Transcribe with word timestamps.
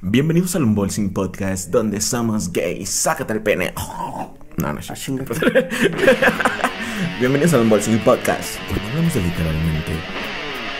Bienvenidos 0.00 0.56
al 0.56 0.64
Unboxing 0.64 1.12
Podcast, 1.12 1.70
donde 1.70 2.00
somos 2.00 2.50
gays. 2.52 2.90
Sácate 2.90 3.32
el 3.32 3.40
pene. 3.42 3.72
No, 3.76 4.34
no, 4.56 4.68
Ah. 4.68 4.82
Bienvenidos 7.20 7.54
al 7.54 7.60
Unboxing 7.60 8.00
Podcast, 8.00 8.58
donde 8.68 8.84
hablamos 8.88 9.14
de 9.14 9.22
literalmente 9.22 9.92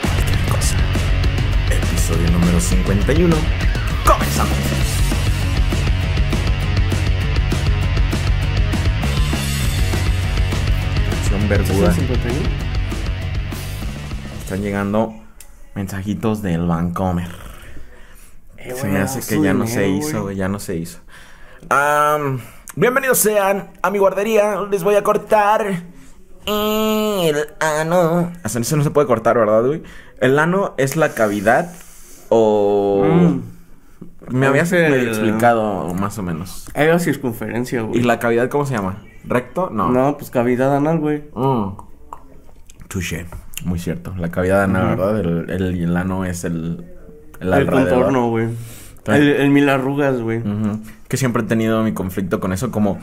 cualquier 0.02 0.48
cosa. 0.50 0.76
Episodio 1.70 2.29
número 2.32 2.61
51. 2.61 3.36
Comenzamos. 4.04 4.59
Canción 11.09 11.48
verguda. 11.48 11.93
51? 11.93 12.40
Están 14.43 14.61
llegando 14.61 15.21
mensajitos 15.75 16.43
del 16.43 16.66
Vancomer. 16.66 17.30
Eh, 18.58 18.75
Se 18.75 18.86
me 18.89 18.99
hace 19.00 19.21
que 19.26 19.40
ya 19.43 19.54
no 19.54 19.67
se 19.67 19.89
hizo, 19.89 20.22
güey, 20.22 20.36
ya 20.36 20.48
no 20.48 20.58
se 20.58 20.76
hizo. 20.76 20.98
Am, 21.68 22.40
bienvenidos 22.76 23.18
sean 23.18 23.71
a 23.82 23.90
mi 23.90 23.98
guardería. 23.98 24.61
Les 24.71 24.82
voy 24.85 24.95
a 24.96 25.03
cortar 25.03 25.82
el 26.46 27.36
ano. 27.61 28.32
Hasta 28.43 28.58
eso 28.61 28.76
no 28.76 28.85
se 28.85 28.90
puede 28.90 29.07
cortar, 29.07 29.39
¿verdad, 29.39 29.64
güey? 29.64 29.82
El 30.21 30.39
ano 30.39 30.75
es 30.76 30.96
la 30.96 31.14
cavidad 31.14 31.73
o... 32.28 33.05
Mm. 33.05 33.41
Me 34.28 34.47
habías 34.47 34.70
el- 34.73 35.09
explicado 35.09 35.92
más 35.95 36.17
o 36.19 36.23
menos. 36.23 36.67
Una 36.77 36.98
circunferencia, 37.00 37.83
güey. 37.83 38.00
¿Y 38.00 38.03
la 38.05 38.20
cavidad 38.20 38.48
cómo 38.48 38.64
se 38.64 38.75
llama? 38.75 39.03
¿Recto? 39.25 39.69
No. 39.70 39.91
No, 39.91 40.17
pues 40.17 40.31
cavidad 40.31 40.77
anal, 40.77 41.00
güey. 41.00 41.25
Mm. 41.34 41.70
Touché. 42.89 43.27
Muy 43.64 43.78
cierto. 43.78 44.14
La 44.19 44.30
cavidad 44.30 44.62
anal, 44.64 44.86
Ujú. 44.86 44.97
¿verdad? 44.97 45.20
El, 45.20 45.50
el, 45.50 45.83
el 45.83 45.97
ano 45.97 46.25
es 46.25 46.44
el... 46.44 46.84
El, 47.41 47.53
El 47.53 47.66
contorno, 47.66 48.28
güey. 48.30 48.48
El, 49.06 49.28
el 49.28 49.50
mil 49.50 49.69
arrugas, 49.69 50.20
güey. 50.20 50.39
Ujú. 50.39 50.81
Que 51.09 51.17
siempre 51.17 51.42
he 51.42 51.47
tenido 51.47 51.83
mi 51.83 51.92
conflicto 51.92 52.41
con 52.41 52.53
eso, 52.53 52.70
como... 52.70 52.98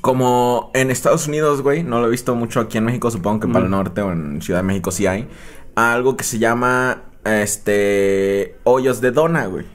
Como 0.00 0.70
en 0.74 0.90
Estados 0.90 1.28
Unidos, 1.28 1.60
güey, 1.60 1.82
no 1.82 2.00
lo 2.00 2.06
he 2.06 2.10
visto 2.10 2.34
mucho 2.34 2.60
aquí 2.60 2.78
en 2.78 2.84
México, 2.84 3.10
supongo 3.10 3.40
que 3.40 3.48
para 3.48 3.66
el 3.66 3.70
norte 3.70 4.00
o 4.00 4.10
en 4.10 4.40
Ciudad 4.40 4.60
de 4.60 4.64
México 4.64 4.90
sí 4.90 5.06
hay. 5.06 5.28
Algo 5.74 6.16
que 6.16 6.24
se 6.24 6.38
llama, 6.38 7.02
este, 7.24 8.56
hoyos 8.64 9.02
de 9.02 9.10
dona, 9.10 9.46
güey. 9.46 9.66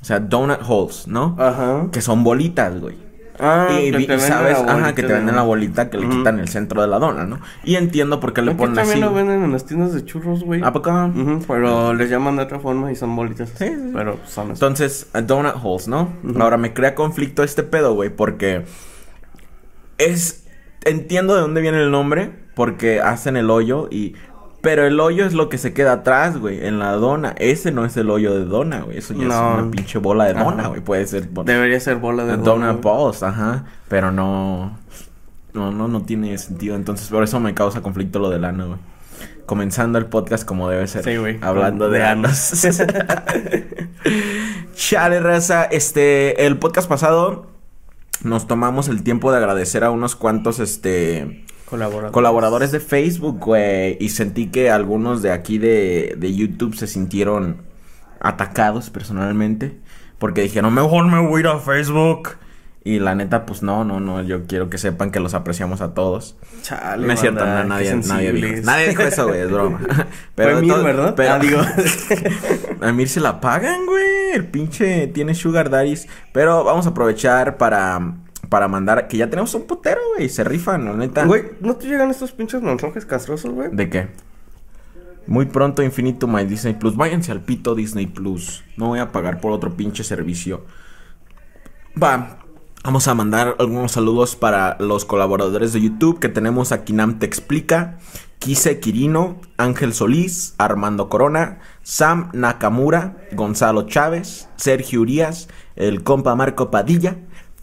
O 0.00 0.04
sea, 0.04 0.20
donut 0.20 0.60
holes, 0.66 1.06
¿no? 1.06 1.36
Ajá. 1.38 1.88
Que 1.92 2.00
son 2.00 2.24
bolitas, 2.24 2.80
güey. 2.80 2.96
Ah, 3.40 3.68
y, 3.80 3.92
que 3.92 4.06
te 4.06 4.18
sabes, 4.18 4.60
la 4.64 4.72
ajá, 4.72 4.94
que 4.94 5.02
te 5.02 5.08
de- 5.08 5.14
venden 5.14 5.36
la 5.36 5.42
bolita 5.42 5.90
que 5.90 5.98
le 5.98 6.08
quitan 6.08 6.40
el 6.40 6.48
centro 6.48 6.82
de 6.82 6.88
la 6.88 6.98
dona, 6.98 7.24
¿no? 7.24 7.40
Y 7.62 7.76
entiendo 7.76 8.18
por 8.18 8.32
qué 8.32 8.42
le 8.42 8.50
Aquí 8.50 8.58
ponen 8.58 8.74
también 8.74 8.98
así. 8.98 9.00
lo 9.00 9.14
venden 9.14 9.44
en 9.44 9.52
las 9.52 9.64
tiendas 9.64 9.94
de 9.94 10.04
churros, 10.04 10.42
güey. 10.42 10.62
¿A 10.64 10.72
poco? 10.72 10.90
Pero 11.46 11.94
les 11.94 12.10
llaman 12.10 12.36
de 12.36 12.42
otra 12.42 12.58
forma 12.58 12.90
y 12.90 12.96
son 12.96 13.14
bolitas. 13.14 13.50
Sí, 13.50 13.66
sí. 13.68 13.90
Pero 13.94 14.18
son 14.26 14.46
así. 14.50 14.52
Entonces, 14.54 15.06
donut 15.24 15.54
holes, 15.62 15.86
¿no? 15.88 16.12
Ahora 16.40 16.56
me 16.56 16.72
crea 16.74 16.94
conflicto 16.94 17.42
este 17.42 17.62
pedo, 17.62 17.94
güey, 17.94 18.10
porque 18.10 18.64
es 19.98 20.44
entiendo 20.84 21.34
de 21.34 21.40
dónde 21.42 21.60
viene 21.60 21.78
el 21.82 21.90
nombre, 21.90 22.32
porque 22.54 23.00
hacen 23.00 23.36
el 23.36 23.50
hoyo 23.50 23.88
y 23.90 24.14
pero 24.70 24.86
el 24.86 25.00
hoyo 25.00 25.24
es 25.24 25.32
lo 25.32 25.48
que 25.48 25.56
se 25.56 25.72
queda 25.72 25.92
atrás, 25.92 26.36
güey, 26.36 26.66
en 26.66 26.78
la 26.78 26.92
dona. 26.92 27.34
Ese 27.38 27.72
no 27.72 27.86
es 27.86 27.96
el 27.96 28.10
hoyo 28.10 28.34
de 28.34 28.44
dona, 28.44 28.80
güey. 28.82 28.98
Eso 28.98 29.14
ya 29.14 29.20
es 29.20 29.24
una 29.32 29.70
pinche 29.70 29.98
bola 29.98 30.26
de 30.26 30.34
dona, 30.34 30.58
Ajá. 30.60 30.68
güey. 30.68 30.82
Puede 30.82 31.06
ser 31.06 31.26
bo- 31.26 31.42
Debería 31.42 31.80
ser 31.80 31.96
bola 31.96 32.26
de 32.26 32.36
dona, 32.36 32.72
güey. 32.72 32.82
balls, 32.82 33.22
ajá, 33.22 33.64
pero 33.88 34.12
no 34.12 34.76
no 35.54 35.72
no 35.72 35.88
no 35.88 36.02
tiene 36.02 36.36
sentido, 36.36 36.76
entonces 36.76 37.08
por 37.08 37.24
eso 37.24 37.40
me 37.40 37.54
causa 37.54 37.80
conflicto 37.80 38.18
lo 38.18 38.28
del 38.28 38.44
ano, 38.44 38.66
güey. 38.66 38.78
Comenzando 39.46 39.96
el 39.98 40.04
podcast 40.04 40.44
como 40.44 40.68
debe 40.68 40.86
ser. 40.86 41.02
Sí, 41.02 41.16
güey. 41.16 41.38
Hablando 41.40 41.86
Con- 41.86 41.94
de 41.94 42.04
anos. 42.04 42.52
Chale, 44.74 45.20
raza. 45.20 45.64
Este, 45.64 46.44
el 46.46 46.58
podcast 46.58 46.88
pasado 46.90 47.46
nos 48.22 48.46
tomamos 48.46 48.88
el 48.88 49.02
tiempo 49.02 49.30
de 49.32 49.38
agradecer 49.38 49.82
a 49.84 49.90
unos 49.90 50.14
cuantos, 50.14 50.58
este, 50.60 51.46
Colaborador. 51.68 52.12
colaboradores 52.12 52.72
de 52.72 52.80
Facebook, 52.80 53.38
güey. 53.44 53.96
Y 54.00 54.08
sentí 54.10 54.46
que 54.48 54.70
algunos 54.70 55.20
de 55.22 55.32
aquí 55.32 55.58
de, 55.58 56.14
de 56.16 56.34
YouTube 56.34 56.74
se 56.74 56.86
sintieron 56.86 57.58
atacados 58.20 58.90
personalmente. 58.90 59.78
Porque 60.18 60.42
dijeron, 60.42 60.74
mejor 60.74 61.06
me 61.06 61.20
voy 61.20 61.38
a 61.38 61.40
ir 61.40 61.46
a 61.48 61.58
Facebook. 61.60 62.30
Y 62.84 63.00
la 63.00 63.14
neta, 63.14 63.44
pues 63.44 63.62
no, 63.62 63.84
no, 63.84 64.00
no. 64.00 64.22
Yo 64.22 64.46
quiero 64.46 64.70
que 64.70 64.78
sepan 64.78 65.10
que 65.10 65.20
los 65.20 65.34
apreciamos 65.34 65.80
a 65.82 65.92
todos. 65.92 66.36
Chale, 66.62 67.06
no 67.06 67.12
es 67.12 67.20
cierto, 67.20 67.44
no, 67.44 67.64
nadie, 67.64 67.94
nadie 67.96 68.32
dijo. 68.32 68.62
Nadie 68.64 68.88
dijo 68.88 69.02
eso, 69.02 69.28
güey, 69.28 69.40
es 69.42 69.50
broma. 69.50 69.78
Fue 70.36 70.54
de 70.54 70.60
Mir, 70.62 70.72
todo- 70.72 70.84
¿verdad? 70.84 71.14
Pero, 71.14 71.32
Ah, 71.34 71.38
digo. 71.38 71.60
a 72.80 72.92
Mir 72.92 73.08
se 73.08 73.20
la 73.20 73.40
pagan, 73.40 73.84
güey. 73.84 74.30
El 74.32 74.46
pinche 74.46 75.06
tiene 75.08 75.34
Sugar 75.34 75.68
Daddies. 75.70 76.08
Pero 76.32 76.64
vamos 76.64 76.86
a 76.86 76.90
aprovechar 76.90 77.58
para, 77.58 78.14
para 78.48 78.68
mandar. 78.68 79.08
Que 79.08 79.16
ya 79.16 79.30
tenemos 79.30 79.54
un 79.54 79.66
putero, 79.66 80.00
güey. 80.16 80.28
Se 80.28 80.44
rifan, 80.44 80.84
la 80.84 80.94
neta. 80.94 81.24
Güey, 81.24 81.44
¿no 81.60 81.76
te 81.76 81.86
llegan 81.86 82.10
estos 82.10 82.32
pinches 82.32 82.62
mensajes 82.62 83.04
castrosos, 83.06 83.52
güey? 83.52 83.70
¿De 83.72 83.88
qué? 83.88 84.08
Muy 85.26 85.44
pronto 85.44 85.82
Infinito 85.82 86.26
My 86.26 86.44
Disney 86.44 86.74
Plus. 86.74 86.96
Váyanse 86.96 87.32
al 87.32 87.42
pito 87.42 87.74
Disney 87.74 88.06
Plus. 88.06 88.64
No 88.76 88.88
voy 88.88 88.98
a 88.98 89.12
pagar 89.12 89.40
por 89.40 89.52
otro 89.52 89.76
pinche 89.76 90.02
servicio. 90.02 90.64
Va. 92.02 92.38
Vamos 92.84 93.08
a 93.08 93.14
mandar 93.14 93.56
algunos 93.58 93.92
saludos 93.92 94.36
para 94.36 94.76
los 94.78 95.04
colaboradores 95.04 95.72
de 95.72 95.82
YouTube 95.82 96.20
que 96.20 96.28
tenemos 96.28 96.72
a 96.72 96.84
Kinam 96.84 97.18
Te 97.18 97.26
Explica, 97.26 97.98
Kise 98.38 98.78
Quirino, 98.78 99.40
Ángel 99.56 99.92
Solís, 99.92 100.54
Armando 100.58 101.08
Corona, 101.08 101.58
Sam 101.82 102.30
Nakamura, 102.32 103.16
Gonzalo 103.32 103.82
Chávez, 103.82 104.48
Sergio 104.56 105.00
Urias, 105.00 105.48
el 105.76 106.04
compa 106.04 106.34
Marco 106.36 106.70
Padilla, 106.70 107.16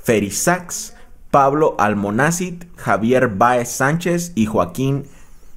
Feri 0.06 0.30
Sachs, 0.30 0.94
Pablo 1.32 1.76
Almonacid, 1.80 2.64
Javier 2.78 3.28
Baez 3.28 3.70
Sánchez 3.70 4.32
y 4.36 4.46
Joaquín 4.46 5.06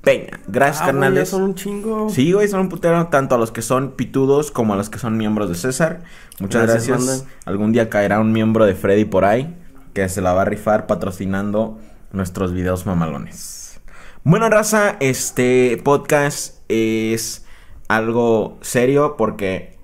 Peña. 0.02 0.40
Gracias, 0.48 0.80
Ah, 0.80 0.84
güey, 0.84 0.92
carnales. 1.02 1.28
son 1.28 1.42
un 1.42 1.54
chingo. 1.54 2.08
Sí, 2.08 2.32
güey, 2.32 2.48
son 2.48 2.60
un 2.60 2.68
putero 2.70 3.08
tanto 3.08 3.34
a 3.34 3.38
los 3.38 3.50
que 3.52 3.60
son 3.62 3.90
pitudos 3.92 4.50
como 4.50 4.72
a 4.72 4.76
los 4.76 4.88
que 4.88 4.98
son 4.98 5.16
miembros 5.18 5.50
de 5.50 5.54
César. 5.54 6.00
Muchas 6.40 6.62
gracias. 6.66 7.04
Gracias. 7.04 7.26
Algún 7.44 7.72
día 7.72 7.90
caerá 7.90 8.18
un 8.20 8.32
miembro 8.32 8.64
de 8.64 8.74
Freddy 8.74 9.04
por 9.04 9.24
ahí 9.26 9.54
que 9.92 10.08
se 10.08 10.22
la 10.22 10.32
va 10.32 10.42
a 10.42 10.44
rifar 10.46 10.86
patrocinando 10.86 11.78
nuestros 12.12 12.52
videos 12.54 12.86
mamalones. 12.86 13.80
Bueno, 14.24 14.48
raza, 14.48 14.96
este 15.00 15.80
podcast 15.84 16.56
es 16.68 17.44
algo 17.88 18.58
serio 18.62 19.16
porque 19.18 19.77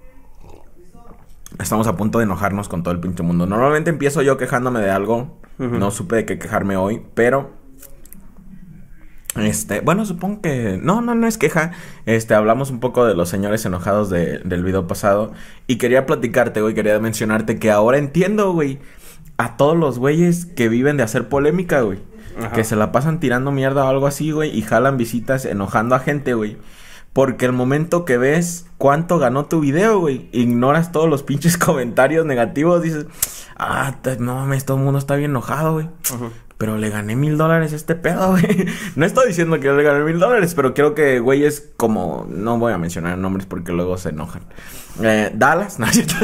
estamos 1.58 1.86
a 1.86 1.96
punto 1.96 2.18
de 2.18 2.24
enojarnos 2.24 2.68
con 2.68 2.82
todo 2.82 2.92
el 2.94 3.00
pinche 3.00 3.22
mundo. 3.22 3.46
Normalmente 3.46 3.90
empiezo 3.90 4.22
yo 4.22 4.36
quejándome 4.36 4.80
de 4.80 4.90
algo. 4.90 5.38
No 5.58 5.90
supe 5.92 6.16
de 6.16 6.24
qué 6.26 6.38
quejarme 6.38 6.76
hoy, 6.76 7.02
pero 7.14 7.52
este, 9.36 9.80
bueno, 9.80 10.06
supongo 10.06 10.42
que. 10.42 10.78
No, 10.80 11.00
no, 11.00 11.14
no 11.16 11.26
es 11.26 11.38
queja. 11.38 11.72
Este, 12.06 12.34
hablamos 12.34 12.70
un 12.70 12.78
poco 12.78 13.04
de 13.04 13.14
los 13.14 13.28
señores 13.28 13.64
enojados 13.66 14.08
de- 14.10 14.38
del 14.40 14.62
video 14.62 14.86
pasado. 14.86 15.32
Y 15.66 15.76
quería 15.76 16.06
platicarte, 16.06 16.60
güey. 16.60 16.74
Quería 16.74 16.98
mencionarte 17.00 17.58
que 17.58 17.70
ahora 17.72 17.98
entiendo, 17.98 18.52
güey. 18.52 18.78
A 19.36 19.56
todos 19.56 19.76
los 19.76 19.98
güeyes 19.98 20.46
que 20.46 20.68
viven 20.68 20.96
de 20.96 21.02
hacer 21.02 21.28
polémica, 21.28 21.80
güey. 21.80 21.98
Ajá. 22.38 22.52
Que 22.52 22.62
se 22.62 22.76
la 22.76 22.92
pasan 22.92 23.18
tirando 23.18 23.50
mierda 23.50 23.84
o 23.84 23.88
algo 23.88 24.06
así, 24.06 24.30
güey. 24.30 24.56
Y 24.56 24.62
jalan 24.62 24.96
visitas 24.96 25.44
enojando 25.44 25.96
a 25.96 25.98
gente, 26.00 26.34
güey. 26.34 26.56
Porque 27.14 27.46
el 27.46 27.52
momento 27.52 28.04
que 28.04 28.18
ves 28.18 28.66
cuánto 28.76 29.20
ganó 29.20 29.46
tu 29.46 29.60
video, 29.60 30.00
güey, 30.00 30.28
ignoras 30.32 30.90
todos 30.92 31.08
los 31.08 31.22
pinches 31.22 31.56
comentarios 31.58 32.26
negativos, 32.26 32.82
dices, 32.82 33.06
ah, 33.56 33.94
no 34.18 34.34
mames, 34.34 34.66
todo 34.66 34.76
el 34.76 34.82
mundo 34.82 34.98
está 34.98 35.14
bien 35.14 35.30
enojado, 35.30 35.74
güey. 35.74 35.88
Ujú. 36.12 36.30
Pero 36.58 36.76
le 36.76 36.90
gané 36.90 37.14
mil 37.14 37.36
dólares 37.38 37.72
a 37.72 37.76
este 37.76 37.94
pedo, 37.94 38.30
güey. 38.32 38.66
No 38.96 39.06
estoy 39.06 39.28
diciendo 39.28 39.58
que 39.60 39.66
yo 39.66 39.76
le 39.76 39.84
gané 39.84 40.04
mil 40.04 40.18
dólares, 40.18 40.54
pero 40.56 40.74
creo 40.74 40.94
que 40.94 41.20
güeyes 41.20 41.70
como... 41.76 42.26
No 42.28 42.58
voy 42.58 42.72
a 42.72 42.78
mencionar 42.78 43.16
nombres 43.16 43.46
porque 43.46 43.72
luego 43.72 43.96
se 43.96 44.08
enojan. 44.08 44.42
Eh, 45.00 45.30
Dallas, 45.34 45.78
no, 45.78 45.86
es 45.86 45.92
cierto. 45.92 46.14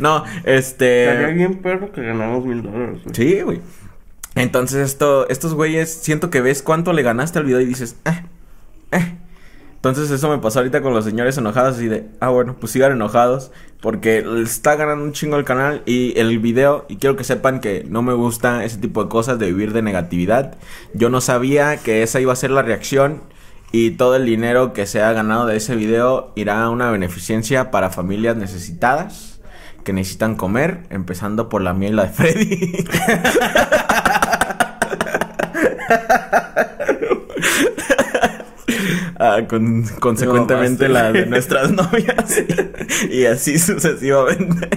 no, 0.00 0.24
Estaría 0.44 0.56
este... 0.56 1.32
bien 1.32 1.62
perro 1.62 1.92
que 1.92 2.02
ganamos 2.02 2.44
mil 2.44 2.60
dólares, 2.60 3.02
güey. 3.04 3.14
Sí, 3.14 3.40
güey. 3.40 3.60
Entonces 4.34 4.84
esto, 4.84 5.28
estos 5.28 5.54
güeyes, 5.54 5.92
siento 5.92 6.28
que 6.28 6.40
ves 6.40 6.62
cuánto 6.62 6.92
le 6.92 7.02
ganaste 7.02 7.38
al 7.38 7.44
video 7.44 7.60
y 7.60 7.66
dices, 7.66 7.96
eh, 8.04 8.24
eh. 8.90 9.16
Entonces 9.88 10.10
eso 10.10 10.28
me 10.28 10.38
pasó 10.38 10.58
ahorita 10.58 10.82
con 10.82 10.94
los 10.94 11.04
señores 11.04 11.38
enojados 11.38 11.80
y 11.80 11.88
de, 11.88 12.06
ah 12.20 12.28
bueno, 12.28 12.56
pues 12.58 12.72
sigan 12.72 12.92
enojados 12.92 13.50
porque 13.80 14.24
está 14.42 14.74
ganando 14.74 15.04
un 15.04 15.12
chingo 15.12 15.36
el 15.36 15.44
canal 15.44 15.82
y 15.86 16.18
el 16.18 16.38
video 16.38 16.86
y 16.88 16.96
quiero 16.96 17.16
que 17.16 17.24
sepan 17.24 17.60
que 17.60 17.84
no 17.88 18.02
me 18.02 18.14
gusta 18.14 18.64
ese 18.64 18.78
tipo 18.78 19.04
de 19.04 19.08
cosas 19.10 19.38
de 19.38 19.46
vivir 19.46 19.72
de 19.72 19.82
negatividad. 19.82 20.56
Yo 20.94 21.08
no 21.08 21.20
sabía 21.20 21.76
que 21.76 22.02
esa 22.02 22.20
iba 22.20 22.32
a 22.32 22.36
ser 22.36 22.50
la 22.50 22.62
reacción 22.62 23.22
y 23.72 23.92
todo 23.92 24.16
el 24.16 24.26
dinero 24.26 24.72
que 24.72 24.86
se 24.86 25.02
ha 25.02 25.12
ganado 25.12 25.46
de 25.46 25.56
ese 25.56 25.76
video 25.76 26.32
irá 26.34 26.62
a 26.62 26.70
una 26.70 26.90
beneficencia 26.90 27.70
para 27.70 27.90
familias 27.90 28.36
necesitadas 28.36 29.40
que 29.84 29.92
necesitan 29.92 30.34
comer, 30.34 30.80
empezando 30.90 31.48
por 31.48 31.62
la 31.62 31.72
mía 31.72 31.90
y 31.90 31.92
la 31.92 32.06
de 32.06 32.08
Freddy. 32.10 32.84
ah, 39.18 39.38
con- 39.48 39.84
consecuentemente 40.00 40.88
la 40.88 41.12
de 41.12 41.26
nuestras 41.26 41.70
novias. 41.72 42.42
y, 43.10 43.16
y 43.18 43.26
así 43.26 43.58
sucesivamente. 43.58 44.68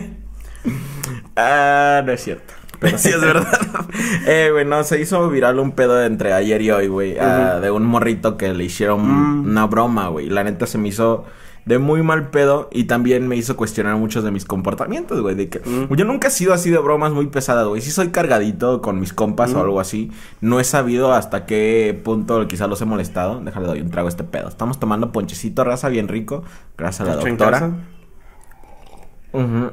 ah, 1.36 2.02
no 2.06 2.12
es 2.12 2.24
cierto. 2.24 2.54
Pero 2.80 2.98
sí 2.98 3.10
es 3.10 3.20
verdad. 3.20 3.48
eh, 4.28 4.50
güey, 4.54 4.66
no, 4.66 4.84
se 4.84 5.02
hizo 5.02 5.30
viral 5.30 5.60
un 5.60 5.72
pedo 5.74 6.02
entre 6.04 6.32
ayer 6.34 6.62
y 6.62 6.72
hoy, 6.72 6.88
güey. 6.88 7.18
ah, 7.20 7.60
de 7.62 7.70
un 7.72 7.84
morrito 7.86 8.38
que 8.38 8.54
le 8.54 8.64
hicieron 8.64 9.02
Mm. 9.02 9.50
una 9.50 9.66
broma, 9.68 10.08
güey. 10.08 10.30
La 10.30 10.44
neta 10.46 10.66
se 10.66 10.78
me 10.78 10.88
hizo 10.88 11.26
de 11.70 11.78
muy 11.78 12.02
mal 12.02 12.30
pedo 12.32 12.68
y 12.72 12.86
también 12.86 13.28
me 13.28 13.36
hizo 13.36 13.56
cuestionar 13.56 13.96
muchos 13.96 14.24
de 14.24 14.32
mis 14.32 14.44
comportamientos, 14.44 15.22
güey. 15.22 15.36
De 15.36 15.50
que 15.50 15.60
Mm. 15.60 15.94
yo 15.96 16.04
nunca 16.04 16.30
he 16.30 16.32
sido 16.32 16.52
así 16.52 16.72
de 16.72 16.80
bromas 16.80 17.12
muy 17.14 17.28
pesadas, 17.28 17.68
güey. 17.68 17.80
Sí 17.80 17.92
soy 17.92 18.10
cargadito 18.10 18.82
con 18.82 19.00
mis 19.00 19.14
compas 19.14 19.54
o 19.54 19.58
Mm. 19.58 19.62
algo 19.62 19.80
así. 19.80 20.10
No 20.42 20.60
he 20.60 20.64
sabido 20.64 21.14
hasta 21.14 21.46
qué 21.46 22.00
punto 22.04 22.48
quizá 22.48 22.66
los 22.66 22.82
he 22.82 22.86
molestado. 22.86 23.40
Déjale 23.40 23.68
doy 23.68 23.82
un 23.82 23.92
trago 23.92 24.08
a 24.08 24.10
este 24.10 24.24
pedo. 24.24 24.50
Estamos 24.50 24.80
tomando 24.80 25.12
ponchecito 25.12 25.64
raza 25.64 25.90
bien 25.90 26.08
rico. 26.08 26.44
Gracias 26.76 27.08
a 27.08 27.12
la 27.16 27.22
doctora. 27.22 27.72
Ujú. 29.32 29.72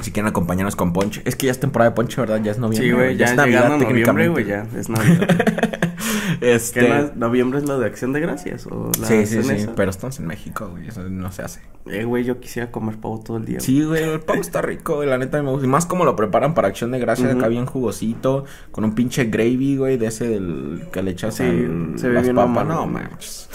Si 0.00 0.10
quieren 0.12 0.28
acompañarnos 0.28 0.76
con 0.76 0.92
ponche. 0.92 1.22
Es 1.24 1.36
que 1.36 1.46
ya 1.46 1.52
es 1.52 1.60
temporada 1.60 1.90
de 1.90 1.94
ponche, 1.96 2.20
¿verdad? 2.20 2.40
Ya 2.42 2.50
es 2.50 2.58
noviembre. 2.58 2.88
Sí, 2.88 2.92
güey, 2.94 3.16
ya 3.16 3.26
es 3.26 3.30
llegando 3.32 3.42
a 3.42 3.78
Navidad, 3.78 3.88
noviembre, 3.88 4.28
güey, 4.28 4.44
ya 4.44 4.66
es 4.76 4.88
Navidad. 4.88 5.28
Este... 6.40 6.80
¿Qué 6.80 6.98
es- 7.00 7.16
noviembre 7.16 7.58
es 7.60 7.66
la 7.66 7.78
de 7.78 7.86
Acción 7.86 8.12
de 8.12 8.20
Gracias 8.20 8.66
o 8.66 8.90
la 9.00 9.06
Sí, 9.06 9.24
sí, 9.24 9.42
sí. 9.42 9.66
Pero 9.74 9.90
estamos 9.90 10.18
en 10.18 10.26
México, 10.26 10.68
güey. 10.68 10.88
Eso 10.88 11.02
no 11.08 11.30
se 11.32 11.42
hace. 11.42 11.60
Eh, 11.86 12.04
güey, 12.04 12.24
yo 12.24 12.40
quisiera 12.40 12.70
comer 12.70 12.96
pavo 12.96 13.20
todo 13.20 13.36
el 13.36 13.44
día. 13.44 13.56
güey. 13.58 13.64
Sí, 13.66 13.82
güey, 13.84 14.02
el 14.02 14.20
pavo 14.20 14.40
está 14.40 14.60
rico, 14.60 14.96
güey, 14.96 15.08
la 15.08 15.16
neta 15.16 15.42
me 15.42 15.50
gusta. 15.50 15.64
Y 15.66 15.68
más 15.70 15.86
como 15.86 16.04
lo 16.04 16.16
preparan 16.16 16.54
para 16.54 16.68
acción 16.68 16.90
de 16.90 16.98
gracia, 16.98 17.28
Ujú. 17.28 17.38
acá 17.38 17.48
bien 17.48 17.66
jugosito, 17.66 18.44
con 18.72 18.84
un 18.84 18.94
pinche 18.94 19.24
gravy, 19.26 19.76
güey, 19.76 19.96
de 19.96 20.06
ese 20.06 20.26
del 20.28 20.86
que 20.92 21.02
le 21.02 21.12
echas 21.12 21.36
Sí, 21.36 21.44
al- 21.44 21.92
se 21.96 22.08
ve 22.08 22.14
las 22.14 22.24
bien 22.24 22.36
papas. 22.36 22.66
No, 22.66 22.86
manches. 22.86 23.48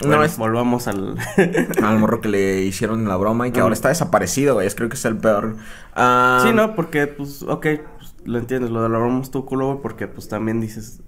Bueno, 0.00 0.16
No, 0.16 0.24
es 0.24 0.36
volvamos 0.36 0.86
al... 0.88 1.16
al 1.82 1.98
morro 1.98 2.20
que 2.20 2.28
le 2.28 2.62
hicieron 2.62 3.06
la 3.08 3.16
broma 3.16 3.48
y 3.48 3.50
que 3.52 3.58
Ujú. 3.60 3.64
ahora 3.64 3.74
está 3.74 3.88
desaparecido, 3.88 4.54
güey. 4.54 4.66
Es 4.66 4.74
creo 4.74 4.88
que 4.88 4.96
es 4.96 5.04
el 5.04 5.16
peor. 5.16 5.56
Ah, 5.94 6.40
Sí, 6.42 6.52
no, 6.52 6.74
porque, 6.74 7.06
pues, 7.06 7.42
ok, 7.42 7.66
pues, 7.98 8.14
lo 8.24 8.38
entiendes, 8.38 8.70
lo 8.70 8.82
de 8.82 8.88
la 8.88 8.98
broma 8.98 9.20
estuvo 9.22 9.46
culo, 9.46 9.66
güey, 9.68 9.78
porque, 9.82 10.06
pues, 10.08 10.28
también 10.28 10.60
dices... 10.60 11.00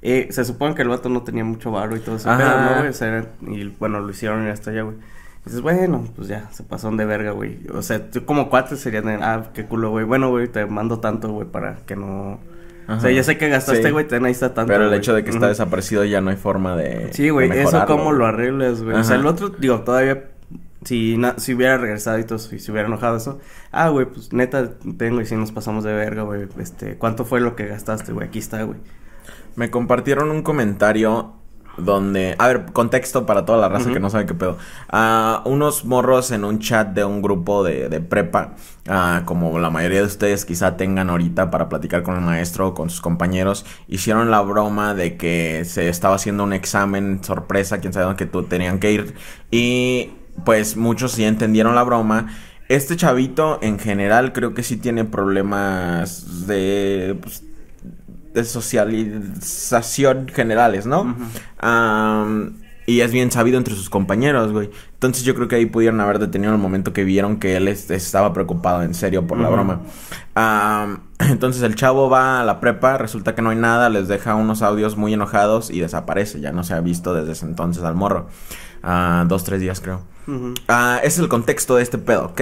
Eh, 0.00 0.28
se 0.30 0.44
supone 0.44 0.74
que 0.76 0.82
el 0.82 0.88
vato 0.88 1.08
no 1.08 1.22
tenía 1.24 1.42
mucho 1.44 1.72
varo 1.72 1.96
y 1.96 2.00
todo 2.00 2.16
eso, 2.16 2.28
pero 2.36 2.60
no, 2.60 2.76
güey, 2.78 2.88
o 2.88 2.92
sea, 2.92 3.32
y, 3.48 3.64
bueno, 3.80 3.98
lo 4.00 4.10
hicieron 4.10 4.46
y 4.46 4.50
hasta 4.50 4.70
allá, 4.70 4.82
güey. 4.82 4.96
Dices, 5.44 5.60
bueno, 5.60 6.04
pues 6.14 6.28
ya, 6.28 6.48
se 6.52 6.62
pasaron 6.62 6.96
de 6.96 7.04
verga, 7.04 7.32
güey. 7.32 7.66
O 7.74 7.82
sea, 7.82 8.08
tú 8.10 8.24
como 8.24 8.48
cuate 8.48 8.76
serían 8.76 9.06
de, 9.06 9.14
ah, 9.14 9.50
qué 9.54 9.64
culo, 9.66 9.90
güey. 9.90 10.04
Bueno, 10.04 10.30
güey, 10.30 10.46
te 10.48 10.66
mando 10.66 11.00
tanto, 11.00 11.30
güey, 11.32 11.48
para 11.48 11.76
que 11.86 11.96
no... 11.96 12.38
O 12.88 13.00
sea, 13.00 13.10
ya 13.10 13.22
sé 13.22 13.36
que 13.36 13.48
gastaste, 13.48 13.82
Sí. 13.82 13.90
güey, 13.90 14.08
ten 14.08 14.24
ahí 14.24 14.32
está 14.32 14.54
tanto, 14.54 14.72
Pero 14.72 14.86
el 14.88 14.94
hecho 14.94 15.14
de 15.14 15.22
que 15.22 15.30
está 15.30 15.46
desaparecido 15.48 16.04
ya 16.04 16.20
no 16.20 16.30
hay 16.30 16.36
forma 16.36 16.74
de. 16.76 17.12
Sí, 17.12 17.28
güey, 17.30 17.50
eso 17.50 17.84
cómo 17.86 18.12
lo 18.12 18.24
arreglas, 18.26 18.82
güey. 18.82 18.96
O 18.96 19.04
sea, 19.04 19.16
el 19.16 19.26
otro, 19.26 19.50
digo, 19.50 19.80
todavía, 19.82 20.24
si, 20.84 21.16
na- 21.18 21.34
si 21.38 21.54
hubiera 21.54 21.76
regresado 21.76 22.18
y 22.18 22.24
todo, 22.24 22.38
si 22.38 22.58
se 22.58 22.72
hubiera 22.72 22.88
enojado 22.88 23.16
eso, 23.18 23.40
ah, 23.72 23.88
güey, 23.90 24.06
pues 24.06 24.32
neta, 24.32 24.70
tengo 24.96 25.20
y 25.20 25.26
si 25.26 25.36
nos 25.36 25.52
pasamos 25.52 25.84
de 25.84 25.92
verga, 25.92 26.22
güey, 26.22 26.48
este, 26.58 26.96
¿cuánto 26.96 27.24
fue 27.26 27.40
lo 27.40 27.56
que 27.56 27.66
gastaste, 27.66 28.12
güey? 28.12 28.26
Aquí 28.28 28.38
está, 28.38 28.62
güey. 28.62 28.78
Me 29.56 29.70
compartieron 29.70 30.30
un 30.30 30.42
comentario 30.42 31.34
donde, 31.78 32.34
a 32.38 32.48
ver, 32.48 32.66
contexto 32.72 33.26
para 33.26 33.44
toda 33.44 33.58
la 33.58 33.68
raza 33.68 33.92
que 33.92 34.00
no 34.00 34.10
sabe 34.10 34.26
qué 34.26 34.34
pedo. 34.34 34.58
Ah, 34.88 35.42
unos 35.44 35.84
morros 35.84 36.30
en 36.30 36.44
un 36.44 36.58
chat 36.58 36.88
de 36.88 37.04
un 37.04 37.22
grupo 37.22 37.64
de, 37.64 37.88
de 37.88 38.00
prepa, 38.00 38.54
ah, 38.88 39.22
como 39.24 39.58
la 39.58 39.70
mayoría 39.70 40.00
de 40.00 40.06
ustedes 40.06 40.44
quizá 40.44 40.76
tengan 40.76 41.10
ahorita 41.10 41.50
para 41.50 41.68
platicar 41.68 42.02
con 42.02 42.16
el 42.16 42.22
maestro 42.22 42.68
o 42.68 42.74
con 42.74 42.90
sus 42.90 43.00
compañeros, 43.00 43.64
hicieron 43.86 44.30
la 44.30 44.40
broma 44.40 44.94
de 44.94 45.16
que 45.16 45.64
se 45.64 45.88
estaba 45.88 46.16
haciendo 46.16 46.44
un 46.44 46.52
examen 46.52 47.22
sorpresa, 47.22 47.78
quién 47.78 47.92
sabe 47.92 48.06
dónde 48.06 48.18
que 48.18 48.30
tú 48.30 48.42
tenían 48.42 48.78
que 48.78 48.92
ir 48.92 49.14
y 49.50 50.10
pues 50.44 50.76
muchos 50.76 51.12
sí 51.12 51.24
entendieron 51.24 51.74
la 51.74 51.82
broma. 51.82 52.28
Este 52.68 52.96
chavito 52.96 53.58
en 53.62 53.78
general 53.78 54.32
creo 54.32 54.52
que 54.52 54.62
sí 54.62 54.76
tiene 54.76 55.04
problemas 55.04 56.46
de 56.46 57.18
pues, 57.20 57.42
de 58.38 58.44
socialización 58.44 60.28
generales, 60.28 60.86
¿no? 60.86 61.16
Y 62.86 63.02
es 63.02 63.12
bien 63.12 63.30
sabido 63.30 63.58
entre 63.58 63.74
sus 63.74 63.90
compañeros, 63.90 64.50
güey. 64.50 64.70
Entonces 64.94 65.22
yo 65.24 65.34
creo 65.34 65.46
que 65.46 65.56
ahí 65.56 65.66
pudieron 65.66 66.00
haber 66.00 66.18
detenido 66.18 66.54
el 66.54 66.58
momento 66.58 66.94
que 66.94 67.04
vieron 67.04 67.38
que 67.38 67.54
él 67.58 67.68
es- 67.68 67.90
estaba 67.90 68.32
preocupado 68.32 68.82
en 68.82 68.94
serio 68.94 69.26
por 69.26 69.38
la 69.38 69.50
broma. 69.50 69.80
Entonces 71.18 71.62
el 71.62 71.74
chavo 71.74 72.08
va 72.08 72.40
a 72.40 72.44
la 72.44 72.60
prepa, 72.60 72.96
resulta 72.96 73.34
que 73.34 73.42
no 73.42 73.50
hay 73.50 73.56
nada, 73.58 73.90
les 73.90 74.08
deja 74.08 74.34
unos 74.36 74.62
audios 74.62 74.96
muy 74.96 75.12
enojados 75.12 75.68
y 75.70 75.80
desaparece. 75.80 76.40
Ya 76.40 76.52
no 76.52 76.64
se 76.64 76.72
ha 76.74 76.80
visto 76.80 77.12
desde 77.12 77.32
ese 77.32 77.44
entonces 77.44 77.82
al 77.84 77.94
morro. 77.94 78.28
Ah, 78.82 79.24
dos, 79.28 79.44
tres 79.44 79.60
días 79.60 79.80
creo. 79.80 80.00
Ese 81.02 81.06
es 81.06 81.18
el 81.18 81.28
contexto 81.28 81.76
de 81.76 81.82
este 81.82 81.98
pedo, 81.98 82.26
¿ok? 82.26 82.40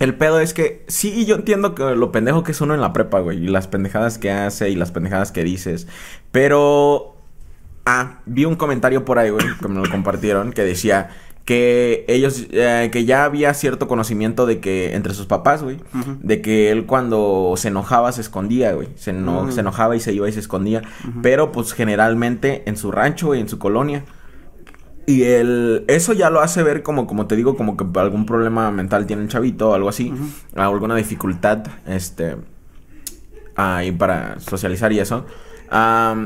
El 0.00 0.14
pedo 0.14 0.40
es 0.40 0.54
que 0.54 0.84
sí, 0.88 1.24
yo 1.24 1.36
entiendo 1.36 1.74
que 1.74 1.94
lo 1.94 2.10
pendejo 2.12 2.42
que 2.42 2.52
es 2.52 2.60
uno 2.60 2.74
en 2.74 2.80
la 2.80 2.92
prepa, 2.92 3.20
güey, 3.20 3.44
y 3.44 3.48
las 3.48 3.68
pendejadas 3.68 4.18
que 4.18 4.30
hace 4.30 4.70
y 4.70 4.74
las 4.76 4.90
pendejadas 4.90 5.32
que 5.32 5.44
dices, 5.44 5.86
pero... 6.32 7.10
Ah, 7.86 8.20
vi 8.24 8.46
un 8.46 8.56
comentario 8.56 9.04
por 9.04 9.18
ahí, 9.18 9.28
güey, 9.28 9.44
que 9.60 9.68
me 9.68 9.78
lo 9.78 9.90
compartieron, 9.90 10.54
que 10.54 10.62
decía 10.62 11.10
que 11.44 12.06
ellos, 12.08 12.46
eh, 12.50 12.88
que 12.90 13.04
ya 13.04 13.26
había 13.26 13.52
cierto 13.52 13.86
conocimiento 13.88 14.46
de 14.46 14.58
que 14.58 14.94
entre 14.94 15.12
sus 15.12 15.26
papás, 15.26 15.62
güey, 15.62 15.76
de 16.22 16.40
que 16.40 16.70
él 16.70 16.86
cuando 16.86 17.52
se 17.58 17.68
enojaba 17.68 18.10
se 18.12 18.22
escondía, 18.22 18.72
güey, 18.72 18.88
se, 18.96 19.10
eno- 19.10 19.52
se 19.52 19.60
enojaba 19.60 19.94
y 19.96 20.00
se 20.00 20.14
iba 20.14 20.26
y 20.26 20.32
se 20.32 20.40
escondía, 20.40 20.80
pero 21.22 21.52
pues 21.52 21.74
generalmente 21.74 22.62
en 22.64 22.78
su 22.78 22.90
rancho, 22.90 23.26
güey, 23.26 23.40
en 23.42 23.50
su 23.50 23.58
colonia. 23.58 24.02
Y 25.06 25.24
el, 25.24 25.84
eso 25.86 26.12
ya 26.14 26.30
lo 26.30 26.40
hace 26.40 26.62
ver 26.62 26.82
como, 26.82 27.06
como 27.06 27.26
te 27.26 27.36
digo, 27.36 27.56
como 27.56 27.76
que 27.76 27.84
algún 28.00 28.24
problema 28.24 28.70
mental 28.70 29.06
tiene 29.06 29.22
el 29.22 29.28
chavito 29.28 29.70
o 29.70 29.74
algo 29.74 29.88
así. 29.88 30.12
Alguna 30.54 30.96
dificultad, 30.96 31.66
este, 31.86 32.36
ahí 33.54 33.92
para 33.92 34.40
socializar 34.40 34.92
y 34.92 35.00
eso. 35.00 35.26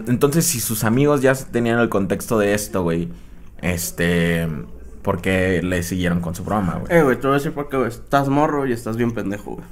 Entonces, 0.06 0.44
si 0.46 0.60
sus 0.60 0.84
amigos 0.84 1.22
ya 1.22 1.34
tenían 1.34 1.80
el 1.80 1.88
contexto 1.88 2.38
de 2.38 2.54
esto, 2.54 2.82
güey, 2.82 3.08
este, 3.62 4.46
¿por 5.02 5.20
qué 5.20 5.62
le 5.62 5.82
siguieron 5.82 6.20
con 6.20 6.34
su 6.34 6.44
broma, 6.44 6.74
güey? 6.74 6.96
Eh, 6.96 7.02
güey, 7.02 7.16
te 7.16 7.26
voy 7.26 7.32
a 7.34 7.38
decir 7.38 7.52
por 7.52 7.68
qué, 7.68 7.78
güey. 7.78 7.88
Estás 7.88 8.28
morro 8.28 8.66
y 8.66 8.72
estás 8.72 8.96
bien 8.96 9.12
pendejo, 9.12 9.56
güey. 9.56 9.66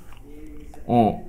Oh. 0.86 1.22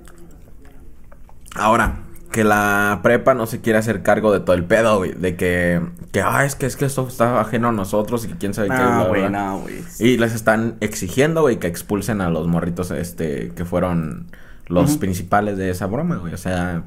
Ahora, 1.54 1.98
que 2.30 2.44
la 2.44 3.00
prepa 3.02 3.34
no 3.34 3.46
se 3.46 3.60
quiere 3.60 3.78
hacer 3.78 4.02
cargo 4.02 4.32
de 4.32 4.40
todo 4.40 4.54
el 4.54 4.64
pedo, 4.64 4.98
güey. 4.98 5.12
De 5.12 5.36
que, 5.36 5.80
que, 6.12 6.20
ah, 6.20 6.44
es 6.44 6.54
que, 6.54 6.66
es 6.66 6.76
que 6.76 6.84
esto 6.84 7.06
está 7.08 7.40
ajeno 7.40 7.68
a 7.68 7.72
nosotros 7.72 8.24
y 8.24 8.28
que 8.28 8.34
quién 8.34 8.54
sabe 8.54 8.68
qué. 8.68 8.74
No, 8.74 8.82
bla, 8.82 9.08
güey, 9.08 9.20
bla. 9.22 9.30
no, 9.30 9.60
güey. 9.60 9.76
Y 9.98 10.18
les 10.18 10.34
están 10.34 10.76
exigiendo, 10.80 11.42
güey, 11.42 11.58
que 11.58 11.66
expulsen 11.66 12.20
a 12.20 12.30
los 12.30 12.46
morritos, 12.46 12.90
este, 12.90 13.52
que 13.56 13.64
fueron 13.64 14.26
los 14.66 14.98
principales 14.98 15.56
de 15.56 15.70
esa 15.70 15.86
broma, 15.86 16.16
güey. 16.16 16.34
O 16.34 16.38
sea, 16.38 16.82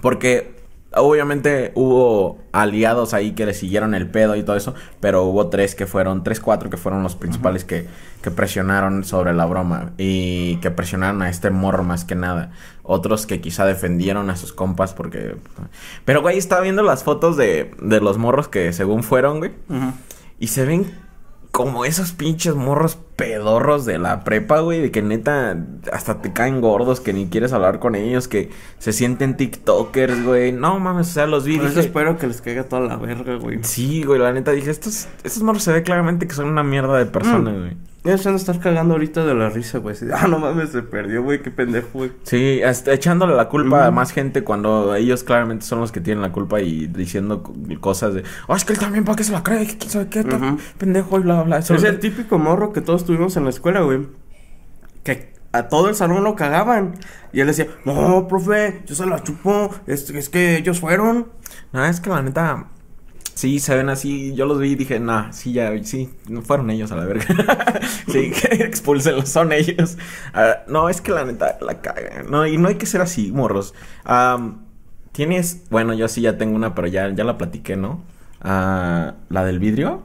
porque 0.00 0.61
obviamente 0.94 1.72
hubo 1.74 2.38
aliados 2.52 3.14
ahí 3.14 3.32
que 3.32 3.46
le 3.46 3.54
siguieron 3.54 3.94
el 3.94 4.08
pedo 4.08 4.36
y 4.36 4.42
todo 4.42 4.56
eso, 4.56 4.74
pero 5.00 5.24
hubo 5.24 5.48
tres 5.48 5.74
que 5.74 5.86
fueron, 5.86 6.22
tres, 6.24 6.40
cuatro 6.40 6.70
que 6.70 6.76
fueron 6.76 7.02
los 7.02 7.16
principales 7.16 7.64
que, 7.64 7.86
que 8.22 8.30
presionaron 8.30 9.04
sobre 9.04 9.32
la 9.32 9.46
broma 9.46 9.92
y 9.98 10.56
que 10.56 10.70
presionaron 10.70 11.22
a 11.22 11.30
este 11.30 11.50
morro 11.50 11.82
más 11.84 12.04
que 12.04 12.14
nada. 12.14 12.52
Otros 12.82 13.26
que 13.26 13.40
quizá 13.40 13.64
defendieron 13.64 14.28
a 14.30 14.36
sus 14.36 14.52
compas 14.52 14.92
porque... 14.92 15.36
Pero, 16.04 16.20
güey, 16.20 16.38
estaba 16.38 16.62
viendo 16.62 16.82
las 16.82 17.04
fotos 17.04 17.36
de, 17.36 17.70
de 17.80 18.00
los 18.00 18.18
morros 18.18 18.48
que 18.48 18.72
según 18.72 19.02
fueron, 19.02 19.38
güey. 19.38 19.52
Y 20.38 20.48
se 20.48 20.64
ven 20.64 20.92
como 21.52 21.84
esos 21.84 22.12
pinches 22.12 22.54
morros 22.54 22.98
pedorros 23.16 23.84
de 23.84 23.98
la 23.98 24.24
prepa, 24.24 24.60
güey, 24.60 24.80
de 24.80 24.90
que 24.90 25.02
neta 25.02 25.56
hasta 25.92 26.22
te 26.22 26.32
caen 26.32 26.60
gordos, 26.60 27.00
que 27.00 27.12
ni 27.12 27.26
quieres 27.28 27.52
hablar 27.52 27.78
con 27.78 27.94
ellos, 27.94 28.26
que 28.28 28.50
se 28.78 28.92
sienten 28.92 29.36
TikTokers, 29.36 30.24
güey. 30.24 30.52
No 30.52 30.78
mames, 30.80 31.10
o 31.10 31.12
sea, 31.12 31.26
los 31.26 31.44
vi. 31.44 31.58
Por 31.58 31.66
eso 31.66 31.80
espero 31.80 32.18
que 32.18 32.26
les 32.26 32.40
caiga 32.40 32.64
toda 32.64 32.82
la 32.82 32.96
verga, 32.96 33.36
güey. 33.36 33.58
Sí, 33.62 34.02
güey, 34.02 34.18
la 34.20 34.32
neta 34.32 34.52
dije, 34.52 34.70
estos, 34.70 35.08
estos 35.24 35.42
morros 35.42 35.62
se 35.62 35.72
ve 35.72 35.82
claramente 35.82 36.26
que 36.26 36.34
son 36.34 36.46
una 36.48 36.62
mierda 36.62 36.98
de 36.98 37.06
personas, 37.06 37.54
Mm. 37.54 37.58
güey. 37.60 37.76
Ya 38.04 38.18
se 38.18 38.24
van 38.24 38.34
a 38.34 38.36
estar 38.38 38.58
cagando 38.58 38.94
ahorita 38.94 39.24
de 39.24 39.32
la 39.32 39.48
risa, 39.48 39.78
güey. 39.78 39.94
Ah, 40.12 40.26
no 40.26 40.40
mames, 40.40 40.70
se 40.70 40.82
perdió, 40.82 41.22
güey. 41.22 41.40
Qué 41.40 41.52
pendejo, 41.52 41.86
güey. 41.92 42.10
Sí, 42.24 42.60
hasta 42.60 42.92
echándole 42.92 43.36
la 43.36 43.48
culpa 43.48 43.86
a 43.86 43.92
más 43.92 44.10
gente 44.10 44.42
cuando 44.42 44.92
ellos 44.96 45.22
claramente 45.22 45.64
son 45.64 45.78
los 45.78 45.92
que 45.92 46.00
tienen 46.00 46.20
la 46.20 46.32
culpa 46.32 46.60
y 46.60 46.88
diciendo 46.88 47.44
co- 47.44 47.54
cosas 47.80 48.14
de, 48.14 48.24
oh, 48.48 48.56
es 48.56 48.64
que 48.64 48.72
él 48.72 48.80
también, 48.80 49.04
¿para 49.04 49.14
qué 49.14 49.22
se 49.22 49.30
la 49.30 49.44
cree? 49.44 49.68
¿Quién 49.78 49.88
sabe 49.88 50.08
qué? 50.08 50.24
Pendejo 50.78 51.20
y 51.20 51.22
bla, 51.22 51.34
bla, 51.34 51.42
bla. 51.44 51.58
Es 51.58 51.70
el 51.70 52.00
típico 52.00 52.40
morro 52.40 52.72
que 52.72 52.80
todos 52.80 53.01
tuvimos 53.04 53.36
en 53.36 53.44
la 53.44 53.50
escuela, 53.50 53.80
güey. 53.80 54.08
Que 55.04 55.32
a 55.52 55.68
todo 55.68 55.88
el 55.88 55.94
salón 55.94 56.24
lo 56.24 56.34
cagaban. 56.34 56.94
Y 57.32 57.40
él 57.40 57.46
decía, 57.46 57.66
no, 57.84 58.26
profe, 58.28 58.82
yo 58.86 58.94
se 58.94 59.06
la 59.06 59.22
chupo. 59.22 59.70
Es, 59.86 60.08
es 60.10 60.28
que 60.28 60.56
ellos 60.56 60.80
fueron. 60.80 61.28
No, 61.72 61.84
es 61.84 62.00
que 62.00 62.10
la 62.10 62.22
neta. 62.22 62.68
Sí, 63.34 63.58
se 63.60 63.74
ven 63.76 63.88
así. 63.88 64.34
Yo 64.34 64.46
los 64.46 64.58
vi 64.58 64.72
y 64.72 64.74
dije, 64.74 65.00
nah, 65.00 65.32
sí, 65.32 65.52
ya, 65.52 65.72
sí, 65.84 66.10
no 66.28 66.42
fueron 66.42 66.70
ellos 66.70 66.92
a 66.92 66.96
la 66.96 67.04
verga. 67.06 67.24
sí, 68.08 68.30
que 68.30 68.54
expúlsenlos, 68.64 69.28
son 69.28 69.52
ellos. 69.52 69.96
Ah, 70.34 70.58
no, 70.68 70.88
es 70.88 71.00
que 71.00 71.12
la 71.12 71.24
neta 71.24 71.58
la 71.60 71.80
cagan. 71.80 72.30
No, 72.30 72.46
y 72.46 72.58
no 72.58 72.68
hay 72.68 72.76
que 72.76 72.86
ser 72.86 73.00
así, 73.00 73.32
morros. 73.32 73.74
Am, 74.04 74.62
Tienes, 75.12 75.68
bueno, 75.68 75.92
yo 75.92 76.08
sí 76.08 76.22
ya 76.22 76.38
tengo 76.38 76.56
una, 76.56 76.74
pero 76.74 76.88
ya, 76.88 77.10
ya 77.10 77.24
la 77.24 77.36
platiqué, 77.36 77.76
¿no? 77.76 78.02
Ah, 78.40 79.14
¿La 79.28 79.44
del 79.44 79.58
vidrio? 79.58 80.02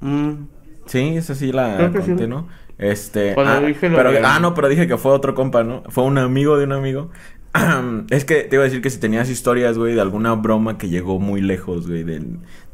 Mm, 0.00 0.46
Sí, 0.86 1.16
esa 1.16 1.34
sí 1.34 1.52
la 1.52 1.76
Creo 1.76 1.92
que 1.92 2.02
sí. 2.02 2.08
conté, 2.08 2.28
¿no? 2.28 2.48
Este. 2.78 3.34
Cuando 3.34 3.52
ah, 3.52 3.60
dije 3.60 3.88
lo 3.88 3.96
pero, 3.96 4.12
de- 4.12 4.20
ah, 4.24 4.38
no, 4.40 4.54
pero 4.54 4.68
dije 4.68 4.86
que 4.86 4.96
fue 4.96 5.12
otro 5.12 5.34
compa, 5.34 5.64
¿no? 5.64 5.82
Fue 5.88 6.04
un 6.04 6.18
amigo 6.18 6.56
de 6.58 6.64
un 6.64 6.72
amigo. 6.72 7.10
es 8.10 8.24
que 8.24 8.42
te 8.44 8.56
iba 8.56 8.62
a 8.62 8.66
decir 8.66 8.82
que 8.82 8.90
si 8.90 8.98
tenías 8.98 9.30
historias, 9.30 9.78
güey, 9.78 9.94
de 9.94 10.00
alguna 10.00 10.34
broma 10.34 10.78
que 10.78 10.88
llegó 10.88 11.18
muy 11.18 11.40
lejos, 11.40 11.88
güey, 11.88 12.02
de. 12.02 12.22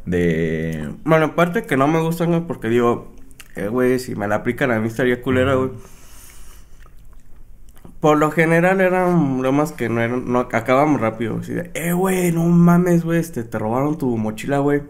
de... 0.07 0.91
Bueno, 1.05 1.27
aparte 1.27 1.63
que 1.65 1.77
no 1.77 1.87
me 1.89 2.01
gustan, 2.01 2.31
güey, 2.31 2.41
porque 2.43 2.69
digo, 2.69 3.13
eh, 3.55 3.69
güey, 3.69 3.99
si 3.99 4.15
me 4.17 4.27
la 4.29 4.37
aplican 4.37 4.71
a 4.71 4.81
mí 4.81 4.89
estaría 4.89 5.23
culera, 5.23 5.55
güey. 5.55 5.71
Por 8.01 8.19
lo 8.19 8.33
general 8.33 8.81
eran 8.81 9.39
bromas 9.39 9.71
que 9.71 9.89
no 9.89 10.01
eran, 10.01 10.31
no 10.33 10.41
acabamos 10.41 11.01
rápido. 11.01 11.39
Así 11.39 11.53
de, 11.53 11.71
eh, 11.75 11.93
güey, 11.93 12.33
no 12.33 12.45
mames, 12.47 13.05
güey, 13.05 13.21
este, 13.21 13.45
te 13.45 13.59
robaron 13.59 13.97
tu 13.97 14.17
mochila, 14.17 14.59
güey. 14.59 14.83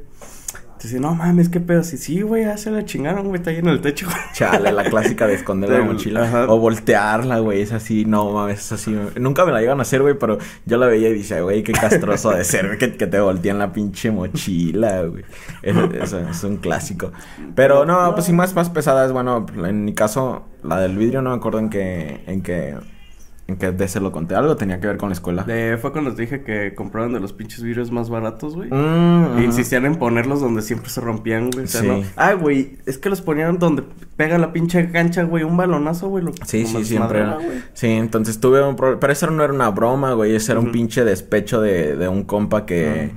Dice, 0.83 0.99
no 0.99 1.15
mames, 1.15 1.49
qué 1.49 1.61
pedo. 1.61 1.85
Sí, 1.85 1.97
sí, 1.97 2.23
güey, 2.23 2.45
ya 2.45 2.57
se 2.57 2.71
la 2.71 2.85
chingaron, 2.85 3.29
güey, 3.29 3.39
está 3.39 3.51
ahí 3.51 3.59
en 3.59 3.69
el 3.69 3.81
techo, 3.81 4.07
güey. 4.07 4.19
Chale, 4.33 4.73
la 4.73 4.85
clásica 4.85 5.27
de 5.27 5.35
esconder 5.35 5.71
la 5.71 5.83
mochila. 5.83 6.25
ajá. 6.25 6.47
O 6.49 6.59
voltearla, 6.59 7.39
güey. 7.39 7.61
Es 7.61 7.73
así, 7.73 8.05
no 8.05 8.31
mames, 8.33 8.61
es 8.61 8.73
así. 8.73 8.97
Nunca 9.21 9.45
me 9.45 9.53
la 9.53 9.61
llegan 9.61 9.79
a 9.79 9.83
hacer, 9.83 10.03
güey, 10.03 10.15
pero 10.19 10.39
yo 10.67 10.77
la 10.79 10.87
veía 10.87 11.09
y 11.09 11.15
dije, 11.15 11.41
güey, 11.41 11.62
qué 11.62 11.73
castroso 11.73 12.31
de 12.31 12.45
ser, 12.45 12.67
güey, 12.67 12.79
que, 12.79 12.97
que 12.97 13.07
te 13.07 13.21
voltean 13.21 13.59
la 13.59 13.73
pinche 13.73 14.11
mochila, 14.11 15.03
güey. 15.03 15.25
Eso, 15.62 15.85
eso 15.85 16.19
es 16.19 16.45
un 16.45 16.57
clásico. 16.57 17.12
Pero 17.55 17.85
no, 17.85 18.12
pues 18.15 18.27
sí, 18.27 18.33
más, 18.33 18.55
más 18.55 18.71
pesadas, 18.71 19.12
bueno, 19.12 19.47
en 19.65 19.85
mi 19.85 19.95
caso, 19.95 20.45
la 20.62 20.81
del 20.81 20.97
vidrio 20.97 21.23
no 21.23 21.31
me 21.31 21.37
acuerdo 21.37 21.59
en 21.59 21.71
qué, 21.71 22.23
en 22.27 22.43
qué, 22.43 22.77
qué 23.57 23.73
de 23.73 23.89
se 23.89 24.01
lo 24.01 24.13
conté. 24.13 24.35
Algo 24.35 24.57
tenía 24.57 24.81
que 24.81 24.87
ver 24.87 24.97
con 24.97 25.09
la 25.09 25.15
escuela. 25.15 25.43
De- 25.45 25.77
fue 25.81 25.93
cuando 25.93 26.15
te 26.15 26.23
dije 26.23 26.43
que 26.43 26.75
compraron 26.75 27.13
de 27.13 27.21
los 27.21 27.33
pinches 27.33 27.63
vidrios 27.63 27.91
más 27.91 28.11
baratos, 28.11 28.55
güey. 28.55 28.71
Mm, 28.71 29.39
E 29.39 29.45
insistían 29.45 29.85
en 29.87 29.97
ponerlos 29.97 30.41
donde 30.41 30.63
siempre 30.63 30.91
se 30.91 31.01
rompían, 31.01 31.51
güey. 31.51 31.65
O 31.65 31.69
sea, 31.69 31.81
Sí. 31.81 31.87
no. 31.89 32.03
Ah, 32.17 32.33
güey, 32.35 32.79
es 32.87 32.99
que 32.99 33.09
los 33.11 33.21
ponían 33.23 33.59
donde 33.59 33.83
pega 34.17 34.39
la 34.39 34.53
pinche 34.53 34.91
cancha, 34.91 35.23
güey, 35.25 35.45
un 35.45 35.57
balonazo, 35.57 36.09
güey. 36.09 36.25
Lo, 36.25 36.33
Sí, 36.45 36.67
sí, 36.67 36.85
siempre 36.85 37.21
era. 37.21 37.39
Sí, 37.75 37.89
entonces 37.89 38.41
tuve 38.41 38.63
un 38.67 38.77
problema. 38.77 39.01
Pero 39.01 39.13
eso 39.13 39.31
no 39.31 39.43
era 39.45 39.53
una 39.53 39.71
broma, 39.71 40.13
güey. 40.15 40.35
Ese 40.35 40.53
era 40.53 40.61
un 40.61 40.73
pinche 40.73 41.05
despecho 41.05 41.61
de, 41.61 41.97
de 41.97 42.09
un 42.09 42.25
compa 42.25 42.67
que, 42.67 43.11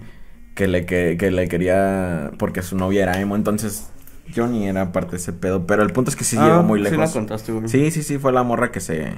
que, 0.56 0.68
le, 0.68 0.86
que, 0.86 1.18
que 1.20 1.32
le 1.32 1.48
quería. 1.48 2.32
Porque 2.38 2.62
su 2.62 2.78
novia 2.78 3.04
era 3.04 3.20
emo. 3.20 3.36
Entonces 3.36 3.90
yo 4.34 4.48
ni 4.48 4.68
era 4.68 4.92
parte 4.92 5.12
de 5.12 5.18
ese 5.18 5.34
pedo. 5.34 5.68
Pero 5.68 5.84
el 5.84 5.92
punto 5.92 6.10
es 6.10 6.16
que 6.16 6.24
sí 6.24 6.36
Ah, 6.40 6.46
llegó 6.48 6.64
muy 6.64 6.80
Sí, 6.80 6.86
la 6.86 6.90
lejos. 6.92 7.12
contaste, 7.12 7.52
güey. 7.52 7.68
Sí, 7.68 7.92
sí, 7.92 8.02
sí, 8.04 8.18
fue 8.18 8.32
la 8.32 8.44
morra 8.44 8.72
que 8.72 8.80
se. 8.80 9.14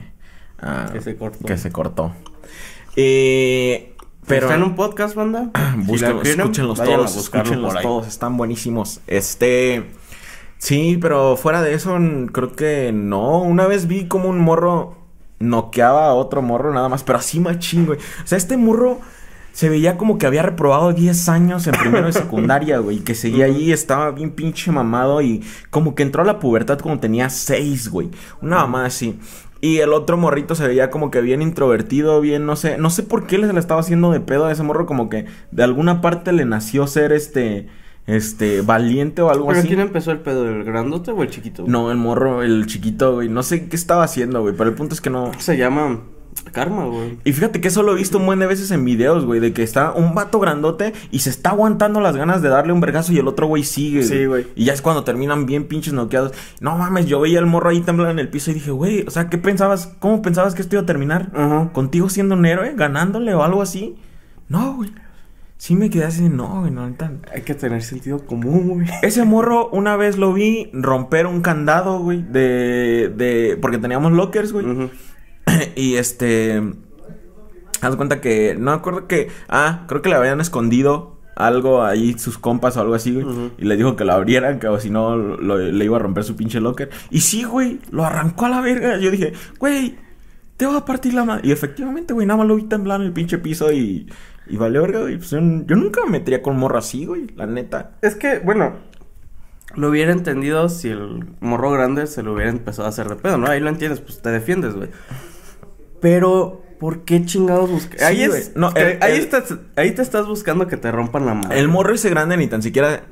Ah, 0.60 0.90
Que 0.92 1.02
se 1.02 1.16
cortó. 1.16 1.46
Que 1.46 1.58
se 1.58 1.72
cortó. 1.72 2.14
Eh, 2.96 3.96
pero. 4.26 4.48
Está 4.48 4.56
en 4.56 4.64
un 4.64 4.76
podcast, 4.76 5.16
banda. 5.16 5.52
Si 5.88 5.98
la 6.00 6.20
quieren, 6.20 6.42
escúchenlos 6.42 6.78
todos, 6.84 7.16
escúchenlos 7.16 7.74
por 7.74 7.78
ahí. 7.78 7.84
todos, 7.84 8.08
están 8.08 8.38
buenísimos. 8.38 9.02
Este, 9.08 9.90
sí, 10.58 10.98
pero 11.02 11.38
fuera 11.38 11.62
de 11.62 11.74
eso, 11.74 11.98
creo 12.32 12.52
que 12.54 12.92
no. 12.94 13.42
Una 13.42 13.68
vez 13.68 13.88
vi 13.88 14.08
como 14.08 14.30
un 14.30 14.40
morro 14.40 14.98
noqueaba 15.40 16.08
a 16.08 16.14
otro 16.14 16.42
morro 16.42 16.74
nada 16.74 16.90
más, 16.90 17.04
pero 17.04 17.20
así 17.20 17.40
machín, 17.40 17.86
güey. 17.86 18.00
O 18.00 18.28
sea, 18.28 18.38
este 18.38 18.58
morro 18.58 19.00
se 19.54 19.70
veía 19.70 19.98
como 19.98 20.18
que 20.18 20.28
había 20.28 20.44
reprobado 20.44 20.94
10 20.94 21.30
años 21.30 21.66
en 21.66 21.74
primero 21.74 22.06
de 22.06 22.14
secundaria, 22.14 22.80
güey, 22.80 23.00
que 23.00 23.16
seguía 23.16 23.46
ahí, 23.46 23.72
estaba 23.72 24.12
bien 24.12 24.32
pinche 24.32 24.72
mamado 24.72 25.22
y 25.22 25.44
como 25.70 25.96
que 25.96 26.04
entró 26.04 26.22
a 26.22 26.26
la 26.26 26.40
pubertad 26.40 26.80
cuando 26.80 27.02
tenía 27.02 27.30
6, 27.30 27.90
güey. 27.90 28.10
Una 28.42 28.58
mamada 28.58 28.86
así. 28.88 29.20
Y 29.68 29.80
el 29.80 29.92
otro 29.92 30.16
morrito 30.16 30.56
se 30.56 30.66
veía 30.66 30.90
como 30.90 31.12
que 31.12 31.20
bien 31.20 31.42
introvertido, 31.42 32.22
bien, 32.22 32.46
no 32.46 32.56
sé, 32.56 32.78
no 32.78 32.90
sé 32.90 33.04
por 33.04 33.28
qué 33.28 33.38
le 33.38 33.48
se 33.48 33.54
le 33.54 33.60
estaba 33.60 33.82
haciendo 33.82 34.12
de 34.12 34.22
pedo 34.22 34.46
a 34.46 34.52
ese 34.54 34.64
morro, 34.64 34.86
como 34.86 35.10
que 35.10 35.26
de 35.52 35.64
alguna 35.64 36.00
parte 36.00 36.32
le 36.32 36.46
nació 36.46 36.88
ser 36.88 37.12
este, 37.12 37.68
este, 38.06 38.62
valiente 38.62 39.22
o 39.22 39.30
algo 39.30 39.48
¿Pero 39.48 39.60
así. 39.60 39.68
quién 39.68 39.82
empezó 39.82 40.12
el 40.12 40.20
pedo? 40.20 40.48
¿El 40.48 40.64
grandote 40.64 41.12
o 41.12 41.22
el 41.22 41.30
chiquito? 41.30 41.66
No, 41.68 41.92
el 41.92 41.98
morro, 41.98 42.44
el 42.44 42.66
chiquito, 42.66 43.16
güey, 43.16 43.28
no 43.28 43.44
sé 43.44 43.68
qué 43.68 43.76
estaba 43.76 44.04
haciendo, 44.04 44.42
güey, 44.42 44.56
pero 44.56 44.70
el 44.70 44.76
punto 44.76 44.94
es 44.96 45.02
que 45.02 45.10
no. 45.10 45.32
Se 45.38 45.58
llama 45.58 46.00
Karma, 46.41 46.86
güey. 46.86 47.17
Y 47.24 47.34
fíjate 47.34 47.62
que 47.62 47.67
eso 47.67 47.84
lo 47.84 47.94
he 47.94 47.96
visto 47.96 48.17
un 48.17 48.25
buen 48.25 48.39
de 48.39 48.48
veces 48.48 48.72
en 48.72 48.86
videos, 48.86 49.25
güey, 49.25 49.39
de 49.39 49.53
que 49.53 49.63
está 49.63 49.91
un 49.91 50.15
vato 50.15 50.39
grandote 50.39 50.94
y 51.12 51.20
se 51.20 51.29
está 51.29 51.51
aguantando 51.51 52.01
las 52.01 52.15
ganas 52.15 52.41
de 52.41 52.50
darle 52.50 52.74
un 52.74 52.79
vergazo 52.79 53.13
y 53.13 53.17
el 53.17 53.27
otro 53.27 53.48
güey 53.48 53.63
sigue. 53.63 54.03
Sí, 54.03 54.25
güey. 54.25 54.48
Y 54.56 54.65
ya 54.65 54.74
es 54.74 54.82
cuando 54.82 55.03
terminan 55.03 55.46
bien 55.46 55.65
pinches 55.65 55.94
noqueados. 55.94 56.34
No 56.60 56.77
mames, 56.77 57.06
yo 57.06 57.20
veía 57.20 57.39
el 57.39 57.46
morro 57.46 57.70
ahí 57.70 57.82
temblando 57.82 58.12
en 58.12 58.20
el 58.20 58.29
piso 58.29 58.51
y 58.51 58.56
dije, 58.56 58.72
güey, 58.72 59.03
o 59.08 59.12
sea, 59.12 59.29
¿qué 59.29 59.38
pensabas? 59.38 59.94
¿Cómo 60.00 60.22
pensabas 60.22 60.56
que 60.56 60.62
esto 60.62 60.75
iba 60.75 60.84
a 60.84 60.88
terminar? 60.88 61.29
Ajá. 61.34 61.70
¿Contigo 61.74 62.10
siendo 62.10 62.36
un 62.36 62.46
héroe? 62.46 62.74
¿Ganándole 62.75 63.34
o 63.34 63.44
algo 63.44 63.62
así? 63.62 63.96
No, 64.50 64.75
güey. 64.75 64.91
Sí 65.58 65.75
me 65.75 65.89
quedé 65.89 66.06
así, 66.06 66.29
no, 66.29 66.62
güey, 66.62 66.72
no, 66.72 66.82
ahorita. 66.82 67.12
Hay 67.34 67.41
que 67.41 67.56
tener 67.56 67.82
sentido 67.82 68.20
común, 68.25 68.67
güey. 68.67 68.88
Ese 69.01 69.25
morro 69.25 69.70
una 69.70 69.96
vez 69.96 70.17
lo 70.17 70.32
vi 70.32 70.70
romper 70.72 71.25
un 71.25 71.41
candado, 71.41 72.00
güey, 72.00 72.22
de, 72.22 73.12
de, 73.15 73.58
porque 73.60 73.79
teníamos 73.79 74.12
lockers, 74.12 74.53
güey. 74.53 74.67
Ujú. 74.67 74.89
y 75.75 75.96
este. 75.96 76.62
Haz 77.82 77.96
cuenta 77.96 78.22
que. 78.22 78.56
No 78.58 78.72
me 78.72 78.77
acuerdo 78.77 79.08
que. 79.08 79.30
Ah, 79.50 79.86
creo 79.88 80.01
que 80.01 80.10
le 80.10 80.16
habían 80.16 80.42
escondido 80.42 81.18
algo 81.36 81.84
ahí, 81.84 82.18
sus 82.18 82.38
compas 82.39 82.77
o 82.77 82.82
algo 82.82 82.96
así, 82.96 83.13
güey. 83.13 83.51
Y 83.60 83.66
le 83.66 83.77
dijo 83.77 83.96
que 83.96 84.06
lo 84.06 84.13
abrieran, 84.13 84.60
que 84.60 84.68
o 84.68 84.80
si 84.80 84.89
no 84.89 85.16
lo- 85.16 85.58
le 85.60 85.86
iba 85.86 85.96
a 85.98 86.00
romper 86.00 86.24
su 86.24 86.36
pinche 86.36 86.60
locker. 86.60 86.89
Y 87.12 87.22
sí, 87.22 87.44
güey, 87.44 87.80
lo 87.92 88.04
arrancó 88.06 88.46
a 88.46 88.50
la 88.50 88.62
verga. 88.62 88.98
Yo 88.98 89.12
dije, 89.12 89.34
güey, 89.60 89.96
te 90.58 90.66
va 90.66 90.77
a 90.77 90.86
partir 90.86 91.13
la 91.13 91.25
madre. 91.25 91.48
Y 91.48 91.51
efectivamente, 91.51 92.13
güey, 92.16 92.25
nada 92.25 92.39
más 92.39 92.48
lo 92.48 92.56
vi 92.56 92.63
temblar 92.63 93.01
en 93.01 93.08
el 93.08 93.13
pinche 93.13 93.38
piso 93.38 93.72
y. 93.72 94.12
Y 94.50 94.56
vale 94.58 94.80
verga, 94.80 95.01
güey. 95.01 95.18
Pues 95.18 95.30
yo, 95.30 95.39
yo 95.39 95.75
nunca 95.75 96.04
me 96.06 96.12
metería 96.13 96.42
con 96.42 96.58
morro 96.58 96.80
así, 96.80 97.06
güey, 97.06 97.27
la 97.36 97.46
neta. 97.46 97.98
Es 98.01 98.16
que, 98.16 98.39
bueno, 98.39 98.74
lo 99.75 99.89
hubiera 99.89 100.13
entendido 100.13 100.70
si 100.70 100.88
el 100.88 101.25
morro 101.42 101.70
grande 101.72 102.08
se 102.08 102.24
lo 102.24 102.34
hubiera 102.34 102.50
empezado 102.50 102.86
a 102.88 102.89
hacer 102.89 103.10
de 103.10 103.16
pedo, 103.18 103.38
¿no? 103.38 103.48
Ahí 103.48 103.60
lo 103.60 103.70
entiendes, 103.70 104.00
pues 104.00 104.22
te 104.22 104.30
defiendes, 104.30 104.74
güey. 104.74 104.89
Pero, 106.00 106.62
¿por 106.80 107.04
qué 107.06 107.25
chingados 107.25 107.70
buscas? 107.72 108.00
Sí, 108.00 108.06
ahí 108.06 108.22
es. 108.24 108.51
No, 108.56 108.74
que- 108.74 108.82
el- 108.94 109.04
ahí, 109.04 109.13
el- 109.16 109.20
estás, 109.22 109.56
ahí 109.75 109.92
te 109.92 110.01
estás 110.01 110.27
buscando 110.27 110.68
que 110.68 110.77
te 110.77 110.92
rompan 110.92 111.25
la 111.25 111.34
madre. 111.34 111.60
El 111.60 111.68
morro 111.68 111.94
ese 111.94 112.10
grande 112.10 112.38
ni 112.38 112.48
tan 112.48 112.62
siquiera 112.62 113.04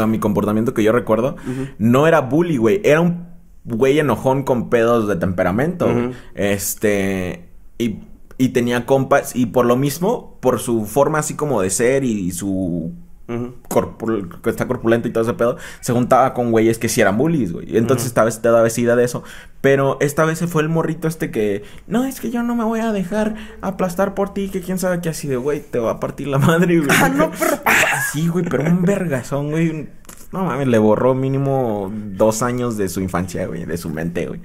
a 0.00 0.06
mi 0.06 0.18
comportamiento 0.18 0.72
que 0.74 0.82
yo 0.82 0.92
recuerdo 0.92 1.36
no 1.78 2.06
era 2.06 2.20
bully, 2.20 2.56
güey, 2.56 2.80
era 2.84 3.00
un 3.02 3.26
güey 3.64 3.98
enojón 3.98 4.44
con 4.44 4.70
pedos 4.70 5.08
de 5.08 5.16
temperamento. 5.16 5.88
Este 6.34 7.48
y, 7.78 8.00
y 8.38 8.48
tenía 8.50 8.86
compas 8.86 9.34
y 9.36 9.46
por 9.46 9.66
lo 9.66 9.76
mismo, 9.76 10.38
por 10.40 10.58
su 10.60 10.84
forma 10.86 11.18
así 11.18 11.34
como 11.34 11.60
de 11.62 11.70
ser 11.70 12.04
y 12.04 12.30
su 12.32 12.92
Corpul- 13.68 14.40
que 14.42 14.50
está 14.50 14.66
corpulento 14.66 15.08
y 15.08 15.12
todo 15.12 15.24
ese 15.24 15.34
pedo, 15.34 15.56
se 15.80 15.92
juntaba 15.92 16.34
con 16.34 16.50
güeyes 16.50 16.78
que 16.78 16.88
sí 16.88 17.00
eran 17.00 17.16
bullies, 17.18 17.52
güey. 17.52 17.76
Entonces 17.76 18.04
Ujú. 18.06 18.10
esta 18.10 18.24
vez 18.24 18.40
te 18.42 18.48
daba 18.48 18.62
de 18.62 19.04
eso. 19.04 19.22
Pero 19.60 19.96
esta 20.00 20.24
vez 20.24 20.38
se 20.38 20.46
fue 20.48 20.62
el 20.62 20.68
morrito 20.68 21.06
este 21.06 21.30
que, 21.30 21.62
no, 21.86 22.04
es 22.04 22.20
que 22.20 22.30
yo 22.30 22.42
no 22.42 22.56
me 22.56 22.64
voy 22.64 22.80
a 22.80 22.92
dejar 22.92 23.36
aplastar 23.60 24.14
por 24.14 24.34
ti, 24.34 24.48
que 24.48 24.60
quién 24.60 24.78
sabe 24.78 25.00
qué 25.00 25.08
así 25.08 25.28
de, 25.28 25.36
güey, 25.36 25.60
te 25.60 25.78
va 25.78 25.92
a 25.92 26.00
partir 26.00 26.26
la 26.28 26.38
madre, 26.38 26.78
güey. 26.78 26.88
Ah, 26.90 27.08
no, 27.08 27.30
pero- 27.38 27.60
Así, 27.94 28.26
güey, 28.28 28.44
pero 28.44 28.64
un 28.64 28.82
vergazón, 28.82 29.50
güey. 29.50 29.88
No 30.32 30.44
mames, 30.44 30.66
le 30.66 30.78
borró 30.78 31.14
mínimo 31.14 31.92
dos 31.94 32.42
años 32.42 32.76
de 32.76 32.88
su 32.88 33.00
infancia, 33.00 33.46
güey, 33.46 33.64
de 33.66 33.76
su 33.76 33.90
mente, 33.90 34.26
güey. 34.26 34.40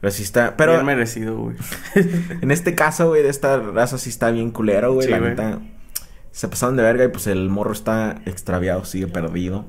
Pero 0.00 0.10
sí 0.12 0.22
está, 0.22 0.54
pero 0.56 0.72
Bien 0.74 0.84
merecido, 0.84 1.36
güey. 1.36 1.56
en 2.40 2.50
este 2.50 2.74
caso, 2.74 3.08
güey, 3.08 3.22
de 3.22 3.30
esta 3.30 3.56
raza 3.58 3.98
sí 3.98 4.10
está 4.10 4.30
bien 4.30 4.50
culero, 4.50 4.92
güey. 4.94 5.06
Sí, 5.06 5.10
la 5.12 5.18
güey. 5.18 5.30
neta. 5.30 5.58
Se 6.34 6.48
pasaron 6.48 6.76
de 6.76 6.82
verga 6.82 7.04
y 7.04 7.08
pues 7.08 7.28
el 7.28 7.48
morro 7.48 7.70
está 7.70 8.20
extraviado, 8.26 8.84
sigue 8.84 9.06
perdido. 9.06 9.66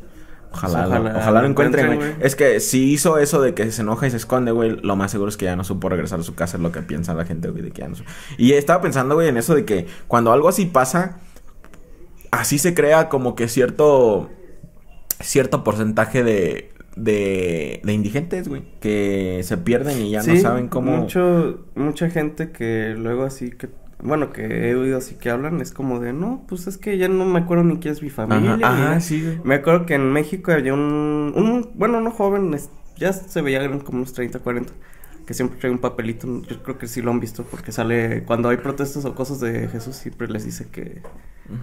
Ojalá, 0.51 0.87
Ojalá 0.87 0.99
lo, 0.99 1.19
ojalá 1.19 1.39
lo 1.39 1.41
lo 1.41 1.51
encuentren, 1.51 1.95
güey. 1.95 2.15
Es 2.21 2.35
que 2.35 2.59
si 2.59 2.91
hizo 2.91 3.19
eso 3.19 3.39
de 3.39 3.53
que 3.53 3.71
se 3.71 3.83
enoja 3.83 4.07
y 4.07 4.09
se 4.09 4.17
esconde, 4.17 4.51
güey, 4.51 4.75
lo 4.81 4.95
más 4.95 5.11
seguro 5.11 5.29
es 5.29 5.37
que 5.37 5.45
ya 5.45 5.55
no 5.55 5.63
supo 5.63 5.89
regresar 5.89 6.19
a 6.19 6.23
su 6.23 6.33
casa, 6.33 6.57
es 6.57 6.63
lo 6.63 6.71
que 6.71 6.81
piensa 6.81 7.13
la 7.13 7.23
gente, 7.23 7.49
güey, 7.49 7.61
de 7.61 7.69
que 7.69 7.83
ya 7.83 7.87
no 7.87 7.93
supo. 7.93 8.09
Y 8.39 8.53
estaba 8.53 8.81
pensando, 8.81 9.13
güey, 9.13 9.27
en 9.27 9.37
eso 9.37 9.53
de 9.53 9.63
que 9.63 9.85
cuando 10.07 10.31
algo 10.31 10.49
así 10.49 10.65
pasa, 10.65 11.19
así 12.31 12.57
se 12.57 12.73
crea 12.73 13.09
como 13.09 13.35
que 13.35 13.47
cierto, 13.47 14.31
cierto 15.19 15.63
porcentaje 15.63 16.23
de, 16.23 16.71
de, 16.95 17.79
de 17.83 17.93
indigentes, 17.93 18.47
güey, 18.47 18.63
que 18.79 19.41
se 19.43 19.57
pierden 19.57 20.01
y 20.01 20.09
ya 20.09 20.23
no 20.23 20.35
saben 20.37 20.67
cómo... 20.67 20.97
Mucho, 20.97 21.59
mucha 21.75 22.09
gente 22.09 22.51
que 22.51 22.95
luego 22.97 23.23
así 23.23 23.51
que. 23.51 23.69
Bueno, 24.01 24.31
que 24.33 24.69
he 24.69 24.75
oído 24.75 24.97
así 24.97 25.15
que 25.15 25.29
hablan, 25.29 25.61
es 25.61 25.71
como 25.71 25.99
de, 25.99 26.13
no, 26.13 26.45
pues 26.47 26.67
es 26.67 26.77
que 26.77 26.97
ya 26.97 27.07
no 27.07 27.25
me 27.25 27.39
acuerdo 27.39 27.63
ni 27.63 27.79
quién 27.79 27.93
es 27.93 28.01
mi 28.03 28.09
familia. 28.09 28.51
Ajá, 28.51 28.57
ni 28.57 28.63
ajá, 28.63 28.77
nada". 28.77 28.99
sí. 28.99 29.39
Me 29.43 29.55
acuerdo 29.55 29.85
que 29.85 29.95
en 29.95 30.11
México 30.11 30.51
había 30.51 30.73
un, 30.73 31.33
un 31.35 31.71
bueno, 31.75 32.01
no 32.01 32.11
joven, 32.11 32.55
ya 32.97 33.13
se 33.13 33.41
veía 33.41 33.63
eran 33.63 33.79
como 33.79 33.99
unos 33.99 34.13
30, 34.13 34.39
40, 34.39 34.73
que 35.25 35.33
siempre 35.33 35.59
trae 35.59 35.71
un 35.71 35.79
papelito, 35.79 36.27
yo 36.43 36.61
creo 36.63 36.77
que 36.77 36.87
sí 36.87 37.01
lo 37.01 37.11
han 37.11 37.19
visto, 37.19 37.43
porque 37.45 37.71
sale, 37.71 38.23
cuando 38.25 38.49
hay 38.49 38.57
protestas 38.57 39.05
o 39.05 39.15
cosas 39.15 39.39
de 39.39 39.67
Jesús, 39.69 39.95
siempre 39.95 40.27
les 40.27 40.43
dice 40.45 40.69
que, 40.69 41.01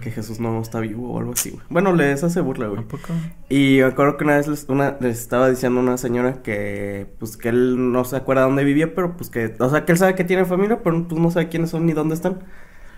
que 0.01 0.11
Jesús 0.11 0.39
no 0.39 0.61
está 0.61 0.79
vivo 0.79 1.11
o 1.11 1.19
algo 1.19 1.33
así, 1.33 1.49
güey. 1.49 1.63
Bueno, 1.69 1.93
les 1.93 2.23
hace 2.23 2.41
burla, 2.41 2.67
güey. 2.67 2.81
¿A 2.81 2.87
poco? 2.87 3.13
Y 3.49 3.77
me 3.79 3.85
acuerdo 3.85 4.17
que 4.17 4.23
una 4.23 4.37
vez 4.37 4.47
les, 4.47 4.65
una, 4.69 4.97
les 4.99 5.19
estaba 5.19 5.49
diciendo 5.49 5.79
a 5.79 5.83
una 5.83 5.97
señora 5.97 6.41
que, 6.41 7.07
pues, 7.19 7.37
que 7.37 7.49
él 7.49 7.91
no 7.91 8.05
se 8.05 8.15
acuerda 8.15 8.43
dónde 8.43 8.63
vivía, 8.63 8.95
pero 8.95 9.17
pues 9.17 9.29
que, 9.29 9.55
o 9.59 9.69
sea, 9.69 9.85
que 9.85 9.91
él 9.91 9.97
sabe 9.97 10.15
que 10.15 10.23
tiene 10.23 10.45
familia, 10.45 10.81
pero 10.83 11.07
pues 11.07 11.19
no 11.19 11.31
sabe 11.31 11.49
quiénes 11.49 11.69
son 11.69 11.85
ni 11.85 11.93
dónde 11.93 12.15
están. 12.15 12.39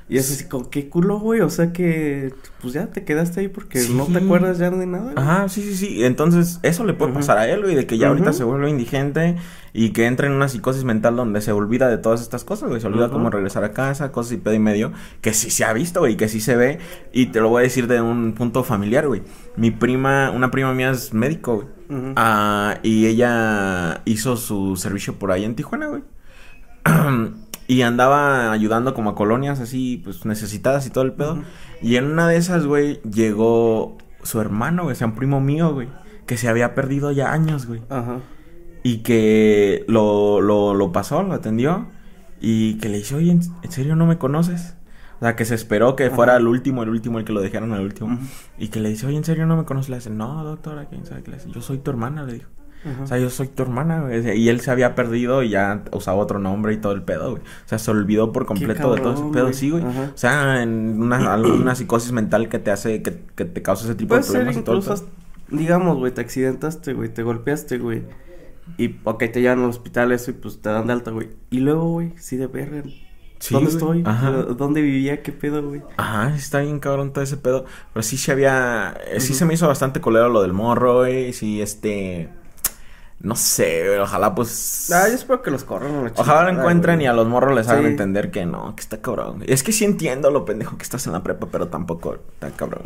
Y 0.08 0.18
es 0.20 0.32
así, 0.32 0.44
con 0.48 0.66
qué 0.70 0.88
culo, 0.88 1.20
güey. 1.20 1.42
O 1.42 1.50
sea 1.50 1.74
que, 1.74 2.32
pues 2.62 2.74
ya 2.74 2.86
te 2.88 3.04
quedaste 3.04 3.40
ahí 3.40 3.48
porque 3.48 3.80
Sí. 3.80 3.92
no 3.96 4.06
te 4.06 4.20
acuerdas 4.20 4.60
ya 4.60 4.70
de 4.70 4.86
nada. 4.86 5.14
güey. 5.14 5.16
Ajá, 5.18 5.50
sí, 5.50 5.64
sí, 5.64 5.76
sí. 5.76 6.06
Entonces, 6.06 6.60
eso 6.62 6.84
le 6.84 6.94
puede 6.94 7.12
pasar 7.14 7.40
a 7.40 7.48
él, 7.50 7.62
güey, 7.64 7.74
de 7.74 7.88
que 7.88 7.98
ya 7.98 8.10
ahorita 8.10 8.32
se 8.32 8.44
vuelve 8.44 8.70
indigente 8.70 9.36
y 9.74 9.90
que 9.90 10.06
entra 10.06 10.28
en 10.28 10.34
una 10.34 10.48
psicosis 10.48 10.84
mental 10.84 11.16
donde 11.16 11.42
se 11.42 11.52
olvida 11.52 11.90
de 11.90 11.98
todas 11.98 12.22
estas 12.22 12.44
cosas, 12.44 12.70
güey. 12.70 12.82
Se 12.82 12.86
olvida 12.88 13.06
Ujú. 13.06 13.14
cómo 13.14 13.32
regresar 13.32 13.64
a 13.64 13.72
casa, 13.72 14.12
cosas 14.12 14.34
y 14.34 14.38
pedo 14.38 14.54
y 14.54 14.60
medio, 14.60 14.92
que 15.22 15.34
sí 15.34 15.50
se 15.50 15.66
ha 15.66 15.74
visto, 15.74 16.02
güey, 16.02 16.18
que 16.18 16.28
sí 16.30 16.40
se 16.40 16.56
ve. 16.56 16.78
Y 17.12 17.28
te 17.28 17.40
lo 17.42 17.50
voy 17.50 17.62
a 17.62 17.64
decir 17.64 17.88
de 17.88 18.00
un 18.00 18.34
punto 18.34 18.64
familiar, 18.64 19.08
güey. 19.08 19.24
Mi 19.58 19.72
prima, 19.72 20.30
una 20.30 20.52
prima 20.52 20.72
mía 20.76 20.92
es 20.92 21.16
médico, 21.16 21.56
güey. 21.56 21.68
Ah, 22.16 22.78
y 22.84 23.08
ella 23.08 24.02
hizo 24.06 24.38
su 24.38 24.76
servicio 24.76 25.16
por 25.16 25.32
ahí 25.32 25.46
en 25.46 25.56
Tijuana, 25.56 25.88
güey. 25.88 26.04
y 27.68 27.82
andaba 27.82 28.52
ayudando 28.52 28.94
como 28.94 29.12
a 29.12 29.16
colonias 29.16 29.60
así, 29.60 30.02
pues 30.04 30.26
necesitadas 30.26 30.86
y 30.86 30.90
todo 30.90 31.04
el 31.04 31.14
pedo. 31.14 31.42
Y 31.82 31.96
en 31.96 32.06
una 32.06 32.28
de 32.28 32.38
esas, 32.38 32.66
güey, 32.66 33.02
llegó 33.02 33.98
su 34.24 34.40
hermano, 34.40 34.84
güey, 34.84 34.94
o 34.94 34.96
sea, 34.96 35.08
un 35.08 35.16
primo 35.16 35.42
mío, 35.42 35.74
güey, 35.74 35.90
que 36.26 36.38
se 36.38 36.48
había 36.48 36.76
perdido 36.76 37.12
ya 37.12 37.32
años, 37.32 37.66
güey. 37.66 37.82
Ajá. 37.90 38.20
Y 38.84 38.98
que 38.98 39.84
lo, 39.88 40.42
lo, 40.42 40.76
lo 40.76 40.92
pasó, 40.92 41.24
lo 41.24 41.34
atendió. 41.34 41.88
Y 42.40 42.76
que 42.76 42.90
le 42.90 42.98
dice, 42.98 43.16
oye, 43.16 43.32
¿en, 43.32 43.42
en 43.64 43.72
serio 43.72 43.96
no 43.96 44.06
me 44.06 44.18
conoces? 44.18 44.76
O 45.18 45.20
sea, 45.22 45.36
que 45.36 45.46
se 45.46 45.56
esperó 45.56 45.96
que 45.96 46.10
fuera 46.12 46.36
el 46.36 46.46
último, 46.46 46.84
el 46.84 46.90
último, 46.90 47.18
el 47.18 47.26
que 47.26 47.34
lo 47.34 47.42
dejaron 47.42 47.74
al 47.74 47.82
último. 47.82 48.20
Y 48.60 48.68
que 48.68 48.80
le 48.80 48.90
dice, 48.90 49.08
oye, 49.08 49.18
¿en 49.18 49.24
serio 49.24 49.46
no 49.48 49.58
me 49.58 49.64
conoces? 49.64 49.90
Le 49.90 49.96
dice, 49.96 50.10
no, 50.10 50.44
doctora, 50.44 50.86
¿quién 50.86 51.06
sabe 51.06 51.24
qué 51.24 51.32
le 51.32 51.38
dice? 51.38 51.50
Yo 51.52 51.62
soy 51.62 51.80
tu 51.80 51.90
hermana, 51.90 52.24
le 52.24 52.34
dijo. 52.34 52.50
Ajá. 52.86 53.04
O 53.04 53.08
sea, 53.08 53.18
yo 53.18 53.30
soy 53.30 53.48
tu 53.48 53.64
hermana, 53.64 54.02
güey. 54.02 54.38
Y 54.40 54.50
él 54.50 54.62
se 54.62 54.72
había 54.72 54.94
perdido 54.96 55.42
y 55.44 55.50
ya 55.50 55.84
usaba 55.92 56.18
otro 56.20 56.40
nombre 56.40 56.74
y 56.74 56.78
todo 56.78 56.94
el 56.94 57.02
pedo, 57.04 57.32
güey. 57.32 57.42
O 57.44 57.68
sea, 57.68 57.80
se 57.80 57.90
olvidó 57.92 58.32
por 58.32 58.46
completo 58.46 58.94
de 58.94 59.02
todo 59.02 59.14
ese 59.14 59.24
pedo, 59.34 59.44
güey. 59.46 59.54
sí, 59.54 59.70
güey. 59.72 59.84
Ajá. 59.84 60.12
O 60.14 60.18
sea, 60.18 60.62
en 60.64 61.02
una, 61.02 61.18
alguna 61.34 61.76
psicosis 61.76 62.12
mental 62.12 62.48
que 62.50 62.60
te 62.60 62.72
hace, 62.72 63.02
que, 63.02 63.24
que 63.36 63.46
te 63.46 63.62
causa 63.62 63.86
ese 63.86 63.96
tipo 63.96 64.10
Puede 64.10 64.22
de 64.22 64.28
ser 64.28 64.34
problemas 64.34 64.58
y 64.58 64.62
todo 64.64 64.76
el 64.76 64.82
incluso, 64.82 65.10
digamos, 65.50 65.98
güey, 65.98 66.12
te 66.14 66.22
accidentaste, 66.22 66.94
güey, 66.94 67.10
te 67.14 67.24
golpeaste, 67.24 67.78
güey. 67.80 68.04
Y, 68.78 69.00
ok, 69.04 69.20
te 69.32 69.42
llevan 69.42 69.60
al 69.64 69.70
hospital, 69.70 70.12
eso, 70.12 70.32
y 70.32 70.34
pues 70.34 70.60
te 70.62 70.70
dan 70.70 70.88
de 70.88 70.94
alta, 70.94 71.12
güey. 71.12 71.30
Y 71.52 71.60
luego, 71.60 71.92
güey, 71.92 72.14
sí 72.18 72.36
de 72.38 72.48
verga. 72.48 72.84
Sí, 73.40 73.54
¿Dónde 73.54 73.70
güey. 73.72 73.78
estoy? 73.78 74.04
Ajá. 74.06 74.32
¿Dónde 74.32 74.82
vivía? 74.82 75.22
¿Qué 75.22 75.32
pedo, 75.32 75.62
güey? 75.68 75.82
Ajá, 75.98 76.34
está 76.36 76.62
bien 76.62 76.80
cabrón 76.80 77.14
todo 77.14 77.24
ese 77.24 77.38
pedo. 77.38 77.66
Pero 77.94 78.02
sí 78.02 78.18
se 78.18 78.32
había. 78.32 78.96
eh, 79.08 79.20
Sí 79.20 79.34
se 79.34 79.46
me 79.46 79.54
hizo 79.54 79.68
bastante 79.68 80.02
colero 80.02 80.30
lo 80.30 80.42
del 80.42 80.54
morro, 80.54 81.00
güey. 81.00 81.32
Sí, 81.34 81.62
este. 81.62 82.30
No 83.20 83.36
sé, 83.36 84.00
ojalá 84.00 84.36
pues. 84.36 84.92
Ah, 84.92 85.08
yo 85.08 85.16
espero 85.16 85.42
que 85.42 85.50
los 85.50 85.64
corran 85.64 86.04
la 86.04 86.12
Ojalá 86.16 86.52
lo 86.52 86.60
encuentren 86.60 87.02
y 87.02 87.08
a 87.08 87.14
los 87.14 87.28
morros 87.28 87.56
les 87.56 87.68
hagan 87.68 87.86
entender 87.86 88.30
que 88.30 88.46
no, 88.46 88.76
que 88.76 88.82
está 88.82 89.02
cabrón. 89.02 89.44
Es 89.48 89.64
que 89.64 89.72
sí 89.72 89.86
entiendo 89.86 90.30
lo 90.32 90.46
pendejo 90.46 90.78
que 90.78 90.84
estás 90.84 91.08
en 91.08 91.14
la 91.14 91.24
prepa, 91.24 91.48
pero 91.52 91.68
tampoco 91.70 92.18
está 92.34 92.52
cabrón. 92.52 92.84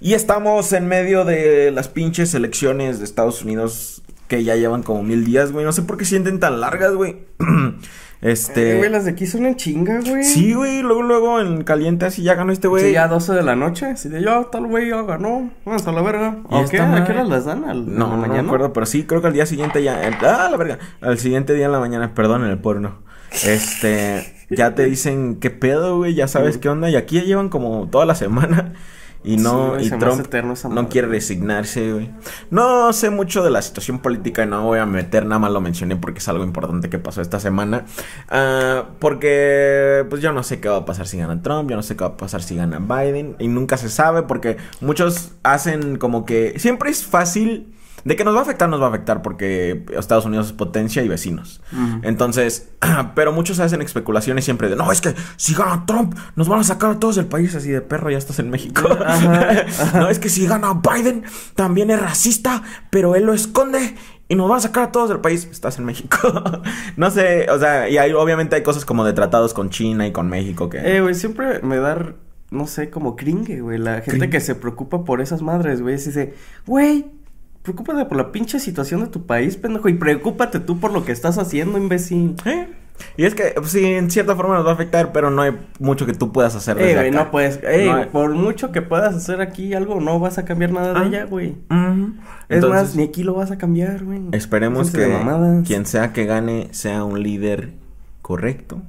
Y 0.00 0.14
estamos 0.14 0.72
en 0.72 0.86
medio 0.86 1.24
de 1.24 1.70
las 1.70 1.88
pinches 1.88 2.34
elecciones 2.34 2.98
de 2.98 3.06
Estados 3.06 3.42
Unidos 3.42 4.02
que 4.28 4.44
ya 4.44 4.56
llevan 4.56 4.82
como 4.82 5.02
mil 5.02 5.24
días, 5.24 5.52
güey. 5.52 5.64
No 5.64 5.72
sé 5.72 5.82
por 5.82 5.96
qué 5.96 6.04
sienten 6.04 6.38
tan 6.38 6.60
largas, 6.60 6.92
güey. 6.94 7.26
este. 8.22 8.78
Güey, 8.78 8.90
las 8.90 9.04
de 9.04 9.10
aquí 9.12 9.26
son 9.26 9.46
en 9.46 9.56
chinga, 9.56 10.00
güey. 10.00 10.24
Sí, 10.24 10.54
güey, 10.54 10.82
luego, 10.82 11.02
luego 11.02 11.40
en 11.40 11.64
caliente 11.64 12.06
así 12.06 12.22
ya 12.22 12.34
ganó 12.34 12.52
este 12.52 12.68
güey. 12.68 12.84
Sí, 12.84 12.92
ya 12.92 13.08
12 13.08 13.32
de 13.34 13.42
la 13.42 13.56
noche. 13.56 13.86
Así 13.86 14.08
de 14.08 14.22
yo, 14.22 14.46
tal 14.46 14.66
güey 14.66 14.88
ya 14.90 15.02
ganó. 15.02 15.50
Vamos 15.64 15.86
a 15.86 15.92
la 15.92 16.02
verga. 16.02 16.38
Y 16.50 16.54
¿O 16.54 16.60
esta 16.60 16.70
qué? 16.70 16.80
¿A 16.82 16.86
madre- 16.86 17.04
qué 17.04 17.12
hora 17.12 17.24
las 17.24 17.44
dan? 17.44 17.64
¿Al, 17.64 17.96
No, 17.96 18.16
la 18.16 18.26
no 18.26 18.32
me 18.34 18.38
acuerdo, 18.40 18.72
pero 18.72 18.86
sí, 18.86 19.04
creo 19.04 19.20
que 19.20 19.26
al 19.28 19.32
día 19.32 19.46
siguiente 19.46 19.82
ya. 19.82 20.00
ah, 20.22 20.48
la 20.50 20.56
verga. 20.56 20.78
Al 21.00 21.18
siguiente 21.18 21.54
día 21.54 21.66
en 21.66 21.72
la 21.72 21.80
mañana, 21.80 22.14
perdón, 22.14 22.44
en 22.44 22.50
el 22.50 22.58
porno. 22.58 22.98
Este. 23.44 24.32
Ya 24.50 24.74
te 24.74 24.84
dicen 24.84 25.36
qué 25.40 25.50
pedo, 25.50 25.96
güey, 25.98 26.14
ya 26.14 26.28
sabes 26.28 26.58
qué 26.58 26.68
onda. 26.68 26.88
Y 26.88 26.96
aquí 26.96 27.16
ya 27.16 27.24
llevan 27.24 27.48
como 27.48 27.88
toda 27.90 28.06
la 28.06 28.14
semana. 28.14 28.74
Y 29.26 29.38
no, 29.38 29.78
Sí, 29.80 29.86
y 29.86 29.90
Trump 29.90 30.24
no 30.70 30.88
quiere 30.88 31.08
resignarse, 31.08 31.92
güey. 31.92 32.10
No 32.50 32.92
sé 32.92 33.10
mucho 33.10 33.42
de 33.42 33.50
la 33.50 33.60
situación 33.60 33.98
política 33.98 34.44
y 34.44 34.46
no 34.46 34.62
voy 34.62 34.78
a 34.78 34.86
meter, 34.86 35.26
nada 35.26 35.40
más 35.40 35.50
lo 35.50 35.60
mencioné 35.60 35.96
porque 35.96 36.20
es 36.20 36.28
algo 36.28 36.44
importante 36.44 36.88
que 36.88 37.00
pasó 37.00 37.20
esta 37.20 37.40
semana. 37.40 37.86
Ah, 38.28 38.84
porque, 39.00 40.06
pues 40.08 40.22
yo 40.22 40.32
no 40.32 40.44
sé 40.44 40.60
qué 40.60 40.68
va 40.68 40.76
a 40.76 40.84
pasar 40.84 41.08
si 41.08 41.18
gana 41.18 41.42
Trump, 41.42 41.68
yo 41.68 41.74
no 41.74 41.82
sé 41.82 41.96
qué 41.96 42.04
va 42.04 42.10
a 42.10 42.16
pasar 42.16 42.40
si 42.40 42.54
gana 42.54 42.78
Biden. 42.78 43.34
Y 43.40 43.48
nunca 43.48 43.76
se 43.76 43.88
sabe 43.88 44.22
porque 44.22 44.58
muchos 44.80 45.32
hacen 45.42 45.98
como 45.98 46.24
que 46.24 46.54
siempre 46.60 46.90
es 46.90 47.04
fácil. 47.04 47.72
De 48.06 48.14
que 48.14 48.22
nos 48.22 48.36
va 48.36 48.38
a 48.38 48.42
afectar, 48.42 48.68
nos 48.68 48.80
va 48.80 48.86
a 48.86 48.88
afectar 48.90 49.20
porque 49.20 49.84
Estados 49.98 50.24
Unidos 50.26 50.46
es 50.46 50.52
potencia 50.52 51.02
y 51.02 51.08
vecinos. 51.08 51.60
Entonces, 52.02 52.68
pero 53.16 53.32
muchos 53.32 53.58
hacen 53.58 53.82
especulaciones 53.82 54.44
siempre 54.44 54.68
de, 54.68 54.76
no, 54.76 54.92
es 54.92 55.00
que 55.00 55.12
si 55.34 55.54
gana 55.56 55.86
Trump, 55.86 56.16
nos 56.36 56.48
van 56.48 56.60
a 56.60 56.62
sacar 56.62 56.92
a 56.92 57.00
todos 57.00 57.16
del 57.16 57.26
país 57.26 57.52
así 57.56 57.68
de 57.68 57.80
perro, 57.80 58.08
ya 58.08 58.18
estás 58.18 58.38
en 58.38 58.48
México. 58.48 58.82
No, 59.94 60.08
es 60.08 60.20
que 60.20 60.28
si 60.28 60.46
gana 60.46 60.74
Biden, 60.74 61.24
también 61.56 61.90
es 61.90 62.00
racista, 62.00 62.62
pero 62.90 63.16
él 63.16 63.24
lo 63.24 63.34
esconde. 63.34 63.96
Y 64.28 64.36
nos 64.36 64.48
van 64.48 64.58
a 64.58 64.60
sacar 64.60 64.84
a 64.84 64.92
todos 64.92 65.08
del 65.08 65.18
país. 65.18 65.48
Estás 65.50 65.78
en 65.78 65.84
México. 65.84 66.16
no 66.96 67.10
sé, 67.10 67.50
o 67.50 67.58
sea, 67.58 67.88
y 67.88 67.98
hay, 67.98 68.12
obviamente 68.12 68.54
hay 68.54 68.62
cosas 68.62 68.84
como 68.84 69.04
de 69.04 69.14
tratados 69.14 69.52
con 69.52 69.70
China 69.70 70.06
y 70.06 70.12
con 70.12 70.28
México 70.28 70.70
que... 70.70 70.78
Eh, 70.78 71.00
güey, 71.00 71.16
siempre 71.16 71.60
me 71.62 71.78
da, 71.78 72.14
no 72.50 72.68
sé, 72.68 72.88
como 72.88 73.16
cringe, 73.16 73.60
güey. 73.60 73.78
La 73.78 74.00
gente 74.02 74.30
que 74.30 74.40
se 74.40 74.54
preocupa 74.54 75.04
por 75.04 75.20
esas 75.20 75.42
madres, 75.42 75.82
güey. 75.82 75.98
Se 75.98 76.10
dice, 76.10 76.34
güey, 76.66 77.15
preocúpate 77.66 78.04
por 78.06 78.16
la 78.16 78.30
pinche 78.32 78.60
situación 78.60 79.00
de 79.00 79.08
tu 79.08 79.26
país, 79.26 79.56
pendejo. 79.56 79.88
Y 79.88 79.94
preocúpate 79.94 80.60
tú 80.60 80.78
por 80.78 80.92
lo 80.92 81.04
que 81.04 81.10
estás 81.12 81.36
haciendo, 81.38 81.76
imbécil. 81.78 82.36
¿Eh? 82.44 82.68
Y 83.18 83.24
es 83.24 83.34
que, 83.34 83.52
pues, 83.56 83.72
sí, 83.72 83.84
en 83.84 84.10
cierta 84.10 84.34
forma 84.36 84.54
nos 84.54 84.64
va 84.64 84.70
a 84.70 84.74
afectar, 84.74 85.12
pero 85.12 85.30
no 85.30 85.42
hay 85.42 85.52
mucho 85.80 86.06
que 86.06 86.14
tú 86.14 86.32
puedas 86.32 86.54
hacer 86.54 86.76
desde 86.76 86.92
Eh, 86.92 86.94
güey, 86.94 87.08
acá. 87.08 87.24
no 87.24 87.30
puedes. 87.30 87.60
Eh, 87.62 87.86
No 87.90 87.96
hay- 87.96 88.06
por 88.06 88.30
mucho 88.34 88.72
que 88.72 88.80
puedas 88.80 89.14
hacer 89.14 89.40
aquí 89.42 89.74
algo, 89.74 90.00
no 90.00 90.18
vas 90.18 90.38
a 90.38 90.44
cambiar 90.46 90.72
nada 90.72 90.94
de 90.94 90.98
Ah. 91.00 91.02
allá, 91.02 91.24
güey. 91.26 91.48
Es 91.48 91.56
Entonces, 92.48 92.70
más, 92.82 92.96
ni 92.96 93.02
aquí 93.02 93.22
lo 93.24 93.34
vas 93.34 93.50
a 93.50 93.58
cambiar, 93.58 94.04
güey. 94.04 94.22
Esperemos 94.32 94.90
que 94.92 95.12
quien 95.66 95.84
sea 95.84 96.12
que 96.14 96.24
gane 96.24 96.68
sea 96.70 97.04
un 97.04 97.22
líder 97.22 97.72
correcto, 98.22 98.80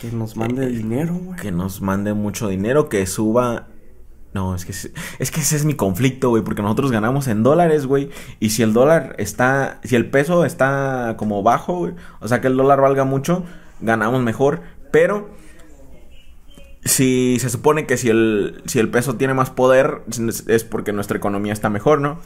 Que 0.00 0.10
nos 0.10 0.36
mande 0.36 0.64
el 0.66 0.78
dinero, 0.78 1.14
güey. 1.22 1.38
que 1.38 1.50
nos 1.52 1.82
mande 1.82 2.14
mucho 2.14 2.48
dinero, 2.48 2.88
que 2.88 3.04
suba... 3.06 3.66
No, 4.32 4.54
es 4.54 4.64
que 4.64 4.70
es, 4.70 5.30
que 5.32 5.40
ese 5.40 5.56
es 5.56 5.64
mi 5.64 5.74
conflicto, 5.74 6.28
güey, 6.30 6.44
porque 6.44 6.62
nosotros 6.62 6.92
ganamos 6.92 7.26
en 7.26 7.42
dólares, 7.42 7.86
güey, 7.86 8.10
y 8.38 8.50
si 8.50 8.62
el 8.62 8.72
dólar 8.72 9.16
está, 9.18 9.80
si 9.82 9.96
el 9.96 10.08
peso 10.08 10.44
está 10.44 11.14
como 11.18 11.42
bajo, 11.42 11.78
güey, 11.78 11.94
o 12.20 12.28
sea 12.28 12.40
que 12.40 12.46
el 12.46 12.56
dólar 12.56 12.80
valga 12.80 13.04
mucho, 13.04 13.44
ganamos 13.80 14.22
mejor, 14.22 14.60
pero 14.92 15.30
si 16.84 17.36
se 17.40 17.50
supone 17.50 17.86
que 17.86 17.96
si 17.98 18.08
el 18.08 18.62
si 18.66 18.78
el 18.78 18.88
peso 18.88 19.16
tiene 19.16 19.34
más 19.34 19.50
poder 19.50 20.02
es- 20.48 20.64
porque 20.64 20.92
nuestra 20.92 21.18
economía 21.18 21.52
está 21.52 21.68
mejor, 21.68 22.00
¿no? 22.00 22.20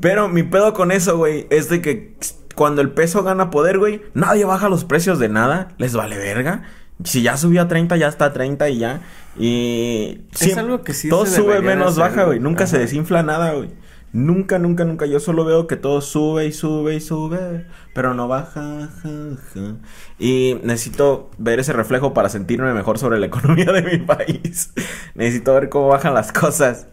Pero 0.00 0.28
mi 0.28 0.42
pedo 0.42 0.72
con 0.74 0.90
eso, 0.90 1.16
güey, 1.18 1.46
es 1.50 1.68
de 1.68 1.80
que 1.82 2.16
cuando 2.56 2.82
el 2.82 2.90
peso 2.90 3.22
gana 3.22 3.50
poder, 3.50 3.78
güey, 3.78 4.02
nadie 4.14 4.44
baja 4.44 4.68
los 4.68 4.84
precios 4.84 5.18
de 5.18 5.28
nada, 5.28 5.68
les 5.78 5.94
vale 5.94 6.18
verga. 6.18 6.62
Si 7.04 7.22
ya 7.22 7.36
subió 7.36 7.62
a 7.62 7.68
30, 7.68 7.96
ya 7.96 8.08
está 8.08 8.26
a 8.26 8.32
30 8.32 8.68
y 8.68 8.78
ya. 8.78 9.00
Y 9.38 10.20
Es 10.38 10.56
algo 10.56 10.82
que 10.82 10.92
sí 10.92 11.08
todo 11.08 11.26
se 11.26 11.36
sube 11.36 11.60
menos 11.60 11.96
baja, 11.96 12.24
güey. 12.24 12.40
Nunca 12.40 12.66
se 12.66 12.78
desinfla 12.78 13.22
nada, 13.22 13.52
güey. 13.54 13.70
Nunca, 14.12 14.58
nunca, 14.58 14.84
nunca. 14.84 15.06
Yo 15.06 15.20
solo 15.20 15.44
veo 15.46 15.66
que 15.66 15.76
todo 15.76 16.02
sube 16.02 16.44
y 16.44 16.52
sube 16.52 16.96
y 16.96 17.00
sube, 17.00 17.66
pero 17.94 18.12
no 18.12 18.28
baja. 18.28 18.90
ja, 19.02 19.10
ja. 19.54 19.76
Y 20.18 20.58
necesito 20.62 21.30
ver 21.38 21.60
ese 21.60 21.72
reflejo 21.72 22.12
para 22.12 22.28
sentirme 22.28 22.74
mejor 22.74 22.98
sobre 22.98 23.18
la 23.18 23.26
economía 23.32 23.72
de 23.72 23.82
mi 23.82 23.98
país. 23.98 24.72
necesito 25.14 25.54
ver 25.54 25.70
cómo 25.70 25.88
bajan 25.88 26.12
las 26.12 26.30
cosas. 26.30 26.88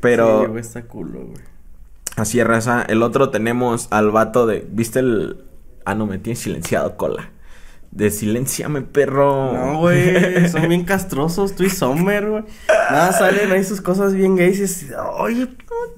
Pero 0.00 0.46
Sí, 0.46 0.58
está 0.58 0.82
culo, 0.84 1.26
güey. 1.26 1.42
Así 2.16 2.40
es, 2.40 2.46
raza. 2.46 2.82
El 2.82 3.02
otro 3.02 3.28
tenemos 3.30 3.88
al 3.90 4.10
vato 4.10 4.46
de. 4.46 4.66
¿Viste 4.70 5.00
el.? 5.00 5.44
Ah, 5.84 5.94
no, 5.94 6.06
me 6.06 6.18
tiene 6.18 6.36
silenciado 6.36 6.96
cola. 6.96 7.30
De 7.90 8.10
silenciame, 8.10 8.82
perro. 8.82 9.52
No, 9.52 9.78
güey, 9.80 10.48
son 10.48 10.68
bien 10.68 10.84
castrosos, 10.84 11.54
tú 11.54 11.64
y 11.64 11.70
Sommer, 11.70 12.28
güey. 12.28 12.44
Nada, 12.90 13.12
salen 13.12 13.50
ahí 13.50 13.64
sus 13.64 13.80
cosas 13.80 14.14
bien 14.14 14.36
gays 14.36 14.82
y 14.82 14.90
oye, 15.18 15.48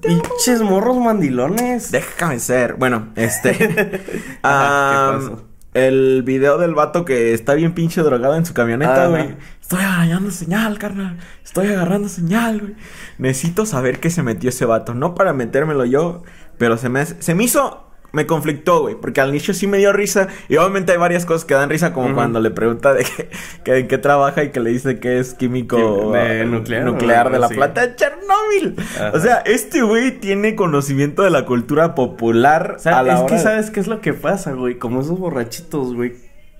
pinches 0.01 0.61
morros 0.61 0.97
mandilones. 0.97 1.91
Déjame 1.91 2.39
ser. 2.39 2.75
Bueno, 2.75 3.09
este. 3.15 4.01
Ajá, 4.41 5.09
am, 5.09 5.19
¿qué 5.19 5.27
pasó? 5.29 5.51
el 5.73 6.23
video 6.23 6.57
del 6.57 6.75
vato 6.75 7.05
que 7.05 7.33
está 7.33 7.53
bien 7.53 7.73
pinche 7.73 8.01
drogado 8.01 8.35
en 8.35 8.45
su 8.45 8.53
camioneta, 8.53 9.07
güey. 9.07 9.35
Estoy 9.61 9.79
agarrando 9.79 10.31
señal, 10.31 10.77
carnal. 10.77 11.17
Estoy 11.43 11.67
agarrando 11.67 12.09
señal, 12.09 12.59
güey. 12.59 12.75
Necesito 13.17 13.65
saber 13.65 13.99
qué 13.99 14.09
se 14.09 14.21
metió 14.21 14.49
ese 14.49 14.65
vato. 14.65 14.93
No 14.93 15.15
para 15.15 15.33
metérmelo 15.33 15.85
yo, 15.85 16.23
pero 16.57 16.77
se 16.77 16.89
me, 16.89 17.05
se 17.05 17.35
me 17.35 17.45
hizo. 17.45 17.90
Me 18.13 18.27
conflictó, 18.27 18.81
güey, 18.81 18.95
porque 18.95 19.21
al 19.21 19.29
inicio 19.29 19.53
sí 19.53 19.67
me 19.67 19.77
dio 19.77 19.93
risa. 19.93 20.27
Y 20.49 20.57
obviamente 20.57 20.91
hay 20.91 20.97
varias 20.97 21.25
cosas 21.25 21.45
que 21.45 21.53
dan 21.53 21.69
risa, 21.69 21.93
como 21.93 22.13
cuando 22.13 22.39
le 22.39 22.51
pregunta 22.51 22.93
de 22.93 23.05
qué, 23.05 23.29
que, 23.63 23.77
en 23.79 23.87
qué 23.87 23.97
trabaja 23.97 24.43
y 24.43 24.51
que 24.51 24.59
le 24.59 24.69
dice 24.71 24.99
que 24.99 25.19
es 25.19 25.33
químico 25.33 26.11
De 26.13 26.41
eh, 26.41 26.45
nuclear, 26.45 27.31
de 27.31 27.39
la 27.39 27.45
así. 27.45 27.55
planta 27.55 27.87
de 27.87 27.95
Chernobyl. 27.95 28.75
Ajá. 28.95 29.11
O 29.13 29.19
sea, 29.19 29.37
este 29.45 29.81
güey 29.81 30.11
tiene 30.19 30.55
conocimiento 30.55 31.23
de 31.23 31.29
la 31.29 31.45
cultura 31.45 31.95
popular 31.95 32.75
O 32.77 32.79
sea, 32.79 32.99
a 32.99 33.03
la 33.03 33.13
es 33.13 33.19
hora 33.19 33.27
que 33.27 33.35
de- 33.35 33.41
sabes 33.41 33.71
qué 33.71 33.79
es 33.79 33.87
lo 33.87 34.01
que 34.01 34.13
pasa, 34.13 34.51
güey. 34.53 34.77
Como 34.77 35.01
esos 35.01 35.17
borrachitos, 35.17 35.93
güey. 35.95 36.13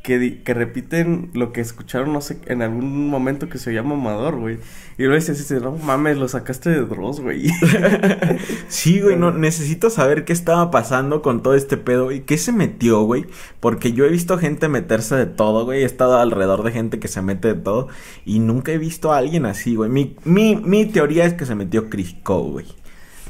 Que, 0.04 0.42
que 0.44 0.54
repiten 0.54 1.30
lo 1.34 1.54
que 1.54 1.62
escucharon, 1.62 2.12
no 2.14 2.22
sé, 2.22 2.40
en 2.48 2.62
algún 2.62 3.08
momento 3.10 3.50
que 3.50 3.58
se 3.58 3.74
llama 3.74 3.96
Amador, 3.96 4.40
güey. 4.40 4.58
Y 4.98 5.04
luego 5.04 5.16
dices, 5.16 5.38
dices, 5.38 5.62
no 5.62 5.72
mames, 5.74 6.18
lo 6.18 6.28
sacaste 6.28 6.70
de 6.70 6.82
Dross, 6.82 7.20
güey. 7.20 7.50
Sí, 8.68 9.02
güey, 9.02 9.16
no, 9.18 9.32
necesito 9.32 9.90
saber 9.90 10.26
qué 10.26 10.34
estaba 10.34 10.72
pasando 10.72 11.22
con 11.22 11.44
todo 11.44 11.56
este 11.56 11.78
pedo 11.78 12.12
y 12.12 12.22
qué 12.22 12.38
se 12.38 12.52
metió, 12.52 13.02
güey. 13.04 13.26
Porque 13.60 13.94
yo 13.94 14.06
he 14.06 14.10
visto 14.10 14.38
gente 14.38 14.68
meterse 14.70 15.16
de 15.16 15.26
todo, 15.26 15.66
güey. 15.66 15.82
He 15.84 15.86
estado 15.86 16.18
alrededor 16.18 16.64
de 16.64 16.72
gente 16.72 17.00
que 17.00 17.08
se 17.08 17.22
mete 17.22 17.50
de 17.50 17.56
todo 17.56 17.88
y 18.26 18.40
nunca 18.40 18.72
he 18.72 18.78
visto 18.78 19.12
a 19.14 19.18
alguien 19.18 19.46
así, 19.46 19.76
güey. 19.76 19.90
Mi, 19.90 20.16
mi, 20.24 20.56
mi 20.56 20.86
teoría 20.86 21.26
es 21.26 21.34
que 21.34 21.46
se 21.46 21.56
metió 21.56 21.90
Chris 21.90 22.16
Cole, 22.24 22.52
güey. 22.52 22.66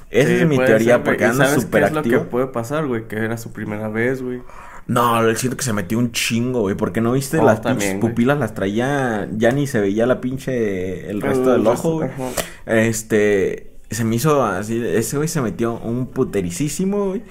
Esa 0.10 0.36
Sí, 0.36 0.36
es 0.38 0.45
mi 0.45 0.62
teoría 0.65 0.97
ser, 0.97 1.03
porque 1.03 1.25
¿Y 1.25 1.27
anda 1.27 1.45
sabes 1.45 1.62
súper 1.62 1.81
qué 1.81 1.86
es 1.86 1.91
lo 1.93 2.07
que 2.07 2.15
activo. 2.15 2.29
puede 2.29 2.47
pasar, 2.47 2.88
güey? 2.88 3.07
Que 3.07 3.17
era 3.17 3.38
su 3.38 3.53
primera 3.53 3.89
vez, 3.89 4.21
güey. 4.21 4.43
No, 4.88 5.22
siento 5.36 5.58
que 5.58 5.63
se 5.63 5.74
metió 5.74 5.98
un 5.98 6.12
chingo, 6.12 6.62
güey. 6.62 6.76
Porque 6.76 7.02
no 7.02 7.13
viste 7.13 7.39
Oh, 7.39 7.46
las 7.46 7.62
también, 7.62 8.00
pupilas, 8.00 8.38
las 8.38 8.54
traía. 8.54 9.28
Ya 9.36 9.52
ni 9.52 9.67
se 9.67 9.80
veía 9.80 10.06
la 10.06 10.22
pinche. 10.22 11.10
El 11.10 11.22
resto 11.22 11.52
del 11.52 11.65
ojo, 11.67 11.94
güey. 11.94 12.10
Este, 12.65 13.72
se 13.89 14.06
me 14.06 14.15
hizo 14.15 14.44
así, 14.44 14.82
ese 14.86 15.17
güey 15.17 15.28
se 15.28 15.41
metió 15.41 15.74
un 15.76 16.08
putericísimo, 16.08 17.08
güey. 17.10 17.24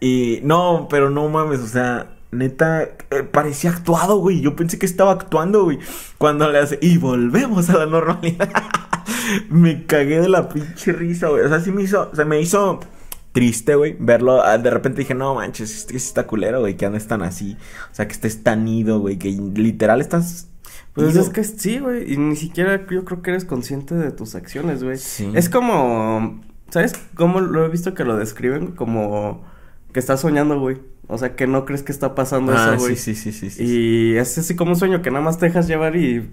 Y 0.00 0.40
no, 0.42 0.88
pero 0.90 1.10
no 1.10 1.28
mames, 1.28 1.60
o 1.60 1.66
sea, 1.66 2.16
neta, 2.32 2.82
eh, 2.82 3.22
parecía 3.30 3.70
actuado, 3.70 4.16
güey. 4.16 4.40
Yo 4.40 4.56
pensé 4.56 4.78
que 4.78 4.86
estaba 4.86 5.12
actuando, 5.12 5.64
güey. 5.64 5.78
Cuando 6.18 6.50
le 6.50 6.58
hace, 6.58 6.78
y 6.82 6.98
volvemos 6.98 7.70
a 7.70 7.78
la 7.78 7.86
normalidad. 7.86 8.50
me 9.50 9.86
cagué 9.86 10.20
de 10.20 10.28
la 10.28 10.48
pinche 10.48 10.92
risa, 10.92 11.28
güey. 11.28 11.44
O 11.44 11.48
sea, 11.48 11.60
sí 11.60 11.70
me 11.70 11.82
hizo, 11.82 12.10
se 12.14 12.24
me 12.24 12.40
hizo 12.40 12.80
triste, 13.32 13.74
güey, 13.74 13.96
verlo. 13.98 14.42
Ah, 14.44 14.58
De 14.58 14.70
repente 14.70 15.00
dije, 15.00 15.14
no 15.14 15.34
manches, 15.34 15.74
este 15.76 15.96
está 15.96 16.26
culero, 16.26 16.60
güey, 16.60 16.76
que 16.76 16.86
andes 16.86 17.06
tan 17.06 17.22
así. 17.22 17.56
O 17.90 17.94
sea, 17.94 18.06
que 18.06 18.12
estés 18.12 18.42
tan 18.42 18.66
ido, 18.68 19.00
güey, 19.00 19.18
que 19.18 19.30
literal 19.30 20.00
estás. 20.00 20.48
Pues 20.92 21.12
ido. 21.14 21.22
es 21.22 21.28
que 21.30 21.44
sí, 21.44 21.78
güey. 21.78 22.12
Y 22.12 22.16
ni 22.16 22.36
siquiera 22.36 22.86
yo 22.90 23.04
creo 23.04 23.22
que 23.22 23.30
eres 23.30 23.44
consciente 23.44 23.94
de 23.94 24.10
tus 24.10 24.34
acciones, 24.34 24.82
güey. 24.82 24.96
Sí. 24.98 25.30
Es 25.34 25.48
como. 25.48 26.40
¿Sabes 26.70 26.92
cómo 27.14 27.40
lo 27.40 27.64
he 27.64 27.68
visto 27.68 27.94
que 27.94 28.04
lo 28.04 28.16
describen? 28.16 28.68
Como 28.72 29.44
que 29.92 30.00
estás 30.00 30.20
soñando, 30.20 30.58
güey. 30.60 30.78
O 31.08 31.18
sea, 31.18 31.34
que 31.34 31.48
no 31.48 31.64
crees 31.64 31.82
que 31.82 31.90
está 31.90 32.14
pasando 32.14 32.52
Ah, 32.54 32.74
eso, 32.74 32.84
güey. 32.84 32.94
sí, 32.96 33.14
sí, 33.16 33.32
sí, 33.32 33.50
sí, 33.50 33.50
sí. 33.50 33.64
Y 33.64 34.16
es 34.16 34.38
así 34.38 34.54
como 34.54 34.70
un 34.72 34.76
sueño 34.76 35.02
que 35.02 35.10
nada 35.10 35.24
más 35.24 35.38
te 35.38 35.46
dejas 35.46 35.66
llevar 35.66 35.96
y. 35.96 36.28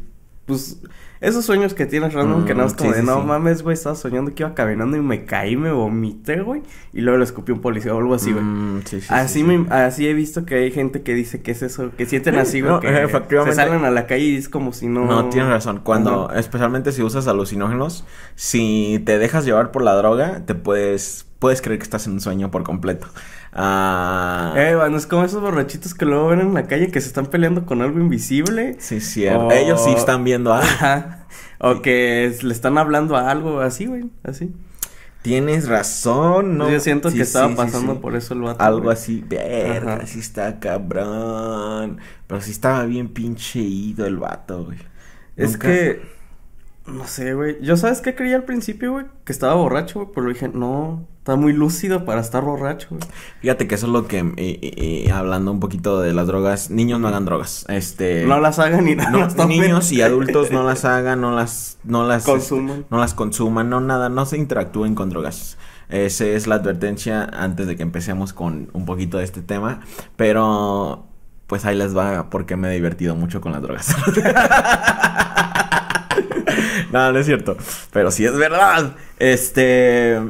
Pues. 0.47 0.79
Esos 1.19 1.45
sueños 1.45 1.73
que 1.73 1.87
tienes 1.87 2.13
random 2.13 2.45
que 2.45 2.53
Mm, 2.53 2.57
nada 2.57 2.69
más 2.69 2.77
como 2.77 2.91
sí, 2.91 2.97
de 2.97 3.03
no 3.03 3.21
sí. 3.21 3.25
mames, 3.27 3.63
güey. 3.63 3.73
Estaba 3.73 3.95
soñando 3.95 4.35
que 4.35 4.43
iba 4.43 4.53
caminando 4.53 4.97
y 4.97 5.01
me 5.01 5.25
caí, 5.25 5.55
me 5.57 5.71
vomité, 5.71 6.41
güey. 6.41 6.61
Y 6.93 7.01
luego 7.01 7.17
le 7.17 7.23
escupí 7.23 7.51
un 7.51 7.59
policía 7.59 7.95
o 7.95 7.97
algo 7.97 8.13
así, 8.13 8.31
güey. 8.31 8.43
Mm, 8.43 8.81
sí, 8.85 9.01
sí, 9.01 9.07
Así 9.09 9.39
sí, 9.39 9.43
me, 9.43 9.57
sí. 9.57 9.65
así 9.71 10.07
he 10.07 10.13
visto 10.13 10.45
que 10.45 10.53
hay 10.55 10.71
gente 10.71 11.01
que 11.01 11.15
dice 11.15 11.41
que 11.41 11.49
es 11.51 11.63
eso, 11.63 11.89
que 11.97 12.05
sienten 12.05 12.35
así, 12.35 12.61
güey, 12.61 12.71
No, 12.71 12.79
que 12.79 12.87
efectivamente. 13.03 13.55
se 13.55 13.61
salen 13.63 13.83
a 13.83 13.89
la 13.89 14.05
calle 14.05 14.25
y 14.25 14.35
es 14.37 14.47
como 14.47 14.73
si 14.73 14.85
no. 14.87 15.05
No, 15.05 15.29
tienes 15.29 15.49
razón. 15.49 15.81
Cuando, 15.83 16.31
especialmente 16.35 16.91
si 16.91 17.01
usas 17.01 17.27
alucinógenos, 17.27 18.05
si 18.35 19.01
te 19.03 19.17
dejas 19.17 19.43
llevar 19.43 19.71
por 19.71 19.81
la 19.81 19.95
droga, 19.95 20.43
te 20.45 20.53
puedes, 20.53 21.25
puedes 21.39 21.63
creer 21.63 21.79
que 21.79 21.83
estás 21.83 22.05
en 22.05 22.13
un 22.13 22.21
sueño 22.21 22.51
por 22.51 22.61
completo. 22.63 23.07
Ah, 23.53 24.53
Eh, 24.55 24.75
bueno, 24.75 24.97
es 24.97 25.07
como 25.07 25.23
esos 25.23 25.41
borrachitos 25.41 25.93
que 25.93 26.05
luego 26.05 26.27
ven 26.27 26.41
en 26.41 26.53
la 26.53 26.67
calle 26.67 26.91
que 26.91 27.01
se 27.01 27.07
están 27.07 27.27
peleando 27.27 27.65
con 27.65 27.81
algo 27.81 27.99
invisible. 27.99 28.75
sí, 28.79 28.99
cierto. 29.01 29.47
o- 29.47 29.51
Ellos 29.51 29.83
sí 29.83 29.91
están 29.91 30.23
viendo 30.23 30.53
algo. 30.53 30.67
Ajá. 30.67 31.25
O 31.59 31.81
que 31.81 32.35
le 32.43 32.53
están 32.53 32.77
hablando 32.77 33.15
a 33.15 33.31
algo 33.31 33.61
así, 33.61 33.85
güey, 33.87 34.11
así. 34.23 34.53
Tienes 35.23 35.67
razón, 35.67 36.57
¿no? 36.57 36.69
Yo 36.69 36.79
siento 36.79 37.09
Sí, 37.09 37.17
que 37.17 37.23
estaba 37.23 37.49
sí, 37.49 37.55
pasando 37.55 37.99
por 37.99 38.15
eso 38.15 38.33
el 38.35 38.41
vato. 38.41 38.63
Algo 38.63 38.83
güey. 38.83 38.93
así, 38.93 39.23
verga, 39.27 40.05
sí 40.05 40.19
está 40.19 40.59
cabrón. 40.59 41.97
Pero 42.27 42.41
sí 42.41 42.51
estaba 42.51 42.85
bien 42.85 43.09
pinche 43.09 43.59
ido 43.59 44.05
el 44.05 44.17
vato, 44.17 44.65
güey. 44.65 44.77
Es 45.35 45.53
Nunca- 45.53 45.67
que. 45.67 46.01
No 46.85 47.05
sé, 47.07 47.33
güey. 47.33 47.57
Yo, 47.61 47.75
¿sabes 47.75 47.99
qué 47.99 48.15
creía 48.15 48.37
al 48.37 48.43
principio, 48.45 48.93
güey? 48.93 49.05
Que 49.25 49.33
estaba 49.33 49.55
borracho, 49.55 49.99
güey. 49.99 50.11
Pero 50.15 50.27
dije, 50.29 50.47
no, 50.47 51.05
está 51.27 51.35
muy 51.35 51.51
lúcido 51.51 52.05
para 52.05 52.21
estar 52.21 52.41
borracho, 52.41 52.87
güey. 52.91 53.01
Fíjate 53.41 53.67
que 53.67 53.75
eso 53.75 53.87
es 53.87 53.91
lo 53.91 54.07
que, 54.07 54.19
y- 54.37 54.59
y- 54.61 55.03
y 55.05 55.09
hablando 55.09 55.51
un 55.51 55.59
poquito 55.59 55.99
de 55.99 56.13
las 56.13 56.25
drogas, 56.25 56.69
niños 56.69 57.01
no 57.01 57.09
hagan 57.09 57.25
drogas. 57.25 57.65
Este... 57.67 58.25
No 58.25 58.39
las 58.39 58.59
hagan 58.59 58.85
ni 58.85 58.95
nada. 58.95 59.09
No, 59.11 59.45
niños 59.45 59.91
y 59.91 60.01
adultos 60.01 60.51
no 60.51 60.63
las 60.63 60.85
hagan, 60.85 61.19
no 61.19 61.35
las, 61.35 61.79
no 61.83 62.07
las 62.07 62.23
Consuman. 62.23 62.77
este, 62.79 62.85
no 62.89 62.97
las 62.99 63.13
consuman, 63.13 63.69
no 63.69 63.81
nada, 63.81 64.07
no 64.07 64.25
se 64.25 64.37
interactúen 64.37 64.95
con 64.95 65.09
drogas. 65.09 65.57
Esa 65.89 66.23
es 66.25 66.47
la 66.47 66.55
advertencia 66.55 67.25
antes 67.25 67.67
de 67.67 67.75
que 67.75 67.83
empecemos 67.83 68.31
con 68.31 68.69
un 68.71 68.85
poquito 68.85 69.17
de 69.17 69.25
este 69.25 69.41
tema. 69.41 69.81
Pero 70.15 71.07
pues 71.47 71.65
ahí 71.65 71.75
les 71.75 71.95
va 71.95 72.29
porque 72.29 72.55
me 72.55 72.69
he 72.69 72.73
divertido 72.73 73.17
mucho 73.17 73.41
con 73.41 73.51
las 73.51 73.61
drogas. 73.61 73.93
no, 76.93 77.11
no 77.11 77.19
es 77.19 77.25
cierto. 77.25 77.57
Pero 77.91 78.11
sí 78.11 78.23
es 78.25 78.37
verdad. 78.37 78.95
Este. 79.19 80.21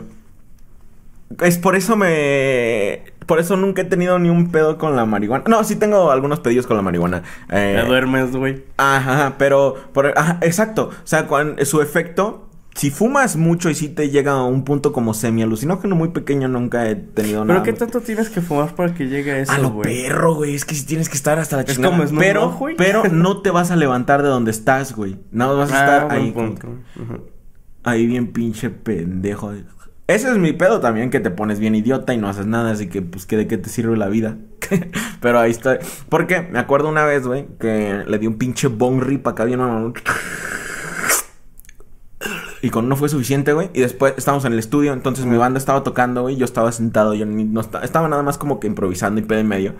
Es 1.41 1.57
por 1.57 1.75
eso 1.75 1.95
me. 1.95 3.03
Por 3.25 3.39
eso 3.39 3.57
nunca 3.57 3.81
he 3.81 3.85
tenido 3.85 4.17
ni 4.19 4.29
un 4.29 4.51
pedo 4.51 4.77
con 4.77 4.95
la 4.95 5.05
marihuana. 5.05 5.43
No, 5.47 5.63
sí 5.65 5.75
tengo 5.75 6.11
algunos 6.11 6.39
pedillos 6.39 6.65
con 6.65 6.77
la 6.77 6.83
marihuana. 6.83 7.23
Eh, 7.49 7.77
Te 7.81 7.85
duermes, 7.87 8.33
güey. 8.33 8.63
Ajá, 8.77 9.35
pero, 9.37 9.75
por- 9.93 10.13
ajá, 10.17 10.37
exacto. 10.41 10.91
O 10.91 11.07
sea, 11.07 11.27
cuan- 11.27 11.57
su 11.65 11.81
efecto, 11.81 12.47
si 12.73 12.89
fumas 12.89 13.35
mucho 13.35 13.69
y 13.69 13.75
si 13.75 13.89
te 13.89 14.09
llega 14.09 14.31
a 14.31 14.43
un 14.45 14.63
punto 14.63 14.93
como 14.93 15.13
semi-alucinógeno 15.13 15.93
muy 15.97 16.09
pequeño, 16.09 16.47
nunca 16.47 16.87
he 16.89 16.95
tenido 16.95 17.41
Pero 17.41 17.53
nada. 17.55 17.63
qué 17.63 17.73
tanto 17.73 17.99
tienes 17.99 18.29
que 18.29 18.39
fumar 18.39 18.73
para 18.75 18.93
que 18.93 19.07
llegue 19.07 19.31
a 19.33 19.35
A 19.35 19.39
eso, 19.39 19.57
lo 19.61 19.71
güey. 19.71 20.05
perro, 20.07 20.35
güey. 20.35 20.55
Es 20.55 20.63
que 20.63 20.75
si 20.75 20.85
tienes 20.85 21.09
que 21.09 21.15
estar 21.17 21.37
hasta 21.37 21.57
la 21.57 21.63
Es 21.63 21.73
chingada. 21.75 21.93
como 21.97 22.07
Snoop 22.07 22.21
pero, 22.21 22.51
güey. 22.51 22.75
pero 22.77 23.03
no 23.11 23.41
te 23.41 23.51
vas 23.51 23.71
a 23.71 23.75
levantar 23.75 24.23
de 24.23 24.29
donde 24.29 24.51
estás, 24.51 24.95
güey. 24.95 25.17
Nada 25.31 25.53
más 25.57 25.69
vas 25.69 25.77
a 25.77 25.81
Ah, 25.81 25.97
estar 26.03 26.11
ahí, 26.17 26.31
punto. 26.31 26.61
con- 26.67 27.23
ahí 27.83 28.07
bien 28.07 28.27
pinche 28.31 28.69
pendejo. 28.69 29.51
Ese 30.07 30.31
es 30.31 30.37
mi 30.37 30.53
pedo 30.53 30.79
también, 30.79 31.09
que 31.09 31.19
te 31.19 31.29
pones 31.31 31.59
bien 31.59 31.75
idiota 31.75 32.13
y 32.13 32.17
no 32.17 32.29
haces 32.29 32.45
nada, 32.45 32.71
así 32.71 32.87
que 32.87 33.01
pues 33.01 33.25
que 33.25 33.35
de 33.35 33.47
qué 33.47 33.57
te 33.57 33.67
sirve 33.69 33.97
la 33.97 34.07
vida. 34.07 34.37
Pero 35.21 35.39
ahí 35.39 35.51
está. 35.51 35.79
Porque 36.07 36.41
me 36.41 36.59
acuerdo 36.59 36.87
una 36.87 37.03
vez, 37.05 37.27
güey, 37.27 37.45
que 37.59 38.03
le 38.07 38.17
di 38.17 38.25
un 38.27 38.37
pinche 38.37 38.67
bong 38.69 39.01
rip 39.01 39.27
acá 39.27 39.43
bien 39.43 39.59
mamón. 39.59 39.93
Y 42.61 42.69
con 42.71 42.85
uno 42.85 42.95
fue 42.95 43.07
suficiente, 43.09 43.53
güey. 43.53 43.69
Y 43.73 43.81
después 43.81 44.13
estábamos 44.17 44.43
en 44.45 44.53
el 44.53 44.59
estudio, 44.59 44.91
entonces 44.93 45.25
mi 45.25 45.37
banda 45.37 45.59
estaba 45.59 45.83
tocando, 45.83 46.23
güey. 46.23 46.37
Yo 46.37 46.45
estaba 46.45 46.71
sentado, 46.71 47.13
yo 47.13 47.25
ni- 47.25 47.43
no 47.43 47.61
esta- 47.61 47.83
estaba 47.83 48.07
nada 48.09 48.23
más 48.23 48.37
como 48.39 48.59
que 48.59 48.65
improvisando 48.67 49.21
y 49.21 49.23
pedo 49.23 49.39
en 49.39 49.47
medio. 49.47 49.75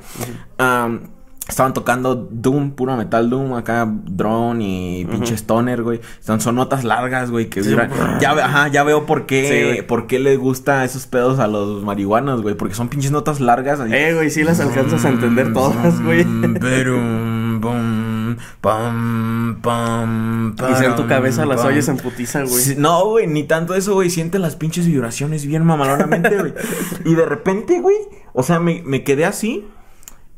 Am, 0.59 1.01
estaban 1.47 1.73
tocando 1.73 2.15
Doom, 2.15 2.71
puro 2.71 2.95
metal 2.97 3.29
Doom, 3.29 3.53
acá 3.53 3.87
drone 3.89 4.63
y 4.63 5.05
pinche 5.05 5.33
stoner, 5.35 5.81
güey. 5.83 6.01
Son, 6.19 6.41
son 6.41 6.55
notas 6.55 6.83
largas, 6.83 7.31
güey, 7.31 7.49
que 7.49 7.63
Sí. 7.63 7.75
ya, 8.19 8.31
ajá, 8.31 8.67
ya 8.67 8.83
veo 8.83 9.05
por 9.05 9.19
Sí, 9.19 9.25
qué, 9.27 9.63
güey. 9.65 9.87
por 9.87 10.07
qué 10.07 10.19
le 10.19 10.35
gusta 10.37 10.83
esos 10.83 11.07
pedos 11.07 11.39
a 11.39 11.47
los 11.47 11.83
marihuanos, 11.83 12.41
güey. 12.41 12.55
Porque 12.55 12.75
son 12.75 12.89
pinches 12.89 13.11
notas 13.11 13.39
largas. 13.39 13.79
así. 13.79 13.93
Eh, 13.93 14.13
güey, 14.13 14.29
sí 14.29 14.43
las 14.43 14.59
alcanzas 14.59 15.05
a 15.05 15.09
entender 15.09 15.53
todas, 15.53 16.01
güey. 16.03 16.25
Mm, 16.25 16.53
berum, 16.59 17.61
bum, 17.61 18.35
pam, 18.61 19.59
pam, 19.61 20.55
Y 20.71 20.75
si 20.75 20.85
en 20.85 20.95
tu 20.95 21.07
cabeza 21.07 21.45
las 21.45 21.57
pam. 21.61 21.67
oyes 21.67 21.87
en 21.87 21.97
putiza, 21.97 22.41
güey. 22.43 22.61
Sí, 22.61 22.75
no, 22.77 23.05
güey, 23.05 23.27
ni 23.27 23.43
tanto 23.43 23.73
eso, 23.75 23.93
güey. 23.93 24.09
Siente 24.09 24.39
las 24.39 24.55
pinches 24.55 24.85
vibraciones 24.87 25.45
bien 25.45 25.65
mamalonamente, 25.65 26.37
güey. 26.37 26.53
y 27.05 27.15
de 27.15 27.25
repente, 27.25 27.79
güey, 27.79 27.95
o 28.33 28.43
sea, 28.43 28.59
me, 28.59 28.81
me 28.85 29.03
quedé 29.03 29.25
así. 29.25 29.65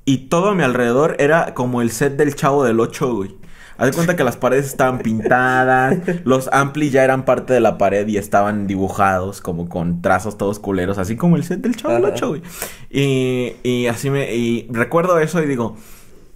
Y 0.09 0.17
todo 0.27 0.49
a 0.49 0.55
mi 0.55 0.63
alrededor 0.63 1.17
era 1.19 1.53
como 1.53 1.83
el 1.83 1.91
set 1.91 2.17
del 2.17 2.33
chavo 2.33 2.63
del 2.63 2.79
8, 2.79 3.13
güey. 3.13 3.35
Haz 3.77 3.91
de 3.91 3.93
cuenta 3.93 4.15
que 4.15 4.23
las 4.23 4.37
paredes 4.37 4.65
estaban 4.65 4.97
pintadas, 4.97 5.99
los 6.23 6.49
amplis 6.51 6.91
ya 6.91 7.03
eran 7.03 7.25
parte 7.25 7.53
de 7.53 7.59
la 7.59 7.77
pared 7.77 8.07
y 8.07 8.17
estaban 8.17 8.65
dibujados 8.65 9.39
como 9.39 9.69
con 9.69 10.01
trazos 10.01 10.35
todos 10.35 10.57
culeros, 10.57 10.97
así 10.97 11.15
como 11.15 11.35
el 11.35 11.43
set 11.43 11.61
del 11.61 11.75
chavo 11.75 11.93
del 11.93 12.05
Ajá. 12.05 12.13
8, 12.15 12.27
güey. 12.27 12.41
Y, 12.89 13.53
y 13.61 13.85
así 13.85 14.09
me... 14.09 14.33
Y 14.33 14.67
recuerdo 14.71 15.19
eso 15.19 15.43
y 15.43 15.45
digo... 15.45 15.75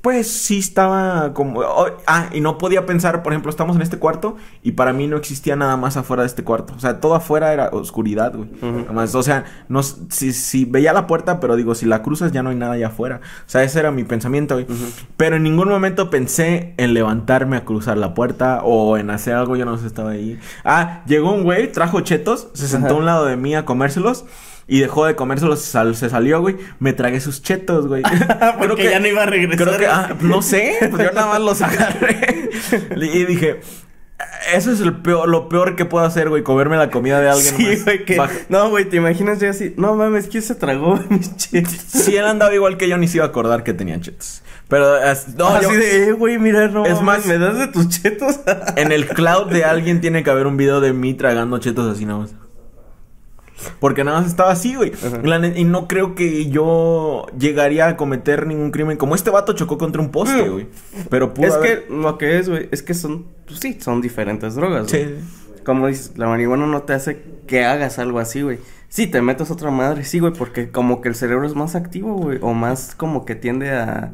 Pues 0.04 0.30
sí 0.30 0.60
estaba 0.60 1.32
como... 1.32 1.62
oh, 1.62 1.88
ah, 2.08 2.28
y 2.34 2.42
no 2.42 2.58
podía 2.58 2.86
pensar, 2.86 3.24
por 3.24 3.32
ejemplo, 3.32 3.50
estamos 3.50 3.78
en 3.78 3.82
este 3.82 4.00
cuarto 4.00 4.36
y 4.62 4.74
para 4.74 4.92
mí 4.92 5.08
no 5.08 5.16
existía 5.16 5.56
nada 5.56 5.78
más 5.78 5.96
afuera 5.96 6.24
de 6.24 6.28
este 6.28 6.44
cuarto. 6.44 6.74
O 6.76 6.80
sea, 6.82 7.00
todo 7.00 7.16
afuera 7.16 7.54
era 7.54 7.70
oscuridad, 7.70 8.34
güey. 8.36 8.50
O 8.98 9.24
sea, 9.24 9.46
no, 9.70 9.82
si, 9.82 10.34
si 10.34 10.66
veía 10.66 10.92
la 10.92 11.08
puerta, 11.08 11.40
pero 11.40 11.56
digo, 11.56 11.74
si 11.74 11.86
la 11.86 12.02
cruzas 12.02 12.34
ya 12.34 12.44
no 12.44 12.50
hay 12.50 12.58
nada 12.58 12.74
allá 12.74 12.88
afuera. 12.88 13.22
O 13.24 13.50
sea, 13.50 13.64
ese 13.64 13.80
era 13.80 13.92
mi 13.92 14.04
pensamiento, 14.04 14.56
güey. 14.56 14.68
Pero 15.16 15.38
en 15.38 15.44
ningún 15.44 15.70
momento 15.70 16.10
pensé 16.10 16.74
en 16.76 16.94
levantarme 16.94 17.56
a 17.56 17.64
cruzar 17.64 17.98
la 17.98 18.14
puerta 18.14 18.60
o 18.62 18.98
en 18.98 19.10
hacer 19.10 19.36
algo, 19.36 19.56
yo 19.56 19.64
no 19.64 19.78
sé, 19.78 19.88
estaba 19.88 20.10
ahí. 20.10 20.38
Ah, 20.66 21.02
llegó 21.08 21.32
un 21.32 21.44
güey, 21.44 21.72
trajo 21.72 22.02
chetos, 22.02 22.50
se 22.54 22.68
sentó 22.68 22.96
a 22.96 22.98
un 22.98 23.06
lado 23.06 23.26
de 23.26 23.38
mí 23.38 23.56
a 23.56 23.64
comérselos. 23.64 24.26
Y 24.68 24.80
dejó 24.80 25.06
de 25.06 25.16
comérselos, 25.16 25.62
sal- 25.62 25.96
se 25.96 26.10
salió, 26.10 26.40
güey. 26.42 26.56
Me 26.80 26.94
tragué 26.94 27.20
sus 27.20 27.42
chetos, 27.42 27.88
güey. 27.88 28.02
Porque 28.58 28.86
ya 28.86 29.00
no 29.00 29.08
iba 29.08 29.24
a 29.24 29.26
regresar. 29.26 29.68
Creo 29.68 29.78
que, 29.80 29.88
ah, 29.88 30.16
no 30.22 30.42
sé, 30.42 30.76
pues 30.90 31.04
yo 31.04 31.12
nada 31.12 31.28
más 31.28 31.42
los 31.42 31.62
agarré. 31.64 32.50
y 32.96 33.26
dije, 33.26 33.60
Eso 34.54 34.72
es 34.72 34.80
el 34.80 34.94
peor, 35.02 35.28
lo 35.28 35.50
peor 35.50 35.76
que 35.76 35.84
puedo 35.86 36.06
hacer, 36.06 36.30
güey, 36.30 36.44
comerme 36.44 36.78
la 36.78 36.90
comida 36.92 37.20
de 37.20 37.30
alguien 37.30 37.56
Sí, 37.58 37.64
más. 37.66 37.84
güey, 37.84 38.06
que... 38.06 38.22
No, 38.50 38.70
güey, 38.70 38.86
te 38.86 38.96
imaginas 38.98 39.40
ya 39.40 39.50
así... 39.50 39.74
No 39.78 39.96
mames, 39.96 40.28
¿quién 40.28 40.44
se 40.44 40.56
tragó 40.56 40.98
mis 41.10 41.36
chetos? 41.36 41.74
Si 41.74 42.16
él 42.16 42.26
andaba 42.26 42.54
igual 42.54 42.78
que 42.78 42.88
yo, 42.88 42.98
ni 42.98 43.08
se 43.10 43.18
iba 43.18 43.26
a 43.26 43.30
acordar 43.30 43.64
que 43.64 43.74
tenía 43.74 44.00
chetos. 44.00 44.44
Pero, 44.70 44.96
as- 44.96 45.36
no, 45.36 45.48
así 45.50 45.66
yo- 45.66 45.72
de, 45.72 46.04
eh, 46.08 46.12
güey, 46.14 46.40
mira, 46.40 46.70
no 46.70 46.86
Es 46.86 47.02
más- 47.02 47.26
¿me 47.26 47.38
das 47.38 47.58
de 47.60 47.68
tus 47.68 47.90
chetos? 47.90 48.40
en 48.78 48.92
el 48.94 49.08
cloud 49.08 49.52
de 49.52 49.66
alguien 49.66 50.00
tiene 50.00 50.24
que 50.24 50.30
haber 50.30 50.48
un 50.48 50.56
video 50.56 50.80
de 50.80 50.94
mí 50.94 51.14
tragando 51.16 51.58
chetos 51.58 51.94
así 51.94 52.06
nada 52.06 52.20
más. 52.20 52.34
Porque 53.80 54.04
nada 54.04 54.20
más 54.20 54.30
estaba 54.30 54.52
así, 54.52 54.76
güey. 54.76 54.92
Y 55.56 55.64
no 55.64 55.88
creo 55.88 56.16
que 56.16 56.50
yo 56.50 57.26
llegaría 57.38 57.88
a 57.88 57.98
cometer 57.98 58.46
ningún 58.48 58.72
crimen. 58.72 58.98
Como 58.98 59.16
este 59.16 59.30
vato 59.30 59.54
chocó 59.54 59.78
contra 59.78 60.02
un 60.02 60.10
poste, 60.12 60.44
Mm. 60.44 60.52
güey. 60.52 60.68
Pero 61.10 61.34
pudo 61.34 61.48
es 61.48 61.54
haber- 61.54 61.86
que 61.88 61.94
lo 61.94 62.18
que 62.18 62.40
es, 62.40 62.50
güey, 62.50 62.70
es 62.72 62.82
que 62.84 62.94
son... 62.94 63.26
Pues 63.46 63.60
sí, 63.60 63.78
son 63.82 64.02
diferentes 64.02 64.56
drogas, 64.56 64.90
Sí. 64.90 64.98
güey. 65.00 65.16
Como 65.66 65.88
dices, 65.88 66.14
la 66.18 66.28
marihuana 66.28 66.68
no 66.68 66.82
te 66.84 66.94
hace 66.94 67.22
que 67.48 67.64
hagas 67.64 67.98
algo 68.00 68.20
así, 68.20 68.42
güey. 68.42 68.60
Sí, 68.90 69.08
te 69.08 69.22
metes 69.22 69.50
otra 69.50 69.72
madre, 69.72 70.04
sí, 70.04 70.20
güey, 70.20 70.34
porque 70.34 70.70
como 70.70 71.02
que 71.02 71.10
el 71.10 71.16
cerebro 71.16 71.48
es 71.48 71.56
más 71.56 71.76
activo, 71.76 72.14
güey. 72.16 72.38
O 72.42 72.54
más 72.54 72.96
como 72.96 73.26
que 73.26 73.36
tiende 73.36 73.72
a... 73.72 74.14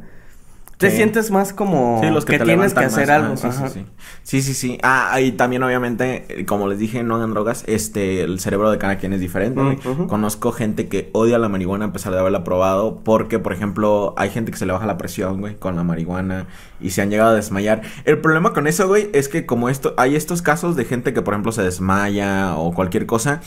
Te 0.79 0.89
Sí. 0.91 0.95
sientes 0.95 1.29
más 1.29 1.51
como 1.51 1.99
Sí, 2.01 2.09
los 2.09 2.23
que, 2.23 2.39
tienes 2.39 2.73
que 2.73 2.85
hacer 2.85 3.11
algo. 3.11 3.33
Ajá. 3.33 3.67
sí, 3.67 3.81
sí, 4.23 4.41
sí. 4.41 4.53
Sí. 4.53 4.77
Ah, 4.81 5.19
y 5.19 5.33
también 5.33 5.61
obviamente, 5.61 6.45
como 6.47 6.69
les 6.69 6.79
dije, 6.79 7.03
no 7.03 7.17
hagan 7.17 7.31
drogas. 7.31 7.65
Este, 7.67 8.21
el 8.21 8.39
cerebro 8.39 8.71
de 8.71 8.77
cada 8.77 8.97
quien 8.97 9.11
es 9.11 9.19
diferente. 9.19 9.77
Conozco 10.07 10.53
gente 10.53 10.87
que 10.87 11.09
odia 11.11 11.37
la 11.37 11.49
marihuana 11.49 11.85
a 11.87 11.91
pesar 11.91 12.13
de 12.13 12.19
haberla 12.19 12.45
probado. 12.45 13.01
Porque, 13.03 13.39
por 13.39 13.51
ejemplo, 13.51 14.13
hay 14.17 14.29
gente 14.29 14.51
que 14.53 14.57
se 14.57 14.65
le 14.65 14.71
baja 14.71 14.85
la 14.85 14.97
presión, 14.97 15.41
güey, 15.41 15.55
con 15.57 15.75
la 15.75 15.83
marihuana. 15.83 16.47
Y 16.79 16.91
se 16.91 17.01
han 17.01 17.09
llegado 17.09 17.31
a 17.31 17.35
desmayar. 17.35 17.81
El 18.05 18.19
problema 18.19 18.53
con 18.53 18.65
eso, 18.65 18.87
güey, 18.87 19.09
es 19.11 19.27
que 19.27 19.45
como 19.45 19.67
esto, 19.67 19.93
hay 19.97 20.15
estos 20.15 20.41
casos 20.41 20.77
de 20.77 20.85
gente 20.85 21.13
que, 21.13 21.21
por 21.21 21.33
ejemplo, 21.33 21.51
se 21.51 21.61
desmaya 21.61 22.55
o 22.55 22.73
cualquier 22.73 23.05
cosa. 23.05 23.41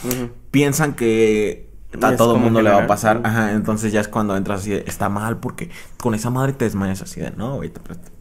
Piensan 0.50 0.92
que 0.92 1.71
a 2.00 2.16
todo 2.16 2.36
el 2.36 2.40
mundo 2.40 2.62
le 2.62 2.70
va 2.70 2.84
a 2.84 2.86
pasar. 2.86 3.20
Ajá, 3.24 3.52
entonces 3.52 3.92
ya 3.92 4.00
es 4.00 4.08
cuando 4.08 4.36
entras 4.36 4.60
así 4.60 4.70
de, 4.70 4.84
está 4.86 5.08
mal 5.08 5.38
porque 5.38 5.70
con 6.00 6.14
esa 6.14 6.30
madre 6.30 6.52
te 6.52 6.64
desmayas 6.64 7.02
así 7.02 7.20
de, 7.20 7.32
no, 7.32 7.56
güey, 7.56 7.72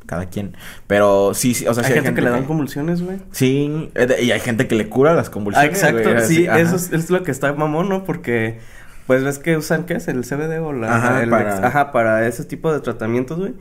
cada 0.05 0.25
quien. 0.25 0.57
Pero 0.87 1.33
sí, 1.33 1.53
sí, 1.53 1.65
o 1.67 1.73
sea, 1.73 1.83
hay 1.83 1.89
sí 1.89 1.93
gente, 1.95 2.13
que 2.13 2.21
le 2.21 2.29
dan 2.31 2.43
convulsiones, 2.45 3.01
güey. 3.01 3.17
Sí, 3.31 3.91
eh, 3.95 4.23
y 4.23 4.31
hay 4.31 4.39
gente 4.41 4.67
que 4.67 4.75
le 4.75 4.89
cura 4.89 5.13
las 5.13 5.29
Ah, 5.29 5.31
convulsiones. 5.31 5.71
exacto, 5.71 6.09
sí, 6.21 6.45
eso 6.47 6.75
es, 6.75 6.91
es 6.91 7.09
lo 7.09 7.23
que 7.23 7.31
está 7.31 7.53
mamón, 7.53 7.87
¿no? 7.87 8.03
Porque, 8.03 8.59
pues 9.07 9.23
ves 9.23 9.39
que 9.39 9.55
usan, 9.57 9.85
¿qué 9.85 9.93
es? 9.95 10.07
El 10.09 10.23
CBD 10.25 10.59
o 10.61 10.73
la... 10.73 10.95
Ajá, 10.95 11.23
el 11.23 11.29
para- 11.29 11.55
ex- 11.55 11.63
ajá, 11.65 11.91
para 11.91 12.27
ese 12.27 12.43
tipo 12.43 12.73
de 12.73 12.81
tratamientos, 12.81 13.39
güey. 13.39 13.53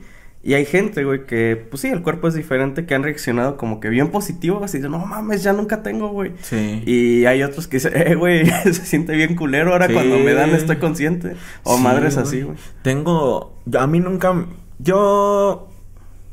Y 0.43 0.55
hay 0.55 0.65
gente, 0.65 1.03
güey, 1.03 1.25
que, 1.27 1.55
pues 1.69 1.81
sí, 1.81 1.89
el 1.89 2.01
cuerpo 2.01 2.27
es 2.27 2.33
diferente, 2.33 2.87
que 2.87 2.95
han 2.95 3.03
reaccionado 3.03 3.57
como 3.57 3.79
que 3.79 3.89
bien 3.89 4.09
positivo, 4.09 4.63
así 4.63 4.79
de, 4.79 4.89
no 4.89 4.97
mames, 4.97 5.43
ya 5.43 5.53
nunca 5.53 5.83
tengo, 5.83 6.09
güey. 6.09 6.31
Sí. 6.41 6.81
Y 6.87 7.25
hay 7.25 7.43
otros 7.43 7.67
que 7.67 7.77
dicen, 7.77 7.93
eh, 7.95 8.15
güey, 8.15 8.45
se 8.63 8.73
siente 8.73 9.13
bien 9.15 9.35
culero, 9.35 9.71
ahora 9.73 9.85
Sí. 9.87 9.93
cuando 9.93 10.17
me 10.17 10.33
dan 10.33 10.49
estoy 10.51 10.77
consciente. 10.77 11.35
O 11.63 11.77
Sí, 11.77 11.83
madres 11.83 12.17
así, 12.17 12.41
güey. 12.41 12.57
Tengo, 12.81 13.55
a 13.77 13.85
mí 13.85 13.99
nunca, 13.99 14.33
yo 14.79 15.67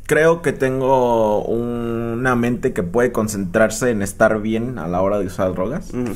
creo 0.07 0.41
que 0.41 0.53
tengo 0.53 1.43
una 1.45 2.35
mente 2.35 2.73
que 2.73 2.83
puede 2.83 3.13
concentrarse 3.13 3.91
en 3.91 4.01
estar 4.01 4.41
bien 4.41 4.79
a 4.79 4.89
la 4.89 5.03
hora 5.03 5.19
de 5.19 5.27
usar 5.27 5.53
drogas. 5.53 5.91
Ujú. 5.93 6.13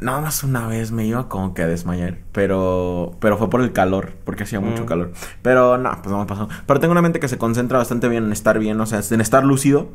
Nada 0.00 0.20
más 0.20 0.42
una 0.44 0.66
vez 0.66 0.92
me 0.92 1.06
iba 1.06 1.28
como 1.28 1.54
que 1.54 1.62
a 1.62 1.66
desmayar, 1.66 2.18
pero 2.32 3.16
pero 3.20 3.36
fue 3.36 3.50
por 3.50 3.60
el 3.62 3.72
calor, 3.72 4.12
porque 4.24 4.44
hacía 4.44 4.60
mucho 4.60 4.84
Mm. 4.84 4.86
calor. 4.86 5.12
Pero 5.42 5.76
no, 5.78 5.90
pues 6.02 6.10
no 6.10 6.18
me 6.20 6.26
pasó. 6.26 6.48
Pero 6.66 6.80
tengo 6.80 6.92
una 6.92 7.02
mente 7.02 7.20
que 7.20 7.28
se 7.28 7.38
concentra 7.38 7.78
bastante 7.78 8.08
bien 8.08 8.24
en 8.26 8.32
estar 8.32 8.58
bien, 8.58 8.80
o 8.80 8.86
sea, 8.86 9.00
en 9.10 9.20
estar 9.20 9.44
lúcido, 9.44 9.88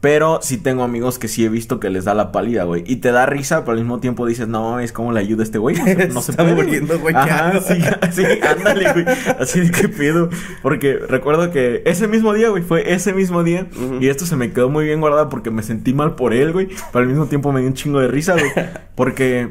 pero 0.00 0.38
sí 0.42 0.58
tengo 0.58 0.84
amigos 0.84 1.18
que 1.18 1.26
sí 1.28 1.44
he 1.44 1.48
visto 1.48 1.80
que 1.80 1.90
les 1.90 2.04
da 2.04 2.14
la 2.14 2.30
pálida, 2.30 2.64
güey, 2.64 2.84
y 2.86 2.96
te 2.96 3.10
da 3.10 3.26
risa, 3.26 3.60
pero 3.64 3.72
al 3.72 3.78
mismo 3.78 3.98
tiempo 4.00 4.26
dices, 4.26 4.46
"No, 4.48 4.78
es 4.80 4.92
como 4.92 5.12
le 5.12 5.20
ayuda 5.20 5.42
a 5.42 5.44
este 5.44 5.58
güey." 5.58 5.76
No 5.76 5.84
se, 5.84 6.08
no 6.08 6.22
se 6.22 6.30
Está 6.32 6.44
puede, 6.44 6.54
muriendo, 6.54 6.98
güey, 7.00 7.14
¿qué 7.14 7.20
Ajá, 7.20 7.60
sí, 7.60 7.74
sí, 8.12 8.24
ándale, 8.48 8.92
güey. 8.92 9.04
Así 9.40 9.60
de 9.60 9.70
qué 9.70 9.88
pedo, 9.88 10.28
porque 10.62 10.94
recuerdo 10.98 11.50
que 11.50 11.82
ese 11.84 12.06
mismo 12.08 12.32
día, 12.32 12.48
güey, 12.50 12.62
fue 12.62 12.92
ese 12.92 13.12
mismo 13.12 13.42
día 13.42 13.66
y 14.00 14.08
esto 14.08 14.24
se 14.26 14.36
me 14.36 14.52
quedó 14.52 14.68
muy 14.68 14.84
bien 14.84 15.00
guardado 15.00 15.28
porque 15.28 15.50
me 15.50 15.62
sentí 15.62 15.92
mal 15.94 16.14
por 16.14 16.32
él, 16.32 16.52
güey, 16.52 16.68
pero 16.92 17.02
al 17.02 17.08
mismo 17.08 17.26
tiempo 17.26 17.50
me 17.52 17.60
dio 17.60 17.68
un 17.68 17.74
chingo 17.74 18.00
de 18.00 18.08
risa, 18.08 18.34
güey, 18.34 18.50
porque 18.94 19.47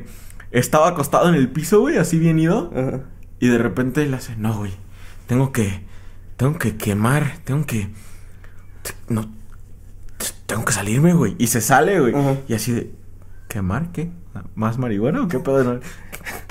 estaba 0.51 0.87
acostado 0.89 1.29
en 1.29 1.35
el 1.35 1.49
piso, 1.49 1.79
güey, 1.81 1.97
así 1.97 2.17
bien 2.19 2.39
ido. 2.39 2.71
Ajá. 2.75 3.01
Y 3.39 3.47
de 3.47 3.57
repente 3.57 4.05
le 4.05 4.15
hace, 4.15 4.35
no, 4.35 4.57
güey, 4.57 4.71
tengo 5.27 5.51
que, 5.51 5.81
tengo 6.37 6.57
que 6.57 6.75
quemar, 6.77 7.37
tengo 7.43 7.65
que, 7.65 7.89
no, 9.09 9.29
tengo 10.45 10.65
que 10.65 10.73
salirme, 10.73 11.13
güey. 11.13 11.35
Y 11.37 11.47
se 11.47 11.61
sale, 11.61 11.99
güey. 11.99 12.15
Ajá. 12.15 12.35
Y 12.47 12.53
así 12.53 12.71
de, 12.71 12.91
¿quemar 13.47 13.91
qué? 13.91 14.09
¿Más 14.55 14.77
marihuana 14.77 15.23
o 15.23 15.27
qué 15.27 15.39
pedo? 15.39 15.63
No? 15.63 15.79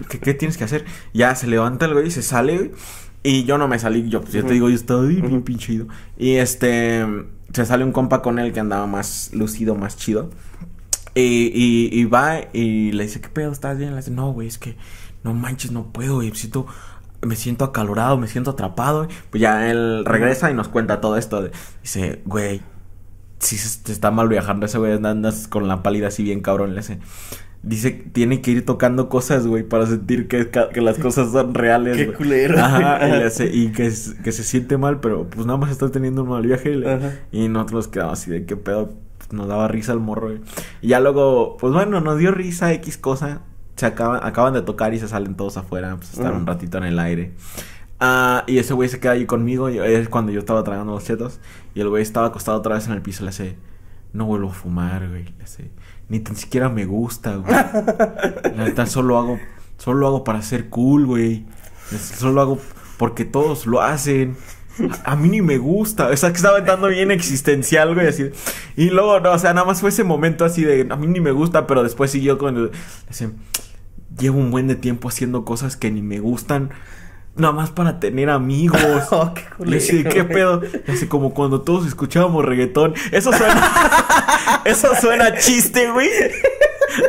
¿Qué, 0.08 0.18
qué- 0.18 0.34
tienes 0.34 0.56
que 0.56 0.64
hacer? 0.64 0.84
Ya 1.14 1.34
se 1.36 1.46
levanta 1.46 1.86
el 1.86 1.92
güey 1.92 2.08
y 2.08 2.10
se 2.10 2.22
sale, 2.22 2.56
güey. 2.56 2.72
Y 3.22 3.44
yo 3.44 3.58
no 3.58 3.66
me 3.66 3.78
salí, 3.78 4.08
yo, 4.08 4.20
pues 4.20 4.32
ya 4.32 4.42
te 4.44 4.52
digo, 4.52 4.68
yo 4.68 4.76
estaba 4.76 5.02
bien 5.02 5.42
pinche 5.42 5.72
ido. 5.72 5.88
Y 6.16 6.36
este, 6.36 7.04
se 7.52 7.66
sale 7.66 7.82
un 7.84 7.90
compa 7.90 8.22
con 8.22 8.38
él 8.38 8.52
que 8.52 8.60
andaba 8.60 8.86
más 8.86 9.30
lucido, 9.32 9.74
más 9.74 9.96
chido. 9.96 10.30
Y, 11.16 11.50
y, 11.54 11.88
y 11.98 12.04
va 12.04 12.40
y 12.52 12.92
le 12.92 13.04
dice, 13.04 13.20
¿qué 13.22 13.28
pedo? 13.30 13.50
¿Estás 13.50 13.78
bien? 13.78 13.90
Le 13.92 13.96
dice, 13.96 14.10
no, 14.10 14.32
güey, 14.32 14.46
es 14.48 14.58
que 14.58 14.76
no 15.24 15.32
manches, 15.34 15.72
no 15.72 15.90
puedo, 15.92 16.16
güey. 16.16 16.28
Me 16.30 16.36
siento, 16.36 16.66
me 17.22 17.36
siento 17.36 17.64
acalorado, 17.64 18.18
me 18.18 18.28
siento 18.28 18.50
atrapado. 18.50 19.04
güey". 19.06 19.16
Pues 19.30 19.40
ya 19.40 19.70
él 19.70 20.04
regresa 20.04 20.50
y 20.50 20.54
nos 20.54 20.68
cuenta 20.68 21.00
todo 21.00 21.16
esto. 21.16 21.42
de- 21.42 21.50
dice, 21.82 22.20
güey, 22.26 22.60
si 23.38 23.56
se 23.56 23.82
te 23.82 23.92
está 23.92 24.10
mal 24.10 24.28
viajando 24.28 24.66
ese 24.66 24.76
güey, 24.78 24.92
andas 24.92 25.48
con 25.48 25.66
la 25.68 25.82
pálida 25.82 26.08
así 26.08 26.22
bien 26.22 26.40
cabrón. 26.42 26.74
Le 26.74 26.82
dice, 26.82 26.98
dice, 27.62 27.90
tiene 28.12 28.42
que 28.42 28.50
ir 28.50 28.66
tocando 28.66 29.08
cosas, 29.08 29.46
güey, 29.46 29.62
para 29.62 29.86
sentir 29.86 30.28
que, 30.28 30.50
que 30.50 30.80
las 30.82 30.98
cosas 30.98 31.32
son 31.32 31.54
reales. 31.54 31.96
Qué 31.96 32.04
güey". 32.06 32.16
culero. 32.18 32.58
Ajá, 32.62 33.08
y, 33.08 33.12
le 33.12 33.24
hace- 33.24 33.50
y 33.54 33.72
que, 33.72 33.90
se 33.90 34.44
siente 34.44 34.76
mal, 34.76 35.00
pero 35.00 35.26
pues 35.30 35.46
nada 35.46 35.58
más 35.58 35.70
está 35.70 35.90
teniendo 35.90 36.24
un 36.24 36.28
mal 36.28 36.42
viaje. 36.46 36.72
y 36.72 36.76
le- 36.76 36.98
y 37.32 37.48
nosotros 37.48 37.88
quedamos 37.88 38.20
así 38.20 38.30
de 38.30 38.44
qué 38.44 38.56
pedo. 38.56 38.92
Pues, 39.28 39.38
nos 39.38 39.48
daba 39.48 39.68
risa 39.68 39.92
el 39.92 40.00
morro, 40.00 40.28
güey. 40.28 40.40
Y 40.80 40.88
ya 40.88 41.00
luego, 41.00 41.56
pues 41.58 41.72
bueno, 41.72 42.00
nos 42.00 42.18
dio 42.18 42.30
risa 42.30 42.72
X 42.72 42.98
cosa. 42.98 43.40
Se 43.76 43.86
acaban, 43.86 44.20
acaban 44.22 44.54
de 44.54 44.62
tocar 44.62 44.94
y 44.94 44.98
se 44.98 45.08
salen 45.08 45.34
todos 45.34 45.56
afuera. 45.56 45.96
Pues 45.96 46.14
estar 46.14 46.32
un 46.32 46.46
ratito 46.46 46.78
en 46.78 46.84
el 46.84 46.98
aire. 46.98 47.34
Ah, 47.98 48.44
y 48.46 48.58
ese 48.58 48.74
güey 48.74 48.88
se 48.88 49.00
queda 49.00 49.12
ahí 49.12 49.26
conmigo. 49.26 49.70
y 49.70 49.78
es 49.78 50.08
cuando 50.08 50.32
yo 50.32 50.40
estaba 50.40 50.62
tragando 50.64 50.92
los 50.92 51.04
chetos. 51.04 51.40
Y 51.74 51.80
el 51.80 51.88
güey 51.88 52.02
estaba 52.02 52.28
acostado 52.28 52.58
otra 52.58 52.74
vez 52.74 52.86
en 52.86 52.92
el 52.92 53.02
piso. 53.02 53.24
Le 53.24 53.30
hace, 53.30 53.56
no 54.12 54.26
vuelvo 54.26 54.50
a 54.50 54.54
fumar, 54.54 55.08
güey. 55.08 55.24
Le 55.36 55.44
hace, 55.44 55.70
ni 56.08 56.20
tan 56.20 56.36
siquiera 56.36 56.68
me 56.68 56.86
gusta, 56.86 57.36
güey. 57.36 57.52
La 57.52 58.64
neta, 58.64 58.86
solo 58.86 59.18
hago, 59.18 59.38
solo 59.78 59.98
lo 60.00 60.06
hago 60.06 60.24
para 60.24 60.42
ser 60.42 60.68
cool, 60.70 61.06
güey. 61.06 61.46
Solo 61.90 62.32
lo 62.32 62.40
hago 62.40 62.58
porque 62.96 63.24
todos 63.24 63.66
lo 63.66 63.82
hacen. 63.82 64.36
A, 65.04 65.16
mí 65.16 65.28
ni 65.28 65.42
me 65.42 65.58
gusta. 65.58 66.08
O 66.08 66.16
sea, 66.16 66.30
que 66.30 66.36
estaba 66.36 66.58
entrando 66.58 66.88
bien 66.88 67.10
existencial, 67.10 67.94
güey, 67.94 68.08
así. 68.08 68.30
Y 68.76 68.90
luego, 68.90 69.20
no, 69.20 69.32
o 69.32 69.38
sea, 69.38 69.54
nada 69.54 69.66
más 69.66 69.80
fue 69.80 69.90
ese 69.90 70.04
momento 70.04 70.44
así 70.44 70.64
de, 70.64 70.86
a 70.88 70.96
mí 70.96 71.06
ni 71.06 71.20
me 71.20 71.30
gusta, 71.30 71.66
pero 71.66 71.82
después 71.82 72.10
siguió 72.10 72.38
con 72.38 72.56
el... 72.56 72.70
ese, 73.08 73.30
Llevo 74.18 74.38
un 74.38 74.50
buen 74.50 74.66
de 74.66 74.76
tiempo 74.76 75.08
haciendo 75.08 75.44
cosas 75.44 75.76
que 75.76 75.90
ni 75.90 76.00
me 76.02 76.20
gustan. 76.20 76.70
Nada 77.36 77.52
más 77.52 77.70
para 77.70 78.00
tener 78.00 78.30
amigos. 78.30 78.80
Oh, 79.10 79.34
qué 79.34 79.42
culero, 79.56 80.10
¿qué 80.10 80.22
güey. 80.22 80.28
pedo? 80.28 80.62
Dice, 80.86 81.08
como 81.08 81.34
cuando 81.34 81.60
todos 81.62 81.86
escuchábamos 81.86 82.44
reggaetón. 82.44 82.94
Eso 83.12 83.32
suena. 83.32 83.70
eso 84.64 84.88
suena 85.00 85.36
chiste, 85.36 85.90
güey. 85.90 86.08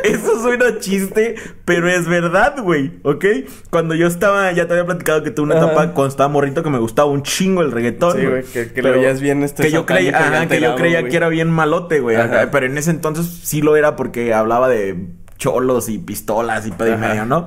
Eso 0.04 0.40
suena 0.42 0.78
chiste, 0.80 1.36
pero 1.64 1.88
es 1.88 2.06
verdad, 2.08 2.56
güey, 2.62 2.92
¿ok? 3.04 3.24
Cuando 3.70 3.94
yo 3.94 4.06
estaba, 4.06 4.50
ya 4.52 4.66
te 4.66 4.72
había 4.72 4.86
platicado 4.86 5.22
que 5.22 5.30
tuve 5.30 5.46
una 5.46 5.56
Ajá. 5.56 5.66
etapa 5.66 5.94
cuando 5.94 6.08
estaba 6.08 6.28
morrito 6.28 6.62
que 6.62 6.70
me 6.70 6.78
gustaba 6.78 7.08
un 7.10 7.22
chingo 7.22 7.62
el 7.62 7.70
reggaetón. 7.72 8.18
Sí, 8.18 8.26
güey, 8.26 8.42
que- 8.44 8.72
que 8.72 8.82
lo 8.82 8.92
veías 8.92 9.20
bien, 9.20 9.42
este, 9.42 9.62
Que 9.64 9.70
yo 9.70 9.86
creía, 9.86 10.16
ajá, 10.18 10.48
que 10.48 10.60
yo 10.60 10.74
creía 10.74 11.04
que 11.08 11.16
era 11.16 11.28
bien 11.28 11.50
malote, 11.50 12.00
güey. 12.00 12.16
Ajá. 12.16 12.50
Pero 12.50 12.66
en 12.66 12.76
ese 12.78 12.90
entonces 12.90 13.26
sí 13.42 13.62
lo 13.62 13.76
era 13.76 13.94
porque 13.96 14.34
hablaba 14.34 14.68
de 14.68 15.06
cholos 15.36 15.88
y 15.88 15.98
pistolas 15.98 16.66
y 16.66 16.72
pedo 16.72 16.88
y 16.88 16.92
Ajá. 16.92 17.08
medio, 17.08 17.24
¿no? 17.26 17.46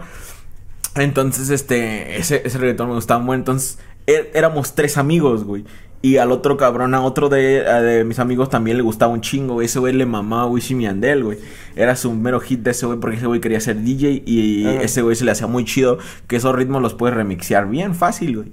Entonces, 0.96 1.50
este, 1.50 2.17
ese, 2.17 2.41
ese 2.46 2.58
reggaetón 2.58 2.89
me 2.89 2.96
gustaba 2.96 3.20
mucho. 3.22 3.36
Entonces, 3.36 3.80
é- 4.08 4.32
éramos 4.34 4.76
tres 4.76 4.98
amigos, 4.98 5.44
güey. 5.44 5.63
Y 6.04 6.18
al 6.18 6.32
otro 6.32 6.58
cabrón, 6.58 6.96
a 6.96 7.02
otro 7.02 7.30
de, 7.30 7.68
a 7.68 7.80
de 7.82 8.04
mis 8.04 8.18
amigos 8.18 8.50
también 8.50 8.78
le 8.78 8.84
gustaba 8.84 9.14
un 9.14 9.22
chingo, 9.22 9.54
güey. 9.54 9.66
Ese 9.66 9.78
güey 9.78 9.94
le 9.94 10.08
mamaba 10.08 10.48
Wisin 10.48 10.82
y 10.82 10.86
Yandel, 10.86 11.24
güey. 11.24 11.38
Era 11.76 11.96
su 11.96 12.12
mero 12.12 12.40
hit 12.40 12.62
de 12.62 12.72
ese 12.72 12.88
güey 12.88 13.00
porque 13.00 13.18
ese 13.18 13.28
güey 13.28 13.40
quería 13.40 13.60
ser 13.60 13.82
DJ 13.84 14.24
y 14.26 14.66
Ajá. 14.66 14.82
ese 14.82 15.04
güey 15.04 15.16
se 15.16 15.26
le 15.26 15.32
hacía 15.32 15.46
muy 15.46 15.64
chido 15.64 16.00
que 16.28 16.38
esos 16.38 16.56
ritmos 16.56 16.82
los 16.82 16.96
puedes 16.96 17.16
remixear 17.16 17.70
bien 17.70 17.94
fácil, 17.94 18.38
güey. 18.38 18.52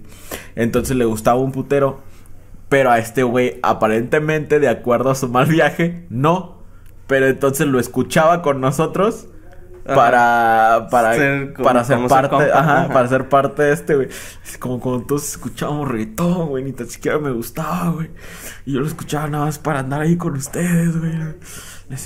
Entonces 0.57 0.97
le 0.97 1.07
gustaba 1.07 1.41
un 1.41 1.53
putero. 1.53 2.01
Pero 2.69 2.91
a 2.91 2.99
este 2.99 3.23
güey, 3.23 3.59
aparentemente, 3.63 4.61
de 4.61 4.69
acuerdo 4.69 5.09
a 5.09 5.15
su 5.15 5.29
mal 5.29 5.47
viaje, 5.47 6.05
no. 6.11 6.59
Pero 7.07 7.27
entonces 7.29 7.67
lo 7.67 7.81
escuchaba 7.81 8.43
con 8.43 8.61
nosotros. 8.61 9.29
Para 9.95 10.89
para 10.91 11.15
Ser 11.15 11.53
como- 11.55 11.65
para 11.69 11.85
ser 11.85 12.07
parte, 12.09 12.29
compa, 12.31 12.45
ajá, 12.59 12.81
ajá. 12.85 12.93
para 12.93 13.09
ser 13.09 13.29
parte 13.29 13.63
de 13.63 13.73
este, 13.73 13.95
güey. 13.97 14.09
Es 14.45 14.59
como 14.59 14.81
cuando 14.81 15.05
todos 15.07 15.29
escuchábamos 15.29 15.89
reggaetón, 15.89 16.49
güey, 16.49 16.65
ni 16.65 16.73
tan 16.73 16.89
siquiera 16.89 17.19
me 17.19 17.31
gustaba, 17.33 17.91
güey. 17.91 18.11
Y 18.67 18.73
yo 18.75 18.81
lo 18.81 18.87
escuchaba 18.87 19.29
nada 19.29 19.47
más 19.47 19.59
para 19.59 19.81
andar 19.81 20.01
ahí 20.01 20.17
con 20.17 20.35
ustedes, 20.37 20.99
güey. 20.99 21.13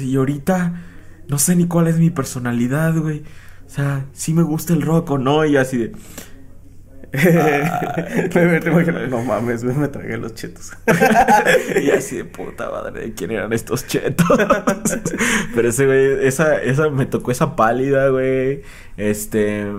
Y 0.00 0.16
ahorita 0.16 0.74
no 1.28 1.38
sé 1.38 1.56
ni 1.56 1.66
cuál 1.66 1.88
es 1.88 1.98
mi 1.98 2.10
personalidad, 2.10 2.94
güey. 2.96 3.24
O 3.66 3.70
sea, 3.74 4.04
si 4.12 4.34
me 4.34 4.42
gusta 4.42 4.72
el 4.74 4.82
rock 4.82 5.10
o 5.12 5.18
no, 5.18 5.44
y 5.44 5.56
así 5.56 5.76
de 5.78 5.92
me, 8.34 8.46
me, 8.46 8.60
te 8.60 8.70
imagino, 8.70 9.06
no 9.06 9.22
mames, 9.22 9.62
me 9.64 9.88
tragué 9.88 10.16
los 10.16 10.34
chetos. 10.34 10.72
y 11.82 11.90
así 11.90 12.16
de 12.16 12.24
puta 12.24 12.70
madre, 12.70 13.02
¿de 13.02 13.14
quién 13.14 13.32
eran 13.32 13.52
estos 13.52 13.86
chetos? 13.86 14.26
Pero 15.54 15.68
ese 15.68 15.84
güey, 15.84 16.26
esa, 16.26 16.60
esa, 16.62 16.88
me 16.88 17.04
tocó 17.04 17.30
esa 17.30 17.54
pálida, 17.54 18.08
güey. 18.08 18.62
Este, 18.96 19.70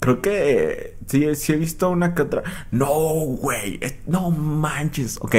creo 0.00 0.20
que 0.20 0.96
sí, 1.06 1.34
sí 1.34 1.54
he 1.54 1.56
visto 1.56 1.88
una 1.88 2.14
que 2.14 2.22
otra. 2.22 2.42
No, 2.70 2.88
güey, 2.90 3.80
no 4.06 4.30
manches. 4.30 5.18
Ok, 5.22 5.36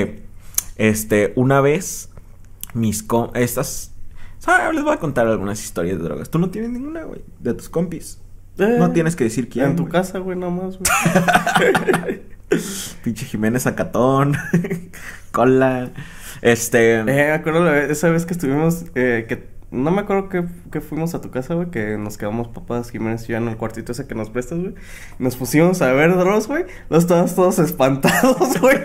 este, 0.78 1.34
una 1.36 1.62
vez, 1.62 2.10
mis 2.74 3.04
com, 3.04 3.30
estas, 3.36 3.94
¿sabes? 4.40 4.74
Les 4.74 4.84
voy 4.84 4.94
a 4.94 5.00
contar 5.00 5.28
algunas 5.28 5.64
historias 5.64 6.00
de 6.00 6.04
drogas. 6.04 6.32
Tú 6.32 6.40
no 6.40 6.50
tienes 6.50 6.72
ninguna, 6.72 7.04
güey, 7.04 7.22
de 7.40 7.54
tus 7.54 7.70
compis. 7.70 8.20
No 8.58 8.92
tienes 8.92 9.16
que 9.16 9.24
decir 9.26 9.50
quién. 9.50 9.66
En 9.72 9.76
tu 9.76 9.84
güey. 9.84 9.92
casa, 9.92 10.20
güey, 10.20 10.38
nada 10.38 10.52
más, 10.52 10.78
güey. 10.78 12.22
Pinche 13.04 13.26
Jiménez 13.26 13.68
Acatón. 13.68 14.36
Cola. 15.32 15.90
Este. 16.42 17.00
Eh, 17.00 17.04
me 17.04 17.32
acuerdo 17.32 17.64
la 17.64 17.72
vez- 17.72 17.90
esa 17.92 18.10
vez 18.10 18.26
que 18.26 18.34
estuvimos, 18.34 18.86
eh, 18.96 19.26
que 19.28 19.50
no 19.70 19.92
me 19.92 20.00
acuerdo 20.02 20.30
que, 20.30 20.46
que 20.72 20.80
fuimos 20.80 21.14
a 21.14 21.20
tu 21.20 21.30
casa, 21.30 21.54
güey, 21.56 21.70
que 21.70 21.98
nos 21.98 22.18
quedamos 22.18 22.48
papás, 22.48 22.90
Jiménez 22.90 23.26
y 23.28 23.34
yo 23.34 23.38
en 23.38 23.50
el 23.50 23.58
cuartito 23.58 23.92
ese 23.92 24.08
que 24.08 24.16
nos 24.16 24.30
prestas, 24.30 24.60
güey. 24.60 24.76
Nos 25.20 25.36
pusimos 25.36 25.82
a 25.82 25.92
ver 25.92 26.16
Dross, 26.16 26.48
güey. 26.48 26.66
Los 26.90 27.04
estábamos 27.04 27.36
todos 27.36 27.60
espantados, 27.60 28.38
güey. 28.62 28.78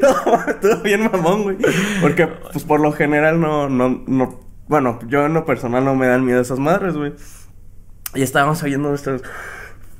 no, 0.00 0.44
estuvo 0.48 0.76
bien 0.84 1.02
mamón, 1.10 1.42
güey. 1.42 1.56
Porque, 2.00 2.28
pues, 2.52 2.64
por 2.64 2.78
lo 2.80 2.92
general 2.92 3.40
no, 3.40 3.68
no, 3.68 4.02
no, 4.06 4.40
bueno, 4.68 5.00
yo 5.08 5.26
en 5.26 5.34
lo 5.34 5.44
personal 5.44 5.84
no 5.84 5.96
me 5.96 6.06
dan 6.06 6.24
miedo 6.24 6.40
esas 6.40 6.60
madres, 6.60 6.94
güey. 6.94 7.14
Y 8.14 8.22
estábamos 8.22 8.62
oyendo 8.62 8.88
nuestros... 8.88 9.22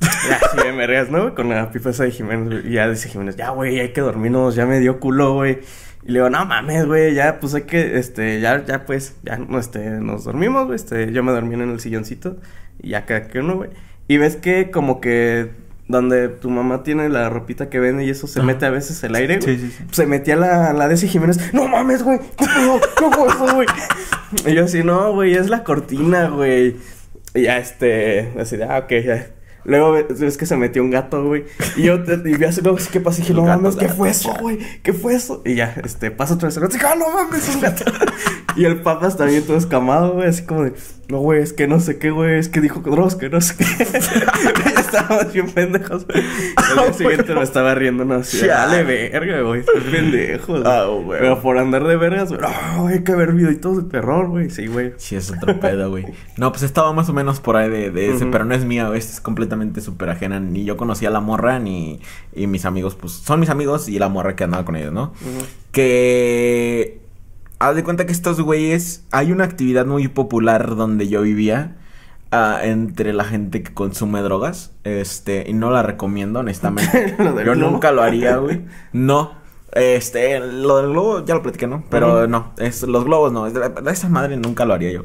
Ya, 0.01 0.38
sí, 0.51 0.57
me 0.64 0.72
mergas, 0.72 1.11
¿no? 1.11 1.35
Con 1.35 1.48
la 1.48 1.70
pipa 1.70 1.90
esa 1.90 2.05
de 2.05 2.11
Jiménez, 2.11 2.48
güey. 2.48 2.68
Y 2.68 2.72
ya 2.75 2.88
dice 2.88 3.09
Jiménez, 3.09 3.37
ya, 3.37 3.51
güey, 3.51 3.79
hay 3.79 3.92
que 3.92 4.01
dormirnos, 4.01 4.55
ya 4.55 4.66
me 4.66 4.81
dio 4.81 4.98
culo, 4.98 5.35
güey. 5.35 5.61
Y 6.05 6.11
le 6.11 6.18
digo, 6.18 6.29
no 6.29 6.44
mames, 6.44 6.87
güey, 6.87 7.14
ya, 7.14 7.38
pues 7.38 7.55
hay 7.55 7.62
que, 7.62 7.98
este, 7.98 8.40
ya, 8.40 8.64
ya, 8.64 8.85
pues, 8.85 9.14
ya, 9.22 9.38
no, 9.38 9.61
este, 9.61 9.79
nos 9.90 10.25
dormimos, 10.25 10.66
güey, 10.66 10.75
este, 10.75 11.12
yo 11.12 11.22
me 11.22 11.31
dormí 11.31 11.55
en 11.55 11.62
el 11.62 11.79
silloncito. 11.79 12.37
Y 12.83 12.90
ya 12.90 13.07
cada 13.07 13.29
que 13.29 13.38
uno, 13.38 13.57
güey. 13.57 13.70
Y 14.09 14.16
ves 14.16 14.35
que 14.35 14.70
como 14.72 15.01
que 15.01 15.51
donde 15.87 16.29
tu 16.29 16.51
mamá 16.51 16.83
tiene 16.83 17.09
la 17.09 17.29
ropita 17.29 17.68
que 17.68 17.79
vende 17.79 18.05
y 18.05 18.11
eso 18.11 18.27
se 18.27 18.42
mete 18.42 18.66
a 18.66 18.70
veces 18.70 19.03
el 19.05 19.14
aire, 19.14 19.38
güey. 19.38 19.57
Sí, 19.57 19.68
sí, 19.68 19.77
sí. 19.77 19.85
Se 19.92 20.07
metía 20.07 20.37
la, 20.37 20.72
la 20.72 20.88
de 20.88 20.94
ese 20.94 21.07
Jiménez, 21.07 21.53
no 21.55 21.68
mames, 21.68 22.03
güey, 22.03 22.18
¿qué 22.18 22.46
pedo? 22.46 22.81
¿Qué 22.98 23.16
fue 23.16 23.29
eso, 23.29 23.55
güey? 23.55 23.68
Y 24.46 24.55
yo 24.55 24.64
así, 24.64 24.83
no, 24.83 25.12
güey, 25.12 25.35
es 25.35 25.48
la 25.48 25.62
cortina, 25.62 26.29
güey. 26.29 26.77
Ya, 27.35 27.59
este, 27.59 28.33
así 28.38 28.57
de, 28.57 28.64
ah, 28.64 28.79
ok, 28.79 28.90
ya. 29.05 29.27
Luego 29.64 29.92
ves, 29.92 30.37
que 30.37 30.46
se 30.46 30.57
metió 30.57 30.83
un 30.83 30.90
gato, 30.90 31.25
güey. 31.25 31.44
Y 31.77 31.85
yo 31.85 32.03
te, 32.03 32.14
y 32.14 32.35
vi 32.35 32.44
así, 32.44 32.61
luego, 32.62 32.79
¿qué 32.90 33.01
pasa? 33.01 33.18
Y 33.18 33.22
dije, 33.22 33.35
no 33.35 33.44
mames, 33.44 33.77
¿qué 33.77 33.88
fue 33.88 34.11
eso, 34.11 34.35
güey? 34.40 34.59
¿Qué 34.83 34.92
fue 34.92 35.14
eso? 35.14 35.42
Y 35.44 35.55
ya, 35.55 35.75
este, 35.85 36.11
pasa 36.11 36.35
otra 36.35 36.48
vez 36.48 36.57
y 36.57 36.61
dije, 36.61 36.87
ah, 36.87 36.96
no 36.96 37.11
mames, 37.11 37.48
es 37.48 37.55
un 37.55 37.61
gato. 37.61 37.85
y 38.57 38.64
el 38.64 38.81
papas 38.81 39.16
también 39.16 39.44
todo 39.44 39.57
escamado, 39.57 40.14
güey, 40.14 40.29
así 40.29 40.44
como 40.44 40.64
de, 40.64 40.72
no, 41.09 41.18
güey, 41.18 41.42
es 41.42 41.53
que 41.53 41.68
no 41.68 41.79
sé 41.79 41.98
qué, 41.98 42.11
güey, 42.11 42.38
es 42.38 42.48
que 42.48 42.61
dijo 42.61 42.81
Dross, 42.81 43.14
que 43.14 43.29
no 43.29 43.40
sé 43.40 43.55
qué. 43.57 43.64
Estábamos 44.81 45.33
bien 45.33 45.51
pendejos, 45.51 46.07
güey. 46.07 46.18
El 46.20 46.83
día 46.85 46.92
siguiente 46.92 47.35
me 47.35 47.42
estaba 47.42 47.75
riendo, 47.75 48.05
no, 48.05 48.14
así, 48.14 48.46
dale 48.46 48.83
verga, 48.83 49.42
güey, 49.42 49.61
estoy 49.61 49.81
pendejo. 49.81 50.57
Ah, 50.64 50.87
güey. 50.87 51.20
Pero 51.20 51.40
por 51.40 51.59
andar 51.59 51.85
de 51.85 51.96
vergas, 51.96 52.31
güey, 52.31 52.40
no, 52.40 52.88
hay 52.88 53.05
que 53.05 53.14
ver 53.14 53.33
videitos 53.33 53.77
de 53.77 53.90
terror, 53.90 54.29
güey, 54.29 54.51
sí, 54.51 54.66
güey. 54.66 54.92
Sí, 54.96 55.16
es 55.16 55.31
otro 55.31 55.59
pedo, 55.61 55.90
güey. 55.90 56.07
No, 56.37 56.51
pues 56.51 56.62
estaba 56.62 56.92
más 56.92 57.09
o 57.09 57.12
menos 57.12 57.40
por 57.40 57.57
ahí 57.57 57.68
de, 57.68 57.90
de 57.90 58.14
ese, 58.14 58.27
pero 58.27 58.44
no 58.44 58.55
es 58.55 58.64
mía, 58.64 58.90
este 58.94 59.12
es 59.12 59.20
completamente 59.20 59.52
súper 59.81 60.11
ajena. 60.11 60.41
Ni 60.41 60.65
yo 60.65 60.77
conocía 60.77 61.09
a 61.09 61.12
la 61.12 61.21
morra, 61.21 61.59
ni. 61.59 62.01
Y 62.35 62.47
mis 62.47 62.65
amigos, 62.65 62.95
pues 62.95 63.12
son 63.12 63.41
mis 63.41 63.51
amigos 63.51 63.88
y 63.88 63.99
la 63.99 64.09
morra 64.09 64.37
que 64.37 64.45
andaba 64.45 64.65
con 64.65 64.77
ellos, 64.77 64.93
¿no? 64.93 65.12
Que. 65.73 67.01
Haz 67.59 67.77
de 67.77 67.85
cuenta 67.85 68.07
que 68.07 68.12
estos 68.12 68.41
güeyes. 68.41 69.05
Hay 69.12 69.33
una 69.33 69.45
actividad 69.45 69.87
muy 69.87 70.09
popular 70.09 70.77
donde 70.77 71.09
yo 71.09 71.23
vivía. 71.23 71.77
ah, 72.31 72.61
entre 72.62 73.12
la 73.12 73.25
gente 73.25 73.62
que 73.62 73.73
consume 73.75 74.21
drogas. 74.23 74.73
Este. 74.85 75.45
Y 75.49 75.53
no 75.55 75.71
la 75.71 75.83
recomiendo, 75.83 76.41
honestamente. 76.41 77.15
Lo 77.19 77.33
del 77.35 77.47
yo 77.47 77.55
globo. 77.55 77.71
nunca 77.73 77.93
lo 77.93 78.03
haría, 78.03 78.37
güey. 78.38 78.62
No. 78.93 79.41
Este, 79.75 80.38
lo 80.38 80.77
del 80.83 80.91
globo 80.91 81.25
ya 81.25 81.35
lo 81.35 81.43
platiqué, 81.43 81.67
¿no? 81.67 81.85
Pero 81.88 82.27
no, 82.29 82.53
es, 82.59 82.83
los 82.83 83.05
globos 83.07 83.33
no, 83.33 83.47
es 83.47 83.55
esa 83.91 84.09
madre 84.11 84.37
nunca 84.37 84.67
lo 84.67 84.75
haría 84.75 84.93
yo. 84.93 85.05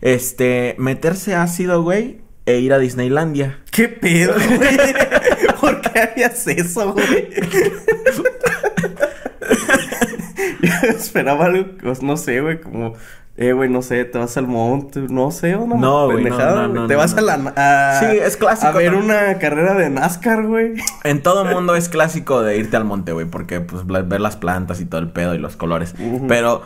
Este, 0.00 0.74
meterse 0.78 1.34
ácido, 1.34 1.82
güey, 1.82 2.22
e 2.46 2.58
ir 2.60 2.72
a 2.72 2.78
Disneylandia. 2.78 3.58
¿Qué 3.70 3.88
pedo, 3.88 4.34
güey? 4.56 4.76
¿Por 5.60 5.80
qué 5.82 5.98
harías 6.00 6.46
eso, 6.46 6.92
güey? 6.92 7.28
Yo 10.62 10.88
esperaba 10.90 11.46
algo, 11.46 11.66
pues, 11.82 12.02
no 12.02 12.16
sé, 12.16 12.40
güey, 12.40 12.60
como, 12.60 12.94
eh, 13.36 13.52
güey, 13.52 13.68
no 13.68 13.82
sé, 13.82 14.04
te 14.04 14.18
vas 14.18 14.36
al 14.36 14.46
monte, 14.46 15.00
no 15.10 15.30
sé, 15.30 15.56
una 15.56 15.76
No, 15.76 16.06
güey, 16.06 16.24
no, 16.24 16.36
güey. 16.36 16.68
no, 16.72 16.86
Te 16.86 16.96
vas 16.96 17.14
a 17.14 17.20
la... 17.20 17.52
A, 17.56 18.00
Sí, 18.00 18.06
es 18.18 18.36
clásico 18.36 18.68
A 18.68 18.72
ver 18.72 18.92
también. 18.92 19.04
una 19.10 19.38
carrera 19.38 19.74
de 19.74 19.90
NASCAR, 19.90 20.44
güey. 20.46 20.74
En 21.04 21.22
todo 21.22 21.44
mundo 21.54 21.76
es 21.76 21.88
clásico 21.88 22.42
de 22.42 22.56
irte 22.58 22.76
al 22.76 22.84
monte, 22.84 23.12
güey, 23.12 23.26
porque 23.26 23.60
pues 23.60 23.82
ver 23.86 24.20
las 24.20 24.36
plantas 24.36 24.80
y 24.80 24.86
todo 24.86 25.00
el 25.00 25.10
pedo 25.10 25.34
y 25.34 25.38
los 25.38 25.56
colores. 25.56 25.94
Pero 26.28 26.62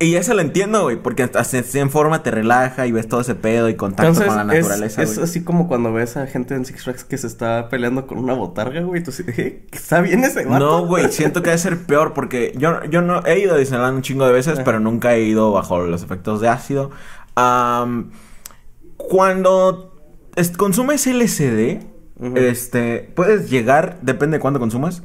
y 0.00 0.16
eso 0.16 0.34
lo 0.34 0.40
entiendo, 0.40 0.82
güey, 0.82 0.96
porque 1.00 1.22
hasta 1.22 1.58
en 1.78 1.88
forma 1.90 2.22
te 2.22 2.30
relaja 2.32 2.86
y 2.86 2.92
ves 2.92 3.08
todo 3.08 3.20
ese 3.20 3.34
pedo 3.36 3.68
y 3.68 3.76
contacto 3.76 4.08
Entonces, 4.08 4.26
con 4.34 4.46
la 4.48 4.54
es, 4.54 4.64
naturaleza, 4.64 5.02
es 5.02 5.14
güey. 5.14 5.24
así 5.24 5.44
como 5.44 5.68
cuando 5.68 5.92
ves 5.92 6.16
a 6.16 6.26
gente 6.26 6.54
en 6.54 6.64
Six 6.64 6.82
Flags 6.84 7.04
que 7.04 7.16
se 7.16 7.26
está 7.28 7.68
peleando 7.68 8.06
con 8.06 8.18
una 8.18 8.34
botarga, 8.34 8.80
güey, 8.82 9.02
tú 9.02 9.12
sí, 9.12 9.22
eh, 9.36 9.66
¿está 9.72 10.00
bien 10.00 10.24
ese 10.24 10.44
vato? 10.44 10.58
No, 10.64 10.86
güey, 10.88 11.10
siento 11.12 11.42
que 11.42 11.50
debe 11.50 11.58
ser 11.58 11.78
peor 11.86 12.12
porque 12.12 12.52
yo, 12.56 12.82
yo 12.84 13.02
no 13.02 13.24
he 13.24 13.38
ido 13.38 13.54
a 13.54 13.58
Disneyland 13.58 13.96
un 13.96 14.02
chingo 14.02 14.26
de 14.26 14.32
veces, 14.32 14.54
Ajá. 14.54 14.64
pero 14.64 14.80
nunca 14.80 15.14
he 15.14 15.22
ido 15.22 15.52
bajo 15.52 15.80
los 15.82 16.02
efectos 16.02 16.40
de 16.40 16.48
ácido. 16.48 16.90
Cuando 18.96 19.94
es- 20.36 20.56
consumes 20.56 21.06
LSD, 21.06 21.80
Ujú. 22.20 22.36
este, 22.36 23.10
puedes 23.14 23.50
llegar, 23.50 23.98
depende 24.02 24.36
de 24.38 24.40
cuándo 24.40 24.60
consumas, 24.60 25.02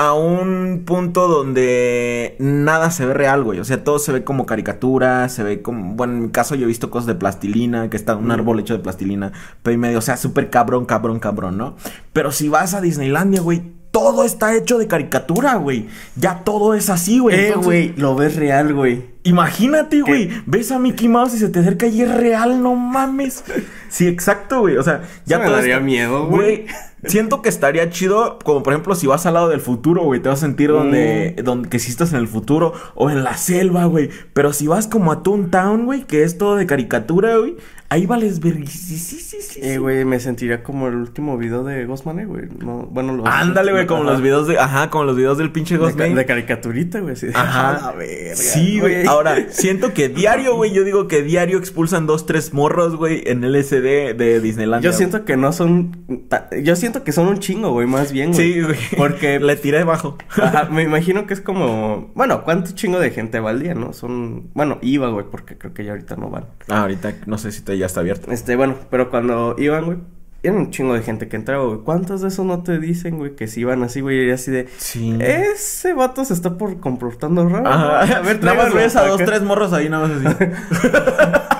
a 0.00 0.14
un 0.14 0.84
punto 0.86 1.28
donde 1.28 2.34
nada 2.38 2.90
se 2.90 3.04
ve 3.04 3.12
real, 3.12 3.44
güey. 3.44 3.60
O 3.60 3.64
sea, 3.64 3.84
todo 3.84 3.98
se 3.98 4.12
ve 4.12 4.24
como 4.24 4.46
caricatura, 4.46 5.28
se 5.28 5.42
ve 5.42 5.60
como... 5.60 5.92
Bueno, 5.92 6.14
en 6.14 6.22
mi 6.22 6.28
caso 6.30 6.54
yo 6.54 6.64
he 6.64 6.68
visto 6.68 6.90
cosas 6.90 7.06
de 7.06 7.16
plastilina, 7.16 7.90
que 7.90 7.98
está 7.98 8.16
un 8.16 8.30
árbol 8.30 8.58
hecho 8.60 8.72
de 8.72 8.82
plastilina, 8.82 9.32
pero 9.62 9.74
y 9.74 9.76
medio, 9.76 9.98
o 9.98 10.00
sea, 10.00 10.16
súper 10.16 10.48
cabrón, 10.48 10.86
cabrón, 10.86 11.18
cabrón, 11.20 11.58
¿no? 11.58 11.76
Pero 12.14 12.32
si 12.32 12.48
vas 12.48 12.72
a 12.72 12.80
Disneylandia, 12.80 13.42
güey, 13.42 13.60
todo 13.90 14.24
está 14.24 14.56
hecho 14.56 14.78
de 14.78 14.86
caricatura, 14.86 15.56
güey. 15.56 15.88
Ya 16.16 16.44
todo 16.44 16.72
es 16.72 16.88
así, 16.88 17.18
güey. 17.18 17.36
Eh, 17.36 17.46
Entonces, 17.48 17.66
güey, 17.66 17.94
lo 17.96 18.14
ves 18.14 18.36
real, 18.36 18.72
güey. 18.72 19.04
Imagínate, 19.24 20.00
güey. 20.00 20.30
Ves 20.46 20.72
a 20.72 20.78
Mickey 20.78 21.08
Mouse 21.08 21.34
y 21.34 21.38
se 21.38 21.50
te 21.50 21.58
acerca 21.58 21.86
y 21.86 22.00
es 22.00 22.14
real, 22.14 22.62
no 22.62 22.74
mames. 22.74 23.44
Sí, 23.90 24.06
exacto, 24.08 24.60
güey. 24.60 24.76
O 24.78 24.82
sea, 24.82 25.02
ya 25.26 25.38
me 25.38 25.44
todo 25.46 25.56
daría 25.56 25.78
miedo, 25.80 26.26
güey. 26.26 26.66
Siento 27.04 27.40
que 27.40 27.48
estaría 27.48 27.88
chido, 27.88 28.38
como 28.44 28.62
por 28.62 28.74
ejemplo, 28.74 28.94
si 28.94 29.06
vas 29.06 29.24
al 29.24 29.32
lado 29.34 29.48
del 29.48 29.60
futuro, 29.60 30.02
güey, 30.02 30.20
te 30.20 30.28
vas 30.28 30.38
a 30.38 30.46
sentir 30.46 30.68
donde, 30.70 31.34
Mm. 31.38 31.44
donde 31.44 31.68
que 31.70 31.78
si 31.78 31.90
estás 31.90 32.12
en 32.12 32.18
el 32.18 32.28
futuro 32.28 32.74
o 32.94 33.10
en 33.10 33.24
la 33.24 33.36
selva, 33.38 33.86
güey. 33.86 34.10
Pero 34.34 34.52
si 34.52 34.66
vas 34.66 34.86
como 34.86 35.10
a 35.10 35.22
Toontown, 35.22 35.86
güey, 35.86 36.02
que 36.06 36.24
es 36.24 36.36
todo 36.36 36.56
de 36.56 36.66
caricatura, 36.66 37.38
güey, 37.38 37.56
ahí 37.88 38.04
vales 38.04 38.40
ver. 38.40 38.68
Sí, 38.68 38.98
sí, 38.98 39.16
sí, 39.18 39.38
sí. 39.40 39.60
Eh, 39.62 39.72
sí. 39.72 39.76
güey, 39.78 40.04
me 40.04 40.20
sentiría 40.20 40.62
como 40.62 40.88
el 40.88 40.96
último 40.96 41.38
video 41.38 41.64
de 41.64 41.86
Ghostman, 41.86 42.28
güey. 42.28 42.48
No, 42.62 42.86
bueno, 42.90 43.14
los... 43.16 43.26
Ándale, 43.26 43.72
güey, 43.72 43.86
como 43.86 44.02
Ajá. 44.02 44.12
los 44.12 44.20
videos 44.20 44.46
de, 44.46 44.58
ajá, 44.58 44.90
como 44.90 45.04
los 45.04 45.16
videos 45.16 45.38
del 45.38 45.50
pinche 45.52 45.76
De, 45.76 45.80
Ghostman. 45.80 46.14
de 46.14 46.26
caricaturita, 46.26 47.00
güey. 47.00 47.14
de, 47.14 47.30
Ajá. 47.34 47.76
"A 47.88 47.92
verga, 47.92 48.36
sí, 48.36 48.78
güey. 48.78 49.06
Ahora, 49.06 49.46
siento 49.50 49.94
que 49.94 50.10
diario, 50.10 50.54
güey, 50.54 50.72
yo 50.72 50.84
digo 50.84 51.08
que 51.08 51.22
diario 51.22 51.56
expulsan 51.56 52.06
dos, 52.06 52.26
tres 52.26 52.52
morros, 52.52 52.94
güey, 52.96 53.22
en 53.24 53.40
LSD 53.42 53.79
de 53.80 54.40
Disneylandia. 54.40 54.90
Yo 54.90 54.96
siento 54.96 55.24
que 55.24 55.36
no 55.36 55.52
son... 55.52 56.04
Yo 56.62 56.76
siento 56.76 57.04
que 57.04 57.12
son 57.12 57.28
un 57.28 57.38
chingo, 57.38 57.72
güey, 57.72 57.86
más 57.86 58.12
bien, 58.12 58.32
güey. 58.32 58.52
Sí, 58.52 58.60
güey. 58.60 58.78
Porque... 58.96 59.40
le 59.40 59.56
tiré 59.56 59.84
bajo. 59.84 60.18
Ajá, 60.30 60.68
me 60.70 60.82
imagino 60.82 61.26
que 61.26 61.34
es 61.34 61.40
como... 61.40 62.10
Bueno, 62.14 62.44
¿cuánto 62.44 62.72
chingo 62.72 62.98
de 62.98 63.10
gente 63.10 63.40
va 63.40 63.50
al 63.50 63.62
día, 63.62 63.74
no? 63.74 63.92
Son... 63.92 64.50
Bueno, 64.54 64.78
iba, 64.82 65.08
güey, 65.08 65.26
porque 65.30 65.58
creo 65.58 65.74
que 65.74 65.84
ya 65.84 65.92
ahorita 65.92 66.16
no 66.16 66.30
van. 66.30 66.46
Ah, 66.68 66.82
ahorita 66.82 67.14
no 67.26 67.38
sé 67.38 67.52
si 67.52 67.62
te, 67.62 67.76
ya 67.78 67.86
está 67.86 68.00
abierto. 68.00 68.30
Este, 68.30 68.56
bueno, 68.56 68.76
pero 68.90 69.10
cuando 69.10 69.56
iban, 69.58 69.84
güey... 69.84 69.98
Era 70.42 70.54
un 70.54 70.70
chingo 70.70 70.94
de 70.94 71.02
gente 71.02 71.28
que 71.28 71.36
entraba, 71.36 71.66
güey. 71.66 71.80
¿Cuántos 71.80 72.22
de 72.22 72.28
esos 72.28 72.46
no 72.46 72.62
te 72.62 72.78
dicen, 72.78 73.18
güey? 73.18 73.36
Que 73.36 73.46
si 73.46 73.60
iban 73.60 73.82
así, 73.82 74.00
güey, 74.00 74.26
y 74.26 74.30
así 74.30 74.50
de... 74.50 74.68
Sí. 74.78 75.14
Ese 75.20 75.92
vato 75.92 76.24
se 76.24 76.32
está 76.32 76.56
por 76.56 76.80
comportando 76.80 77.46
raro. 77.46 77.68
Ajá. 77.68 78.16
A 78.16 78.20
ver, 78.20 78.42
nada 78.42 78.64
más 78.64 78.74
ves 78.74 78.96
a 78.96 79.06
dos, 79.06 79.22
tres 79.22 79.42
morros 79.42 79.74
ahí, 79.74 79.90
nada 79.90 80.08
más 80.08 80.24
así. 80.24 80.46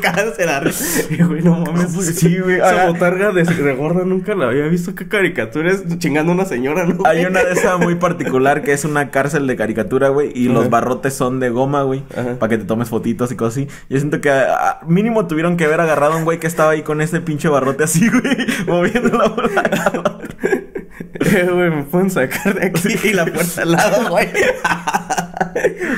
cagándose 0.00 0.46
la 0.46 0.60
risa. 0.60 1.02
Y, 1.10 1.22
güey, 1.22 1.42
no 1.42 1.58
mames. 1.58 1.92
Sí, 2.16 2.38
güey. 2.38 2.56
Esa 2.56 2.86
botarga 2.86 3.32
de, 3.32 3.44
de 3.44 3.74
gorda 3.74 4.04
nunca 4.04 4.34
la 4.34 4.46
había 4.46 4.66
visto. 4.66 4.94
¿Qué 4.94 5.08
caricatura 5.08 5.72
es? 5.72 5.98
Chingando 5.98 6.32
a 6.32 6.34
una 6.34 6.44
señora, 6.44 6.86
¿no? 6.86 7.02
Hay 7.04 7.24
una 7.24 7.42
de 7.42 7.52
esas 7.52 7.78
muy 7.78 7.94
particular 7.96 8.62
que 8.62 8.72
es 8.72 8.84
una 8.84 9.10
cárcel 9.10 9.46
de 9.46 9.56
caricatura, 9.56 10.08
güey. 10.08 10.32
Y 10.34 10.48
los 10.48 10.70
barrotes 10.70 11.14
son 11.14 11.40
de 11.40 11.50
goma, 11.50 11.82
güey. 11.82 12.02
Ajá. 12.16 12.38
Para 12.38 12.50
que 12.50 12.58
te 12.58 12.64
tomes 12.64 12.88
fotitos 12.88 13.32
y 13.32 13.36
cosas 13.36 13.52
así. 13.58 13.68
Yo 13.88 13.98
siento 13.98 14.20
que 14.20 14.30
ah, 14.30 14.80
mínimo 14.86 15.26
tuvieron 15.26 15.56
que 15.56 15.64
haber 15.64 15.80
agarrado 15.80 16.14
a 16.14 16.16
un 16.16 16.24
güey 16.24 16.38
que 16.38 16.46
estaba 16.46 16.70
ahí 16.70 16.82
con 16.82 17.00
ese 17.00 17.20
pinche 17.20 17.48
barrote 17.48 17.84
así, 17.84 18.08
güey. 18.08 18.36
Moviéndolo 18.66 19.34
por 19.34 19.52
la 19.52 19.62
Eh, 21.00 21.48
güey, 21.52 21.70
me 21.70 21.82
pueden 21.84 22.10
sacar 22.10 22.58
de 22.58 22.66
aquí 22.66 23.08
y 23.08 23.12
la 23.12 23.24
puerta 23.26 23.62
al 23.62 23.72
lado, 23.72 24.08
güey. 24.10 24.28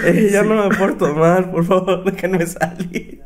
Eh, 0.05 0.31
ya 0.33 0.43
no 0.43 0.69
me 0.69 0.75
porto 0.77 1.15
mal, 1.15 1.51
por 1.51 1.65
favor, 1.65 2.03
déjenme 2.05 2.45
salir. 2.47 3.23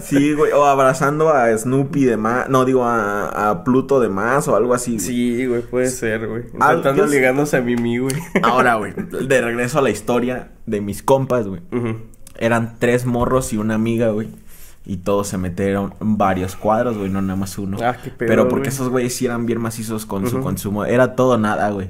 Sí, 0.00 0.32
güey. 0.34 0.52
O 0.52 0.64
abrazando 0.64 1.30
a 1.30 1.56
Snoopy 1.56 2.04
de 2.04 2.16
más. 2.16 2.48
No, 2.48 2.64
digo 2.64 2.84
a, 2.84 3.50
a 3.50 3.64
Pluto 3.64 4.00
de 4.00 4.08
más 4.08 4.46
o 4.48 4.54
algo 4.56 4.74
así. 4.74 4.92
güey. 4.92 5.00
Sí, 5.00 5.46
güey, 5.46 5.62
puede 5.62 5.88
ser, 5.88 6.26
güey. 6.28 6.44
Yo- 6.96 7.06
ligándose 7.06 7.56
a 7.56 7.60
Mimi, 7.62 7.98
güey. 7.98 8.14
Ahora, 8.42 8.74
güey. 8.76 8.92
De 8.94 9.40
regreso 9.40 9.78
a 9.78 9.82
la 9.82 9.90
historia 9.90 10.52
de 10.66 10.80
mis 10.80 11.02
compas, 11.02 11.48
güey. 11.48 11.62
Eran 12.38 12.76
tres 12.78 13.04
morros 13.06 13.52
y 13.52 13.56
una 13.56 13.74
amiga, 13.74 14.10
güey. 14.10 14.28
Y 14.86 14.98
todos 14.98 15.28
se 15.28 15.38
metieron 15.38 15.94
varios 15.98 16.56
cuadros, 16.56 16.98
güey, 16.98 17.08
no 17.10 17.22
nada 17.22 17.36
más 17.36 17.56
uno. 17.56 17.78
Ah, 17.82 17.96
qué 18.02 18.10
pedo, 18.10 18.28
Pero 18.28 18.48
porque 18.48 18.64
güey. 18.64 18.74
esos 18.74 18.88
güeyes 18.90 19.14
sí 19.14 19.24
eran 19.24 19.46
bien 19.46 19.60
macizos 19.60 20.04
con 20.04 20.28
su 20.28 20.40
consumo. 20.40 20.84
Era 20.84 21.16
todo 21.16 21.38
nada, 21.38 21.70
güey. 21.70 21.88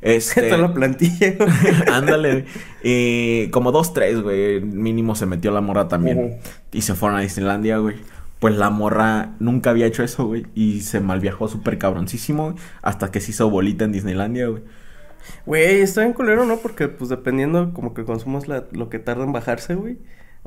Este. 0.00 0.42
Toda 0.48 0.58
la 0.58 0.72
plantilla, 0.72 1.34
güey. 1.36 1.50
Ándale, 1.92 2.32
güey. 2.32 2.44
Y 2.84 3.48
como 3.50 3.72
dos, 3.72 3.92
tres, 3.92 4.20
güey. 4.22 4.60
Mínimo 4.60 5.16
se 5.16 5.26
metió 5.26 5.50
la 5.50 5.60
morra 5.60 5.88
también. 5.88 6.38
Y 6.72 6.82
se 6.82 6.94
fueron 6.94 7.18
a 7.18 7.22
Disneylandia, 7.22 7.78
güey. 7.78 7.96
Pues 8.38 8.54
la 8.54 8.70
morra 8.70 9.34
nunca 9.40 9.70
había 9.70 9.86
hecho 9.86 10.04
eso, 10.04 10.26
güey. 10.26 10.46
Y 10.54 10.82
se 10.82 11.00
malviajó 11.00 11.48
súper 11.48 11.78
cabroncísimo, 11.78 12.52
güey. 12.52 12.56
Hasta 12.82 13.10
que 13.10 13.20
se 13.20 13.32
hizo 13.32 13.50
bolita 13.50 13.84
en 13.84 13.92
Disneylandia, 13.92 14.46
güey. 14.46 14.62
Güey, 15.46 15.80
está 15.80 16.02
bien 16.02 16.12
culero, 16.12 16.44
¿no? 16.44 16.58
Porque, 16.58 16.86
pues, 16.86 17.10
dependiendo 17.10 17.72
como 17.72 17.92
que 17.94 18.04
consumas 18.04 18.46
la, 18.46 18.64
lo 18.70 18.88
que 18.88 19.00
tarda 19.00 19.24
en 19.24 19.32
bajarse, 19.32 19.74
güey. 19.74 19.98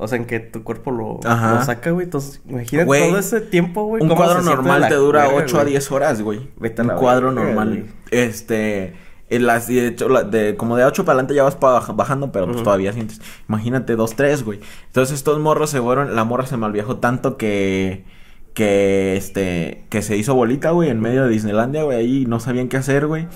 O 0.02 0.08
sea, 0.08 0.16
en 0.18 0.24
que 0.24 0.40
tu 0.40 0.64
cuerpo 0.64 0.90
lo, 0.90 1.20
lo 1.22 1.64
saca, 1.64 1.90
güey. 1.90 2.04
Entonces, 2.04 2.40
imagínate 2.48 2.86
Güey, 2.86 3.08
todo 3.10 3.18
ese 3.18 3.40
tiempo, 3.42 3.84
güey. 3.84 4.02
Un 4.02 4.08
cuadro 4.08 4.40
normal 4.42 4.88
te 4.88 4.94
dura 4.94 5.22
verga, 5.28 5.36
8 5.44 5.56
a 5.58 5.60
güey. 5.62 5.72
10 5.72 5.92
horas, 5.92 6.22
güey. 6.22 6.48
Vete 6.56 6.80
a 6.82 6.84
Un 6.84 6.90
cuadro 6.92 7.28
verga, 7.34 7.44
normal. 7.44 7.68
güey. 7.68 7.84
Este. 8.10 8.94
En 9.28 9.46
las, 9.46 9.68
de 9.68 9.86
hecho, 9.86 10.08
la- 10.08 10.24
de, 10.24 10.56
como 10.56 10.76
de 10.76 10.84
8 10.84 11.04
para 11.04 11.14
adelante 11.14 11.34
ya 11.34 11.44
vas 11.44 11.54
pa- 11.54 11.78
bajando, 11.92 12.32
pero 12.32 12.46
pues 12.50 12.62
todavía 12.64 12.92
sientes. 12.92 13.20
Imagínate 13.48 13.94
2, 13.94 14.16
3, 14.16 14.42
güey. 14.44 14.58
Entonces 14.86 15.14
estos 15.14 15.38
morros 15.38 15.70
se 15.70 15.80
fueron. 15.80 16.16
La 16.16 16.24
morra 16.24 16.46
se 16.46 16.56
malviajó 16.56 16.96
tanto 16.96 17.36
que. 17.36 18.04
Que 18.54 19.16
este. 19.16 19.84
Que 19.90 20.02
se 20.02 20.16
hizo 20.16 20.34
bolita, 20.34 20.70
güey, 20.72 20.90
en 20.90 21.00
medio 21.00 21.24
de 21.24 21.30
Disneylandia, 21.30 21.84
güey. 21.84 21.98
Ahí 21.98 22.24
no 22.26 22.40
sabían 22.40 22.68
qué 22.68 22.76
hacer, 22.78 23.06
güey. 23.06 23.28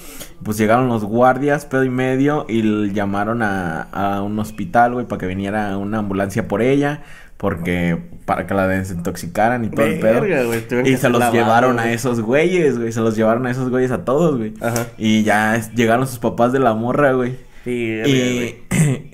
Pues 0.42 0.58
llegaron 0.58 0.88
los 0.88 1.04
guardias, 1.04 1.64
pedo 1.66 1.84
y 1.84 1.90
medio. 1.90 2.46
Y 2.48 2.92
llamaron 2.92 3.42
a, 3.42 3.82
a 3.82 4.22
un 4.22 4.38
hospital, 4.38 4.94
güey, 4.94 5.06
para 5.06 5.20
que 5.20 5.26
viniera 5.26 5.76
una 5.78 5.98
ambulancia 5.98 6.48
por 6.48 6.62
ella. 6.62 7.02
Porque. 7.36 7.96
Para 8.24 8.46
que 8.46 8.54
la 8.54 8.66
desintoxicaran 8.66 9.64
y 9.64 9.68
todo 9.68 9.86
el 9.86 10.00
pedo. 10.00 10.84
Y 10.86 10.96
se 10.96 11.08
los 11.10 11.20
lavado, 11.20 11.32
llevaron 11.34 11.78
a 11.78 11.92
esos 11.92 12.20
güeyes, 12.20 12.78
güey. 12.78 12.90
Se 12.90 13.00
los 13.00 13.14
llevaron 13.16 13.46
a 13.46 13.50
esos 13.50 13.70
güeyes 13.70 13.92
a 13.92 14.04
todos, 14.04 14.36
güey. 14.38 14.54
Y 14.98 15.22
ya 15.22 15.60
llegaron 15.74 16.06
sus 16.06 16.18
papás 16.18 16.52
de 16.52 16.58
la 16.58 16.74
morra, 16.74 17.12
güey. 17.12 17.36
Sí. 17.64 18.00
Y. 18.04 18.54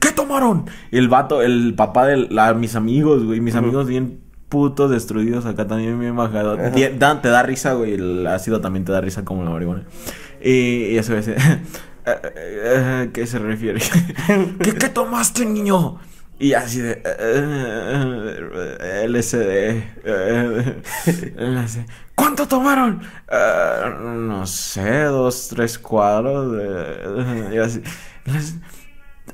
¿Qué 0.00 0.12
tomaron? 0.14 0.66
Y 0.90 0.98
el 0.98 1.08
vato, 1.08 1.40
el 1.42 1.74
papá 1.74 2.06
de 2.06 2.16
la- 2.30 2.52
mis 2.54 2.74
amigos, 2.76 3.24
güey. 3.24 3.40
Mis 3.40 3.54
amigos 3.54 3.86
bien 3.88 4.20
putos 4.48 4.90
destruidos 4.90 5.46
acá 5.46 5.66
también 5.66 5.98
bien 6.00 6.16
bajado. 6.16 6.56
Tie- 6.58 6.96
da- 6.98 7.20
te 7.20 7.28
da 7.28 7.42
risa, 7.42 7.74
güey. 7.74 7.94
El 7.94 8.26
ácido 8.26 8.60
también 8.60 8.84
te 8.84 8.92
da 8.92 9.00
risa 9.00 9.24
como 9.24 9.44
la 9.44 9.50
marihuana. 9.50 9.84
Y, 10.42 10.86
y 10.86 10.98
eso 10.98 11.16
es. 11.16 11.30
¿Qué 13.12 13.26
se 13.26 13.38
refiere? 13.38 13.80
¿Qué, 14.62 14.74
¿Qué 14.74 14.88
tomaste, 14.88 15.44
niño? 15.44 15.98
Y 16.40 16.52
así 16.54 16.80
de... 16.80 17.02
eh, 17.04 19.04
LSD. 19.08 19.36
eh, 20.04 20.82
LSD. 21.36 21.80
¿Cuánto 22.14 22.46
tomaron? 22.46 23.02
Eh, 23.30 23.94
no 24.00 24.46
sé, 24.46 25.02
dos, 25.04 25.48
tres 25.48 25.78
cuadros. 25.78 26.52
de- 26.56 27.50
y 27.54 27.58
así. 27.58 27.82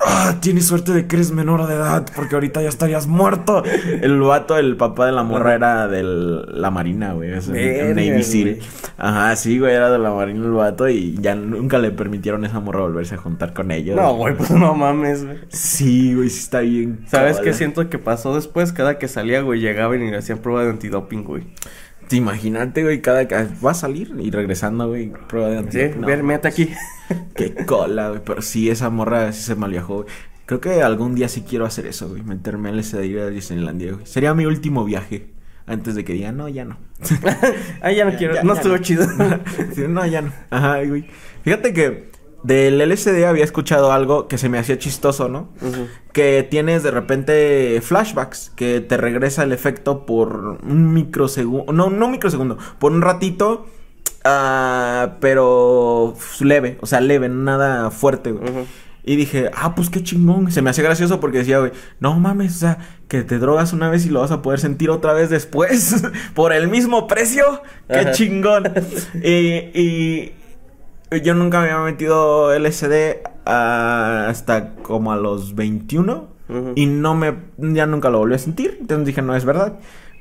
Ah, 0.00 0.36
tienes 0.40 0.66
suerte 0.66 0.92
de 0.92 1.06
que 1.06 1.16
eres 1.16 1.30
menor 1.32 1.66
de 1.66 1.74
edad, 1.74 2.06
porque 2.14 2.34
ahorita 2.34 2.62
ya 2.62 2.68
estarías 2.68 3.06
muerto. 3.06 3.62
El 3.64 4.20
vato, 4.20 4.56
el 4.58 4.76
papá 4.76 5.06
de 5.06 5.12
la 5.12 5.22
morra 5.22 5.54
era 5.54 5.88
de 5.88 6.02
la 6.02 6.70
marina, 6.70 7.12
güey. 7.12 7.32
Es 7.32 7.46
un- 7.48 7.54
un 7.54 7.60
Verga, 7.60 7.94
Navy 7.94 8.22
SEAL. 8.22 8.58
Ajá, 8.98 9.36
sí, 9.36 9.58
güey, 9.58 9.74
era 9.74 9.90
de 9.90 9.98
la 9.98 10.10
marina 10.10 10.44
el 10.44 10.52
vato 10.52 10.88
y 10.88 11.16
ya 11.20 11.34
nunca 11.34 11.78
le 11.78 11.90
permitieron 11.90 12.44
a 12.44 12.48
esa 12.48 12.60
morra 12.60 12.80
volverse 12.80 13.14
a 13.14 13.18
juntar 13.18 13.52
con 13.54 13.70
ellos. 13.70 13.96
No, 13.96 14.14
güey, 14.14 14.36
pues 14.36 14.50
no 14.50 14.74
mames, 14.74 15.24
güey. 15.24 15.38
Sí, 15.48 16.14
güey, 16.14 16.28
sí 16.30 16.40
está 16.40 16.60
bien. 16.60 17.00
¿Sabes 17.08 17.38
qué 17.40 17.52
siento 17.52 17.88
que 17.88 17.98
pasó 17.98 18.34
después? 18.34 18.72
Cada 18.72 18.98
que 18.98 19.08
salía, 19.08 19.40
güey, 19.42 19.60
llegaban 19.60 20.02
y 20.02 20.10
le 20.10 20.16
hacían 20.18 20.38
prueba 20.38 20.64
de 20.64 20.70
antidoping, 20.70 21.24
güey. 21.24 21.44
Te 22.08 22.16
imagínate, 22.16 22.82
güey, 22.82 23.00
cada 23.00 23.26
va 23.64 23.70
a 23.70 23.74
salir 23.74 24.14
y 24.18 24.30
regresando, 24.30 24.88
güey, 24.88 25.12
prueba 25.28 25.48
de 25.48 25.56
Sí, 25.70 25.80
antídoto. 25.80 26.00
No, 26.00 26.06
ver, 26.06 26.40
aquí. 26.46 26.70
Qué 27.34 27.54
cola, 27.66 28.10
güey. 28.10 28.20
Pero 28.24 28.42
sí, 28.42 28.70
esa 28.70 28.90
morra 28.90 29.32
sí 29.32 29.42
se 29.42 29.54
malviajó, 29.54 30.02
güey. 30.02 30.06
Creo 30.46 30.60
que 30.60 30.82
algún 30.82 31.14
día 31.14 31.28
sí 31.28 31.42
quiero 31.48 31.64
hacer 31.64 31.86
eso, 31.86 32.08
güey. 32.08 32.22
Meterme 32.22 32.68
al 32.68 32.78
LSD 32.78 33.02
y 33.04 33.06
ir 33.06 33.20
a 33.20 33.30
Disneylandia, 33.30 33.92
güey. 33.92 34.06
Sería 34.06 34.34
mi 34.34 34.44
último 34.44 34.84
viaje. 34.84 35.30
Antes 35.66 35.94
de 35.94 36.04
que 36.04 36.12
diga, 36.12 36.30
no, 36.32 36.48
ya 36.50 36.66
no. 36.66 36.76
ah, 37.80 37.90
ya 37.90 38.04
no 38.04 38.10
Ya, 38.12 38.18
quiero, 38.18 38.34
ya, 38.34 38.42
no 38.42 38.52
ya 38.54 38.60
estuvo 38.60 38.76
no. 38.76 38.82
chido. 38.82 39.06
Sí, 39.74 39.84
no, 39.88 40.04
ya 40.04 40.20
no. 40.20 40.32
Ajá, 40.50 40.84
güey. 40.84 41.06
Fíjate 41.42 41.72
que 41.72 42.13
del 42.44 42.78
LSD 42.78 43.24
había 43.24 43.42
escuchado 43.42 43.90
algo 43.90 44.28
que 44.28 44.36
se 44.36 44.50
me 44.50 44.58
hacía 44.58 44.78
chistoso, 44.78 45.30
¿no? 45.30 45.48
Que 46.12 46.46
tienes 46.48 46.82
de 46.82 46.90
repente 46.90 47.80
flashbacks, 47.82 48.52
que 48.54 48.82
te 48.82 48.98
regresa 48.98 49.42
el 49.42 49.52
efecto 49.52 50.04
por 50.04 50.58
un 50.62 50.92
microsegundo, 50.92 51.72
no, 51.72 51.88
no 51.88 52.04
un 52.06 52.12
microsegundo, 52.12 52.58
por 52.78 52.92
un 52.92 53.00
ratito, 53.00 53.64
ah, 54.24 55.16
pero 55.20 56.14
leve, 56.40 56.76
o 56.82 56.86
sea, 56.86 57.00
leve, 57.00 57.30
nada 57.30 57.90
fuerte, 57.90 58.32
güey. 58.32 58.66
Y 59.06 59.16
dije, 59.16 59.50
ah, 59.54 59.74
pues 59.74 59.88
qué 59.88 60.02
chingón. 60.02 60.50
Se 60.52 60.60
me 60.60 60.70
hacía 60.70 60.84
gracioso 60.84 61.20
porque 61.20 61.38
decía, 61.38 61.58
güey, 61.58 61.72
no 62.00 62.18
mames, 62.18 62.56
o 62.56 62.58
sea, 62.58 62.78
que 63.08 63.22
te 63.22 63.38
drogas 63.38 63.72
una 63.72 63.88
vez 63.88 64.04
y 64.04 64.10
lo 64.10 64.20
vas 64.20 64.30
a 64.30 64.42
poder 64.42 64.60
sentir 64.60 64.90
otra 64.90 65.14
vez 65.14 65.30
después 65.30 66.02
por 66.34 66.52
el 66.52 66.68
mismo 66.68 67.06
precio. 67.06 67.62
Qué 67.88 68.00
Ajá. 68.00 68.12
chingón. 68.12 68.72
y, 69.22 69.28
y 69.78 70.34
yo 71.22 71.34
nunca 71.34 71.60
me 71.60 71.70
había 71.70 71.84
metido 71.84 72.56
LSD 72.58 73.18
ah, 73.46 74.26
hasta 74.28 74.74
como 74.76 75.12
a 75.12 75.16
los 75.16 75.54
21 75.54 76.28
Ujú. 76.48 76.72
y 76.74 76.86
no 76.86 77.14
me, 77.14 77.34
ya 77.58 77.86
nunca 77.86 78.10
lo 78.10 78.18
volví 78.18 78.34
a 78.34 78.38
sentir. 78.38 78.78
Entonces 78.80 79.06
dije, 79.06 79.22
no 79.22 79.34
es 79.36 79.44
verdad. 79.44 79.78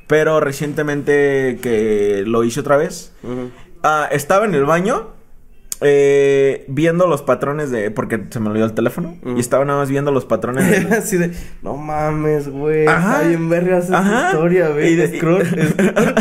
Pero 0.08 0.40
recientemente 0.40 1.60
que 1.62 2.24
lo 2.28 2.44
hice 2.44 2.60
otra 2.60 2.78
vez. 2.78 3.14
Ah, 3.84 4.08
estaba 4.12 4.46
en 4.46 4.54
el 4.54 4.66
baño 4.66 5.08
eh, 5.82 6.66
viendo 6.68 7.08
los 7.08 7.22
patrones 7.22 7.72
de... 7.72 7.90
Porque 7.92 8.26
se 8.30 8.40
me 8.40 8.50
olvidó 8.50 8.66
el 8.66 8.74
teléfono. 8.74 9.18
Mm. 9.22 9.38
Y 9.38 9.40
estaba 9.40 9.66
nada 9.66 9.80
más 9.80 9.90
viendo 9.90 10.12
los 10.12 10.26
patrones 10.26 10.70
de... 10.90 10.96
Así 10.98 11.18
de, 11.18 11.32
no 11.62 11.76
mames, 11.78 12.48
güey. 12.50 12.86
Ajá. 12.88 13.16
Está 13.16 13.28
bien 13.28 13.50
vergas 13.50 13.92
Ajá. 13.92 14.28
historia, 14.32 14.70
Y 14.70 14.74
güey. 14.74 14.96
de- 14.96 15.18
Scroll, 15.18 15.46
scroll. 15.46 16.16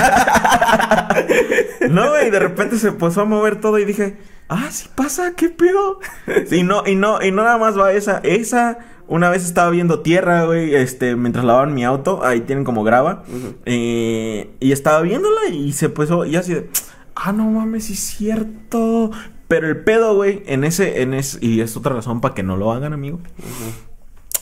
no, 1.90 2.08
güey, 2.10 2.30
de 2.30 2.38
repente 2.38 2.76
se 2.78 2.92
puso 2.92 3.20
a 3.20 3.24
mover 3.24 3.60
todo 3.60 3.78
y 3.78 3.84
dije... 3.84 4.16
Ah, 4.52 4.68
sí 4.70 4.88
pasa, 4.94 5.34
¿qué 5.36 5.48
pedo? 5.48 5.98
Sí, 6.46 6.62
no, 6.62 6.86
y 6.86 6.94
no, 6.94 7.22
y 7.22 7.30
no 7.30 7.42
nada 7.44 7.58
más 7.58 7.78
va 7.78 7.92
esa. 7.92 8.18
Esa... 8.18 8.78
Una 9.08 9.28
vez 9.28 9.44
estaba 9.44 9.68
viendo 9.70 10.00
tierra, 10.00 10.44
güey, 10.44 10.74
este, 10.74 11.16
mientras 11.16 11.44
lavaban 11.44 11.74
mi 11.74 11.84
auto, 11.84 12.24
ahí 12.24 12.40
tienen 12.42 12.64
como 12.64 12.82
grava, 12.82 13.24
eh, 13.66 14.50
y 14.58 14.72
estaba 14.72 15.02
viéndola 15.02 15.48
y 15.52 15.72
se 15.72 15.90
puso, 15.90 16.24
y 16.24 16.36
así 16.36 16.54
de, 16.54 16.70
ah, 17.14 17.32
no 17.32 17.44
mames, 17.50 17.86
sí 17.86 17.92
es 17.92 17.98
cierto, 17.98 19.10
pero 19.48 19.68
el 19.68 19.78
pedo, 19.84 20.14
güey, 20.14 20.42
en 20.46 20.64
ese, 20.64 21.02
en 21.02 21.12
ese, 21.12 21.44
y 21.44 21.60
es 21.60 21.76
otra 21.76 21.94
razón 21.94 22.22
para 22.22 22.34
que 22.34 22.42
no 22.42 22.56
lo 22.56 22.72
hagan, 22.72 22.94
amigo, 22.94 23.20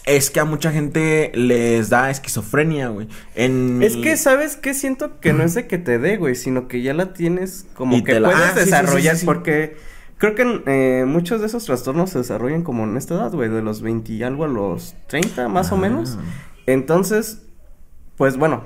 es 0.05 0.31
que 0.31 0.39
a 0.39 0.45
mucha 0.45 0.71
gente 0.71 1.33
les 1.35 1.89
da 1.89 2.11
esquizofrenia, 2.11 2.89
güey, 2.91 3.09
en... 3.35 3.83
Es 3.83 3.97
que, 3.97 4.17
¿sabes 4.17 4.57
qué? 4.57 4.75
Siento 4.75 5.19
que 5.21 5.33
no 5.33 5.43
es 5.43 5.55
de 5.55 5.67
que 5.67 5.79
te 5.79 5.99
dé, 5.99 6.17
güey, 6.17 6.37
sino 6.37 6.69
que 6.69 6.83
ya 6.83 6.95
la 6.95 7.13
tienes 7.13 7.67
como 7.75 7.97
Y 7.97 8.05
que 8.05 8.21
la- 8.21 8.29
puedes 8.31 8.45
ah, 8.45 8.53
sí, 8.55 8.61
desarrollar, 8.67 9.15
sí, 9.15 9.21
sí. 9.21 9.27
porque 9.27 9.77
creo 10.21 10.35
que 10.37 10.63
eh, 10.67 11.05
muchos 11.07 11.41
de 11.41 11.49
esos 11.49 11.65
trastornos 11.65 12.11
se 12.11 12.19
desarrollan 12.19 12.63
como 12.63 12.85
en 12.85 12.97
esta 12.97 13.15
edad, 13.15 13.33
güey, 13.33 13.49
de 13.49 13.63
los 13.63 13.83
20 13.83 14.13
y 14.13 14.23
algo 14.23 14.45
a 14.45 14.49
los 14.49 14.95
30, 15.09 15.49
más 15.49 15.73
o 15.73 15.77
menos. 15.77 16.19
Entonces, 16.67 17.43
pues 18.17 18.37
bueno, 18.37 18.63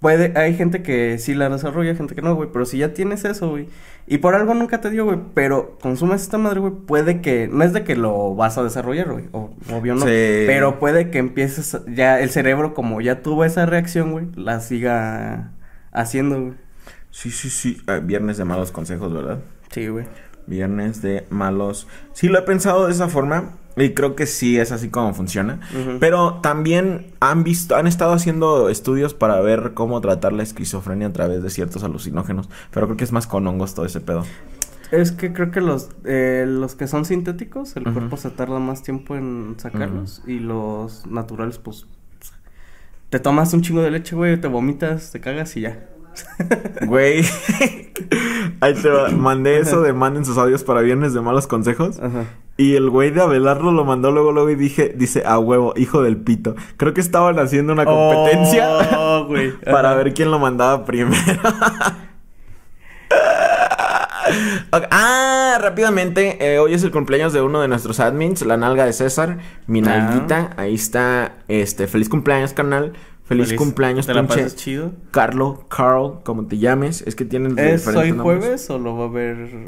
puede, 0.00 0.36
hay 0.38 0.54
gente 0.54 0.82
que 0.82 1.16
sí 1.18 1.34
la 1.34 1.48
desarrolla, 1.48 1.94
gente 1.94 2.14
que 2.14 2.22
no, 2.22 2.34
güey, 2.34 2.50
pero 2.52 2.66
si 2.66 2.78
ya 2.78 2.92
tienes 2.92 3.24
eso, 3.24 3.48
güey, 3.50 3.68
y 4.06 4.18
por 4.18 4.34
algo 4.34 4.52
nunca 4.52 4.80
te 4.80 4.90
dio, 4.90 5.04
güey, 5.04 5.18
pero 5.32 5.78
consumes 5.80 6.22
esta 6.22 6.38
madre, 6.38 6.60
güey, 6.60 6.72
puede 6.72 7.20
que, 7.20 7.48
no 7.48 7.64
es 7.64 7.72
de 7.72 7.84
que 7.84 7.96
lo 7.96 8.34
vas 8.34 8.58
a 8.58 8.62
desarrollar, 8.64 9.10
güey, 9.10 9.24
o, 9.32 9.50
obvio 9.72 9.94
no, 9.94 10.00
Sí. 10.02 10.44
pero 10.46 10.78
puede 10.78 11.10
que 11.10 11.18
empieces, 11.18 11.78
ya 11.88 12.20
el 12.20 12.30
cerebro, 12.30 12.74
como 12.74 13.00
ya 13.00 13.22
tuvo 13.22 13.44
esa 13.44 13.64
reacción, 13.64 14.12
güey, 14.12 14.26
la 14.34 14.60
siga 14.60 15.52
haciendo, 15.92 16.40
güey. 16.40 16.54
Sí, 17.10 17.30
sí, 17.30 17.48
sí. 17.48 17.78
Ah, 17.86 17.96
viernes 17.96 18.36
de 18.36 18.44
malos 18.44 18.70
consejos, 18.72 19.10
¿verdad? 19.10 19.38
Sí, 19.70 19.88
güey. 19.88 20.04
Viernes 20.46 21.02
de 21.02 21.26
malos. 21.30 21.86
Sí, 22.12 22.28
lo 22.28 22.38
he 22.38 22.42
pensado 22.42 22.86
de 22.86 22.92
esa 22.92 23.08
forma. 23.08 23.52
Y 23.78 23.90
creo 23.92 24.16
que 24.16 24.24
sí 24.24 24.58
es 24.58 24.72
así 24.72 24.88
como 24.88 25.12
funciona. 25.12 25.60
Pero 26.00 26.40
también 26.42 27.08
han 27.20 27.44
visto, 27.44 27.76
han 27.76 27.86
estado 27.86 28.14
haciendo 28.14 28.70
estudios 28.70 29.12
para 29.12 29.38
ver 29.40 29.72
cómo 29.74 30.00
tratar 30.00 30.32
la 30.32 30.42
esquizofrenia 30.42 31.08
a 31.08 31.12
través 31.12 31.42
de 31.42 31.50
ciertos 31.50 31.84
alucinógenos. 31.84 32.48
Pero 32.70 32.86
creo 32.86 32.96
que 32.96 33.04
es 33.04 33.12
más 33.12 33.26
con 33.26 33.46
hongos 33.46 33.74
todo 33.74 33.84
ese 33.84 34.00
pedo. 34.00 34.24
Es 34.90 35.12
que 35.12 35.32
creo 35.32 35.50
que 35.50 35.60
los, 35.60 35.90
eh, 36.04 36.44
los 36.48 36.74
que 36.74 36.86
son 36.86 37.04
sintéticos, 37.04 37.76
el 37.76 37.84
cuerpo 37.84 38.16
se 38.16 38.30
tarda 38.30 38.58
más 38.60 38.82
tiempo 38.82 39.16
en 39.16 39.56
sacarlos. 39.58 40.22
Y 40.26 40.38
los 40.38 41.06
naturales, 41.06 41.58
pues. 41.58 41.86
Te 43.10 43.20
tomas 43.20 43.52
un 43.52 43.62
chingo 43.62 43.82
de 43.82 43.90
leche, 43.90 44.16
güey, 44.16 44.40
te 44.40 44.48
vomitas, 44.48 45.12
te 45.12 45.20
cagas 45.20 45.56
y 45.56 45.62
ya. 45.62 45.86
Güey. 46.86 47.24
Ahí 48.60 48.74
te 48.74 48.88
va. 48.88 49.08
mandé 49.10 49.58
eso 49.58 49.80
de 49.82 49.92
manden 49.92 50.24
sus 50.24 50.38
audios 50.38 50.64
para 50.64 50.80
viernes 50.80 51.12
de 51.14 51.20
malos 51.20 51.46
consejos. 51.46 51.98
Ajá. 52.00 52.24
Y 52.58 52.74
el 52.76 52.88
güey 52.88 53.10
de 53.10 53.20
Abelardo 53.20 53.70
lo 53.72 53.84
mandó 53.84 54.10
luego, 54.12 54.32
luego 54.32 54.48
y 54.50 54.54
dije, 54.54 54.94
dice, 54.96 55.22
a 55.26 55.38
huevo, 55.38 55.74
hijo 55.76 56.02
del 56.02 56.16
pito. 56.16 56.56
Creo 56.78 56.94
que 56.94 57.00
estaban 57.02 57.38
haciendo 57.38 57.72
una 57.74 57.84
competencia 57.84 58.66
Oh, 58.98 59.24
güey. 59.26 59.52
para 59.64 59.94
ver 59.94 60.14
quién 60.14 60.30
lo 60.30 60.38
mandaba 60.38 60.84
primero. 60.86 61.16
Ah, 64.90 65.58
rápidamente, 65.60 66.36
eh, 66.54 66.58
hoy 66.58 66.74
es 66.74 66.82
el 66.82 66.90
cumpleaños 66.90 67.32
de 67.32 67.40
uno 67.42 67.60
de 67.60 67.68
nuestros 67.68 68.00
admins, 68.00 68.44
la 68.44 68.56
nalga 68.56 68.84
de 68.84 68.92
César, 68.92 69.38
mi 69.66 69.80
Ah. 69.80 69.82
nalguita. 69.82 70.50
Ahí 70.56 70.74
está, 70.74 71.32
este, 71.48 71.86
feliz 71.86 72.08
cumpleaños, 72.08 72.52
canal. 72.52 72.92
Feliz, 73.26 73.52
cumpleaños, 73.54 74.06
¿Te 74.06 74.14
la 74.14 74.26
pinche 74.26 74.46
chido? 74.54 74.92
Carlo, 75.10 75.64
Carl, 75.68 76.20
como 76.24 76.46
te 76.46 76.58
llames. 76.58 77.02
Es 77.06 77.14
que 77.16 77.24
tienen 77.24 77.58
¿Es 77.58 77.86
hoy 77.88 78.12
jueves 78.12 78.70
o 78.70 78.78
lo 78.78 78.96
va 78.96 79.06
a 79.06 79.08
ver? 79.08 79.64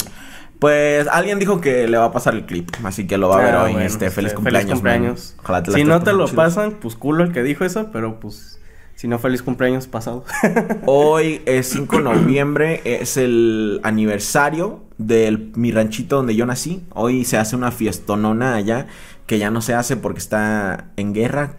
Pues 0.59 1.07
alguien 1.09 1.39
dijo 1.39 1.61
que 1.61 1.87
le 1.89 1.97
va 1.99 2.07
a 2.07 2.13
pasar 2.13 2.35
el 2.35 2.45
clip, 2.47 2.71
así 2.85 3.07
que 3.07 3.17
lo 3.19 3.29
va 3.29 3.41
a 3.41 3.45
ver 3.45 3.55
Ah, 3.55 3.65
hoy. 3.65 3.73
bueno, 3.73 3.87
este, 3.87 4.11
feliz 4.11 4.29
este, 4.29 4.37
cumpleaños. 4.37 4.69
man. 4.69 4.77
cumpleaños. 4.77 5.37
Ojalá 5.43 5.63
te 5.63 5.71
la 5.71 5.77
Si 5.79 5.85
no 5.85 6.03
te 6.03 6.13
lo 6.13 6.25
chido. 6.27 6.37
pasan, 6.37 6.73
pues 6.81 6.97
culo 6.97 7.23
el 7.25 7.33
que 7.33 7.43
dijo 7.43 7.65
eso, 7.65 7.91
pero 7.93 8.19
pues. 8.21 8.61
Si 8.97 9.07
no, 9.07 9.21
feliz 9.21 9.43
cumpleaños 9.43 9.87
pasado. 9.87 10.25
Hoy 10.87 11.41
es 11.47 11.69
5 11.69 11.99
de 11.99 12.03
noviembre, 12.03 12.81
es 12.85 13.17
el 13.17 13.81
aniversario 13.85 14.81
de 14.99 15.51
mi 15.55 15.71
ranchito 15.71 16.17
donde 16.17 16.35
yo 16.35 16.47
nací. 16.47 16.83
Hoy 16.95 17.25
se 17.25 17.37
hace 17.39 17.55
una 17.55 17.71
fiestonona 17.71 18.55
allá 18.57 18.89
que 19.27 19.39
ya 19.39 19.53
no 19.53 19.61
se 19.63 19.75
hace 19.75 19.97
porque 19.97 20.19
está 20.19 20.87
en 20.97 21.13
guerra, 21.15 21.53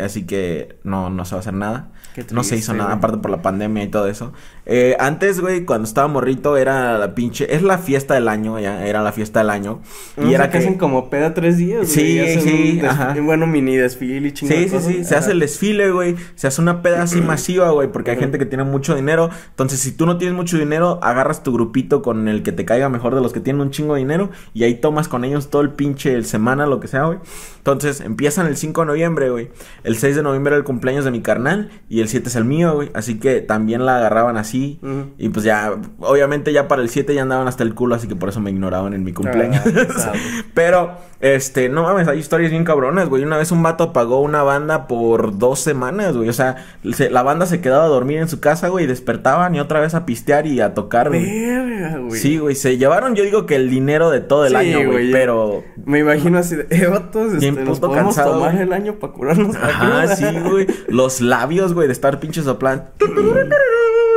así 0.00 0.26
que 0.26 0.78
no, 0.84 1.10
no 1.10 1.24
se 1.24 1.34
va 1.34 1.38
a 1.38 1.40
hacer 1.40 1.54
nada. 1.54 1.92
No 2.32 2.44
se 2.44 2.56
hizo 2.56 2.72
nada, 2.72 2.86
güey. 2.90 2.98
aparte 2.98 3.18
por 3.18 3.30
la 3.30 3.42
pandemia 3.42 3.84
y 3.84 3.88
todo 3.88 4.06
eso. 4.06 4.32
Eh, 4.66 4.96
antes, 5.00 5.40
güey, 5.40 5.64
cuando 5.64 5.86
estaba 5.88 6.08
morrito, 6.08 6.56
era 6.56 6.98
la 6.98 7.14
pinche. 7.14 7.54
Es 7.54 7.62
la 7.62 7.78
fiesta 7.78 8.14
del 8.14 8.28
año, 8.28 8.58
ya, 8.58 8.86
era 8.86 9.02
la 9.02 9.12
fiesta 9.12 9.40
del 9.40 9.50
año. 9.50 9.80
Y 10.16 10.34
era 10.34 10.46
que 10.46 10.52
que. 10.52 10.58
hacen 10.58 10.78
como 10.78 11.10
peda 11.10 11.34
tres 11.34 11.56
días. 11.58 11.88
Sí, 11.88 12.18
güey, 12.18 12.40
sí, 12.40 12.70
un 12.76 12.78
des- 12.82 12.90
ajá. 12.90 13.14
Bueno, 13.22 13.46
mini 13.46 13.76
desfile 13.76 14.28
y 14.28 14.32
chingada 14.32 14.60
Sí, 14.60 14.68
sí, 14.68 14.78
sí, 14.80 15.04
se 15.04 15.16
hace 15.16 15.32
el 15.32 15.40
desfile, 15.40 15.90
güey. 15.90 16.16
Se 16.34 16.46
hace 16.46 16.60
una 16.60 16.82
peda 16.82 17.02
así 17.02 17.20
masiva, 17.22 17.70
güey, 17.70 17.90
porque 17.90 18.10
hay 18.12 18.18
gente 18.18 18.38
que 18.38 18.46
tiene 18.46 18.64
mucho 18.64 18.94
dinero. 18.94 19.30
Entonces, 19.50 19.80
si 19.80 19.92
tú 19.92 20.06
no 20.06 20.18
tienes 20.18 20.36
mucho 20.36 20.58
dinero, 20.58 21.00
agarras 21.02 21.42
tu 21.42 21.52
grupito 21.52 22.02
con 22.02 22.28
el 22.28 22.42
que 22.42 22.52
te 22.52 22.64
caiga 22.64 22.88
mejor 22.88 23.14
de 23.14 23.20
los 23.20 23.32
que 23.32 23.40
tienen 23.40 23.62
un 23.62 23.70
chingo 23.70 23.94
de 23.94 24.00
dinero 24.00 24.30
y 24.54 24.64
ahí 24.64 24.74
tomas 24.74 25.08
con 25.08 25.24
ellos 25.24 25.50
todo 25.50 25.62
el 25.62 25.70
pinche 25.70 26.14
el 26.14 26.24
semana, 26.24 26.66
lo 26.66 26.78
que 26.80 26.88
sea, 26.88 27.04
güey. 27.04 27.18
Entonces, 27.58 28.00
empiezan 28.00 28.46
el 28.46 28.56
5 28.56 28.80
de 28.82 28.86
noviembre, 28.88 29.30
güey. 29.30 29.50
El 29.84 29.96
6 29.96 30.16
de 30.16 30.22
noviembre 30.22 30.50
era 30.52 30.58
el 30.58 30.64
cumpleaños 30.64 31.04
de 31.04 31.10
mi 31.12 31.20
carnal 31.20 31.70
y 31.88 32.01
el 32.02 32.08
7 32.08 32.28
es 32.28 32.36
el 32.36 32.44
mío, 32.44 32.74
güey. 32.74 32.90
Así 32.94 33.18
que 33.18 33.40
también 33.40 33.86
la 33.86 33.96
agarraban 33.96 34.36
así. 34.36 34.78
Y 35.18 35.28
pues 35.30 35.44
ya, 35.44 35.72
obviamente 36.00 36.52
ya 36.52 36.68
para 36.68 36.82
el 36.82 36.88
7 36.88 37.14
ya 37.14 37.22
andaban 37.22 37.48
hasta 37.48 37.62
el 37.62 37.74
culo, 37.74 37.94
así 37.94 38.08
que 38.08 38.16
por 38.16 38.28
eso 38.28 38.40
me 38.40 38.50
ignoraban 38.50 38.94
en 38.94 39.04
mi 39.04 39.12
cumpleaños. 39.12 39.62
Ah. 39.98 40.12
Pero, 40.54 40.98
este, 41.22 41.68
no 41.68 41.84
mames, 41.84 42.08
hay 42.08 42.18
historias 42.18 42.50
bien 42.50 42.64
cabronas, 42.64 43.08
güey. 43.08 43.22
Una 43.22 43.36
vez 43.38 43.50
un 43.52 43.62
vato 43.62 43.84
apagó 43.84 44.20
una 44.20 44.42
banda 44.42 44.86
por 44.88 45.38
dos 45.38 45.60
semanas, 45.60 46.16
güey. 46.16 46.28
O 46.28 46.32
sea, 46.32 46.56
se- 46.92 47.10
la 47.10 47.22
banda 47.22 47.46
se 47.46 47.60
quedaba 47.60 47.84
a 47.84 47.88
dormir 47.88 48.18
en 48.18 48.28
su 48.28 48.40
casa, 48.40 48.68
güey, 48.68 48.84
y 48.84 48.88
despertaban 48.88 49.54
y 49.54 49.60
otra 49.60 49.80
vez 49.80 49.94
a 49.94 50.04
pistear 50.04 50.46
y 50.46 50.60
a 50.60 50.74
tocar, 50.74 51.08
güey. 51.08 51.24
Verga, 51.24 51.98
güey. 51.98 52.20
Sí, 52.20 52.38
güey, 52.38 52.54
se 52.56 52.76
llevaron, 52.76 53.14
yo 53.14 53.22
digo 53.24 53.46
que 53.46 53.54
el 53.54 53.70
dinero 53.70 54.10
de 54.10 54.20
todo 54.20 54.44
el 54.44 54.50
Sí, 54.52 54.56
año, 54.56 54.90
güey, 54.90 55.12
pero... 55.12 55.62
Me 55.86 56.00
imagino 56.00 56.38
así 56.38 56.56
de, 56.56 56.66
eh, 56.70 56.86
vatos, 56.88 57.34
este, 57.34 57.52
nos 57.52 57.80
podemos 57.80 58.16
cansado, 58.16 58.34
tomar 58.34 58.52
güey. 58.52 58.64
el 58.64 58.72
año 58.72 58.94
para 58.98 59.12
curarnos 59.12 59.54
Ajá, 59.56 60.08
sí, 60.16 60.24
güey. 60.40 60.66
Los 60.88 61.20
labios, 61.20 61.72
güey, 61.72 61.86
de 61.86 61.92
estar 61.92 62.18
pinche 62.20 62.42
soplando. 62.42 62.84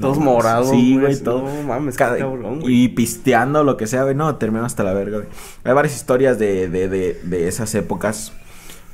Todos 0.00 0.18
No, 0.18 0.24
morados, 0.24 0.70
Sí, 0.70 0.98
güey, 0.98 1.16
todo. 1.22 1.42
no 1.42 1.62
mames, 1.62 1.94
qué 1.96 1.98
Cada- 2.04 2.18
cabrón, 2.18 2.60
güey. 2.60 2.84
Y 2.84 2.88
pisteando, 2.88 3.62
lo 3.64 3.76
que 3.76 3.86
sea, 3.86 4.02
güey. 4.02 4.14
No, 4.14 4.36
terminó 4.36 4.64
hasta 4.64 4.82
la 4.84 4.92
verga, 4.92 5.18
güey. 5.18 5.28
Hay 5.64 5.72
varias 5.72 5.94
historias 5.96 6.38
de, 6.38 6.68
de, 6.68 6.88
de, 6.88 7.14
de 7.22 7.48
esas 7.48 7.74
épocas. 7.74 8.32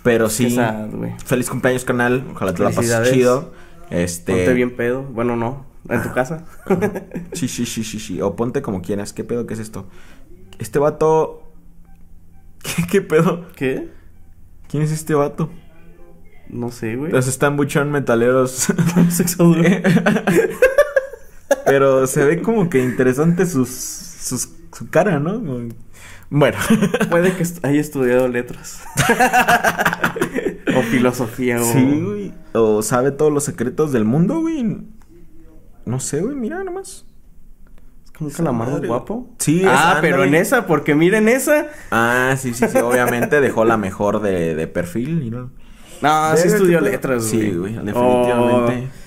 Pero 0.03 0.29
sí. 0.31 0.51
Sad. 0.51 0.89
Feliz 1.25 1.51
cumpleaños, 1.51 1.85
canal. 1.85 2.25
Ojalá 2.33 2.55
te 2.55 2.63
la 2.63 2.71
pases 2.71 3.13
chido. 3.13 3.53
Este. 3.91 4.33
Ponte 4.33 4.53
bien 4.55 4.77
pedo. 4.77 5.03
Bueno, 5.03 5.37
no. 5.37 5.67
En 5.89 6.03
tu 6.03 6.13
casa. 6.13 6.45
Sí, 7.33 7.49
sí, 7.49 7.67
sí, 7.67 7.85
sí, 7.85 7.99
sí. 7.99 8.21
O 8.21 8.37
ponte 8.37 8.63
como 8.63 8.83
quieras. 8.83 9.13
¿Qué 9.13 9.25
pedo? 9.25 9.47
¿Qué 9.47 9.55
es 9.55 9.61
esto? 9.61 9.87
Este 10.59 10.79
vato. 10.79 11.43
¿Qué, 12.63 12.87
qué 12.91 13.01
pedo? 13.03 13.47
¿Qué? 13.57 13.89
¿Quién 14.69 14.83
es 14.83 14.93
este 14.93 15.15
vato? 15.15 15.51
No 16.53 16.71
sé, 16.71 16.97
güey. 16.97 17.13
Los 17.13 17.29
están 17.29 17.57
buchón 17.57 17.91
metaleros. 17.91 18.69
Sexo 19.11 19.45
duro. 19.45 19.63
Pero 21.67 22.07
se 22.07 22.25
ve 22.25 22.43
como 22.43 22.69
que 22.69 22.83
interesante 22.83 23.47
sus, 23.47 23.69
sus, 23.69 24.49
su 24.73 24.89
cara, 24.91 25.19
¿no? 25.21 25.41
Bueno. 26.31 26.59
Puede 27.11 27.35
que 27.35 27.43
est- 27.43 27.65
haya 27.65 27.81
estudiado 27.81 28.29
letras. 28.29 28.83
o 30.77 30.83
filosofía, 30.83 31.61
o... 31.61 31.65
Sí, 31.65 32.01
güey. 32.05 32.33
O 32.53 32.83
sabe 32.83 33.11
todos 33.11 33.33
los 33.33 33.45
secretos 33.45 33.93
del 33.93 34.05
mundo, 34.05 34.41
güey. 34.41 34.79
No 35.85 36.01
sé, 36.01 36.21
güey, 36.21 36.37
mira 36.37 36.63
nomás. 36.65 37.05
Es 38.05 38.11
como 38.13 38.29
un 38.31 38.35
calamardo 38.35 38.75
Madre. 38.75 38.89
guapo. 38.89 39.35
Sí, 39.39 39.63
Ah, 39.67 39.99
pero 40.01 40.25
en 40.25 40.35
esa, 40.35 40.67
porque 40.67 40.95
miren 40.95 41.29
esa. 41.29 41.69
Ah, 41.91 42.35
sí, 42.39 42.55
sí, 42.55 42.67
sí. 42.69 42.79
Obviamente 42.79 43.41
dejó 43.41 43.65
la 43.65 43.77
mejor 43.77 44.21
de, 44.23 44.55
de 44.55 44.67
perfil, 44.67 45.23
y 45.23 45.31
¿no? 46.01 46.37
Sí 46.37 46.49
estudió 46.49 46.81
letras, 46.81 47.29
güey. 47.33 47.43
Sí, 47.43 47.57
güey, 47.57 47.73
definitivamente. 47.75 48.89
O 48.97 49.01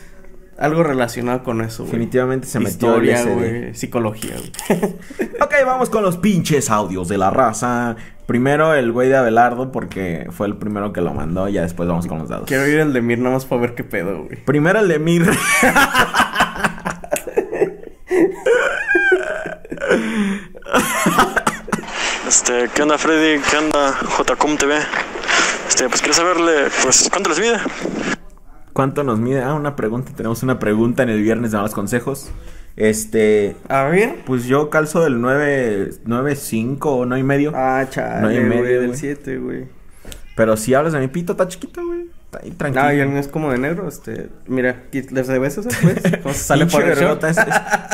algo 0.57 0.83
relacionado 0.83 1.43
con 1.43 1.61
eso, 1.61 1.83
güey. 1.83 1.91
Definitivamente 1.93 2.47
se 2.47 2.59
metió 2.59 2.89
Historia, 2.89 3.23
güey. 3.23 3.73
Psicología, 3.73 4.35
güey. 4.37 4.51
Ok, 5.41 5.53
vamos 5.65 5.89
con 5.89 6.03
los 6.03 6.17
pinches 6.17 6.69
audios 6.69 7.07
de 7.07 7.17
la 7.17 7.29
raza. 7.29 7.95
Primero 8.27 8.73
el 8.73 8.91
güey 8.91 9.09
de 9.09 9.17
Abelardo, 9.17 9.71
porque 9.71 10.27
fue 10.31 10.47
el 10.47 10.55
primero 10.55 10.93
que 10.93 11.01
lo 11.01 11.13
mandó. 11.13 11.49
Ya 11.49 11.63
después 11.63 11.89
vamos 11.89 12.07
con 12.07 12.19
los 12.19 12.29
dados. 12.29 12.45
Quiero 12.47 12.65
ir 12.67 12.79
el 12.79 12.93
de 12.93 13.01
Mir 13.01 13.19
nada 13.19 13.35
más 13.35 13.45
para 13.45 13.61
ver 13.61 13.75
qué 13.75 13.83
pedo, 13.83 14.23
güey. 14.23 14.37
Primero 14.45 14.79
el 14.79 14.87
de 14.87 14.99
Mir. 14.99 15.29
Este, 22.27 22.67
¿qué 22.73 22.81
onda 22.81 22.97
Freddy? 22.97 23.39
¿Qué 23.41 23.57
onda 23.57 23.95
JCOM 24.17 24.57
TV? 24.57 24.79
Este, 25.73 25.89
pues 25.89 26.01
quiero 26.01 26.13
saberle, 26.13 26.67
pues, 26.83 27.09
¿cuánto 27.09 27.31
les 27.31 27.39
mide? 27.39 27.57
¿Cuánto 28.73 29.03
nos 29.03 29.17
mide? 29.19 29.41
Ah, 29.41 29.55
una 29.55 29.75
pregunta. 29.75 30.11
Tenemos 30.15 30.43
una 30.43 30.59
pregunta 30.59 31.01
en 31.01 31.09
el 31.09 31.19
viernes 31.23 31.49
de 31.49 31.57
malos 31.57 31.73
consejos. 31.73 32.29
Este, 32.75 33.55
A 33.69 33.85
ver. 33.85 34.17
pues 34.23 34.45
yo 34.45 34.69
calzo 34.69 35.01
del 35.01 35.19
9, 35.19 35.89
9, 36.05 36.35
5 36.35 36.91
o 36.95 37.05
9 37.07 37.19
y 37.19 37.23
medio. 37.23 37.53
Ah, 37.55 37.87
chale, 37.89 38.21
No 38.21 38.27
hay 38.27 38.37
güey, 38.37 38.49
medio, 38.49 38.81
del 38.81 38.87
güey. 38.89 38.99
7, 38.99 39.37
güey. 39.39 39.65
Pero 40.35 40.57
si 40.57 40.75
hablas 40.75 40.93
de 40.93 40.99
mi 40.99 41.07
pito, 41.07 41.31
está 41.31 41.47
chiquito, 41.47 41.83
güey. 41.83 42.05
Está 42.33 42.45
ahí 42.45 42.51
tranquilo. 42.51 42.85
Ah, 42.85 42.93
y 42.93 42.99
el 42.99 43.09
mío 43.09 43.19
es 43.19 43.27
como 43.27 43.51
de 43.51 43.57
negro, 43.57 43.87
este... 43.87 44.29
Mira, 44.47 44.83
¿qui- 44.91 45.09
¿les 45.11 45.27
debes 45.27 45.57
eso, 45.57 45.69
pues? 45.81 46.01
¿Cómo 46.23 46.33
se 46.33 46.39
sale 46.39 46.65
por 46.65 46.83
el 46.83 46.91
es- 46.91 47.37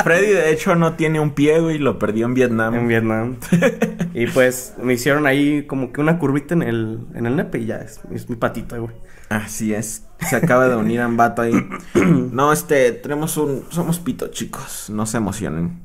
Freddy, 0.04 0.28
de 0.28 0.50
hecho, 0.52 0.74
no 0.74 0.94
tiene 0.94 1.20
un 1.20 1.32
pie, 1.32 1.60
güey. 1.60 1.78
Lo 1.78 1.98
perdió 1.98 2.26
en 2.26 2.34
Vietnam. 2.34 2.74
En 2.74 2.88
Vietnam. 2.88 3.36
y 4.14 4.26
pues 4.28 4.74
me 4.82 4.94
hicieron 4.94 5.26
ahí 5.26 5.64
como 5.66 5.92
que 5.92 6.00
una 6.00 6.18
curvita 6.18 6.54
en 6.54 6.62
el, 6.62 7.00
en 7.14 7.26
el 7.26 7.36
nepe 7.36 7.58
y 7.58 7.66
ya 7.66 7.76
es, 7.76 8.00
es 8.12 8.28
mi 8.30 8.36
patita, 8.36 8.78
güey. 8.78 8.94
Así 9.28 9.74
es. 9.74 10.04
Se 10.28 10.36
acaba 10.36 10.68
de 10.68 10.76
unir 10.76 11.00
a 11.00 11.06
un 11.06 11.16
vato 11.16 11.42
ahí. 11.42 11.52
No, 11.94 12.52
este, 12.52 12.92
tenemos 12.92 13.36
un. 13.36 13.64
Somos 13.70 13.98
pito, 14.00 14.28
chicos. 14.28 14.88
No 14.90 15.06
se 15.06 15.18
emocionen. 15.18 15.82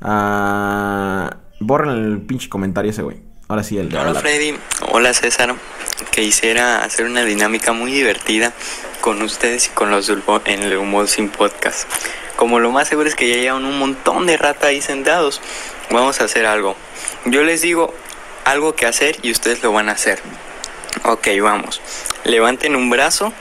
Ah, 0.00 1.36
borren 1.60 1.90
el 1.90 2.20
pinche 2.22 2.48
comentario 2.48 2.90
ese, 2.90 3.02
güey. 3.02 3.22
Ahora 3.48 3.62
sí, 3.62 3.78
el 3.78 3.88
de 3.88 3.96
Hola 3.96 4.08
hablar. 4.08 4.22
Freddy, 4.22 4.54
hola 4.92 5.12
César. 5.14 5.54
Quisiera 6.10 6.84
hacer 6.84 7.06
una 7.06 7.24
dinámica 7.24 7.72
muy 7.72 7.90
divertida 7.90 8.52
con 9.00 9.20
ustedes 9.22 9.66
y 9.66 9.70
con 9.70 9.90
los 9.90 10.08
en 10.44 10.62
el 10.62 10.76
Humor 10.76 11.08
Sin 11.08 11.28
Podcast. 11.28 11.88
Como 12.36 12.60
lo 12.60 12.70
más 12.70 12.88
seguro 12.88 13.08
es 13.08 13.16
que 13.16 13.28
ya 13.28 13.36
llevan 13.36 13.64
un 13.64 13.78
montón 13.78 14.26
de 14.26 14.36
ratas 14.36 14.70
ahí 14.70 14.80
sentados, 14.80 15.40
vamos 15.90 16.20
a 16.20 16.24
hacer 16.24 16.46
algo. 16.46 16.76
Yo 17.24 17.42
les 17.42 17.62
digo 17.62 17.92
algo 18.44 18.76
que 18.76 18.86
hacer 18.86 19.16
y 19.22 19.32
ustedes 19.32 19.62
lo 19.62 19.72
van 19.72 19.88
a 19.88 19.92
hacer. 19.92 20.20
Ok, 21.04 21.28
vamos. 21.42 21.80
Levanten 22.24 22.76
un 22.76 22.90
brazo, 22.90 23.32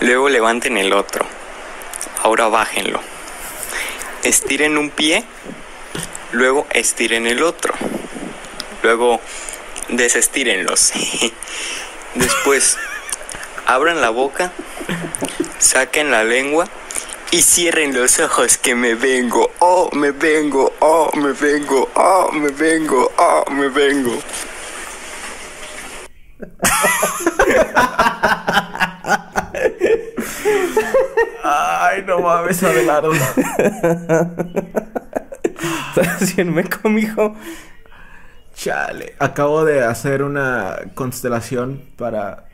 luego 0.00 0.28
levanten 0.28 0.76
el 0.76 0.92
otro. 0.92 1.24
Ahora 2.22 2.48
bájenlo. 2.48 3.00
Estiren 4.22 4.76
un 4.76 4.90
pie, 4.90 5.24
luego 6.32 6.66
estiren 6.70 7.26
el 7.26 7.42
otro. 7.42 7.74
Luego 8.82 9.20
desestírenlos. 9.88 10.92
Después 12.14 12.76
abran 13.66 14.00
la 14.00 14.10
boca, 14.10 14.52
saquen 15.58 16.10
la 16.10 16.24
lengua 16.24 16.68
y 17.30 17.42
cierren 17.42 17.94
los 17.94 18.18
ojos 18.20 18.56
que 18.56 18.74
me 18.74 18.94
vengo. 18.94 19.50
Oh, 19.58 19.90
me 19.92 20.12
vengo. 20.12 20.72
Oh, 20.80 21.10
me 21.16 21.32
vengo. 21.32 21.90
Oh, 21.94 22.30
me 22.32 22.48
vengo. 22.50 23.12
Oh, 23.18 23.44
me 23.50 23.68
vengo. 23.68 24.22
Ay, 31.42 32.02
no 32.06 32.20
mames, 32.20 32.62
Abelardo. 32.62 33.12
Estás 35.96 36.22
haciendo 36.22 36.52
meco, 36.52 36.88
mijo. 36.88 37.34
Chale. 38.56 39.14
Acabo 39.18 39.64
de 39.66 39.84
hacer 39.84 40.22
una 40.22 40.76
constelación 40.94 41.82
para 41.96 42.48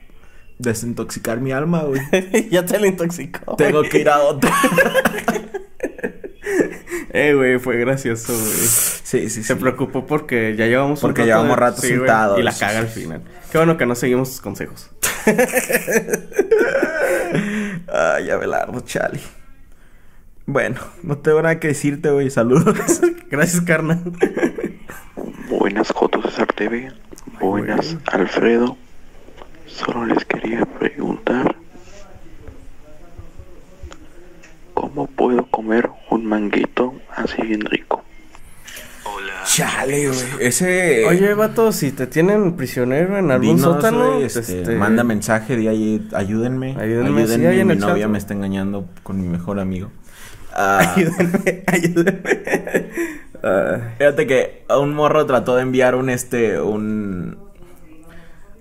desintoxicar 0.58 1.40
mi 1.40 1.52
alma, 1.52 1.84
güey. 1.84 2.00
ya 2.50 2.64
te 2.66 2.78
lo 2.80 2.86
intoxicó. 2.86 3.54
Tengo 3.56 3.82
que 3.84 4.00
ir 4.00 4.08
a 4.08 4.18
otra. 4.18 4.50
Eh, 7.14 7.34
güey, 7.34 7.58
fue 7.58 7.76
gracioso, 7.76 8.32
güey. 8.32 8.42
Sí, 8.52 9.28
sí, 9.28 9.42
Se 9.42 9.52
sí. 9.54 9.60
preocupó 9.60 10.06
porque 10.06 10.56
ya 10.56 10.64
llevamos 10.66 11.02
un 11.02 11.08
Porque 11.08 11.26
llevamos 11.26 11.58
rato 11.58 11.82
sí, 11.82 11.88
güey, 11.88 11.98
sentados. 11.98 12.38
y 12.38 12.42
la 12.42 12.54
caga 12.54 12.78
al 12.78 12.88
final. 12.88 13.20
Qué 13.50 13.58
bueno 13.58 13.76
que 13.76 13.84
no 13.84 13.94
seguimos 13.94 14.30
sus 14.30 14.40
consejos. 14.40 14.90
Ay, 17.92 18.30
Abelardo, 18.30 18.80
chale. 18.80 19.20
Bueno, 20.46 20.80
no 21.02 21.18
tengo 21.18 21.42
nada 21.42 21.60
que 21.60 21.68
decirte, 21.68 22.10
güey. 22.10 22.30
Saludos. 22.30 23.00
Gracias, 23.30 23.60
carnal. 23.60 24.02
Buenas 25.72 25.90
Joto 25.90 26.20
César 26.20 26.48
TV, 26.48 26.92
buenas 27.40 27.96
Alfredo. 28.12 28.76
Solo 29.64 30.04
les 30.04 30.22
quería 30.26 30.66
preguntar 30.66 31.56
¿Cómo 34.74 35.06
puedo 35.06 35.46
comer 35.46 35.88
un 36.10 36.26
manguito 36.26 36.92
así 37.16 37.40
bien 37.40 37.62
rico? 37.62 38.02
Chale, 39.46 40.08
güey. 40.08 40.20
Ese. 40.40 41.06
Oye, 41.06 41.32
vato, 41.32 41.72
si 41.72 41.90
te 41.90 42.06
tienen 42.06 42.54
prisionero 42.54 43.16
en 43.16 43.30
algún 43.30 43.56
dinos, 43.56 43.62
sótano, 43.62 44.20
este, 44.20 44.40
este, 44.40 44.76
manda 44.76 45.04
mensaje 45.04 45.56
de 45.56 45.70
ahí, 45.70 46.06
ayúdenme. 46.12 46.76
Ayúdenme, 46.78 47.26
sí, 47.26 47.32
Ayúdenme, 47.32 47.76
mi 47.76 47.80
chat, 47.80 47.88
novia 47.88 48.08
me 48.08 48.18
está 48.18 48.34
engañando 48.34 48.90
con 49.02 49.18
mi 49.22 49.26
mejor 49.26 49.58
amigo. 49.58 49.90
Ah, 50.54 50.92
Ayúdenme, 50.94 51.64
ayúdenme. 51.66 52.42
Ah, 53.42 53.78
Fíjate 53.98 54.26
que 54.26 54.64
un 54.78 54.94
morro 54.94 55.26
trató 55.26 55.56
de 55.56 55.62
enviar 55.62 55.94
un 55.94 56.10
este, 56.10 56.60
un. 56.60 57.38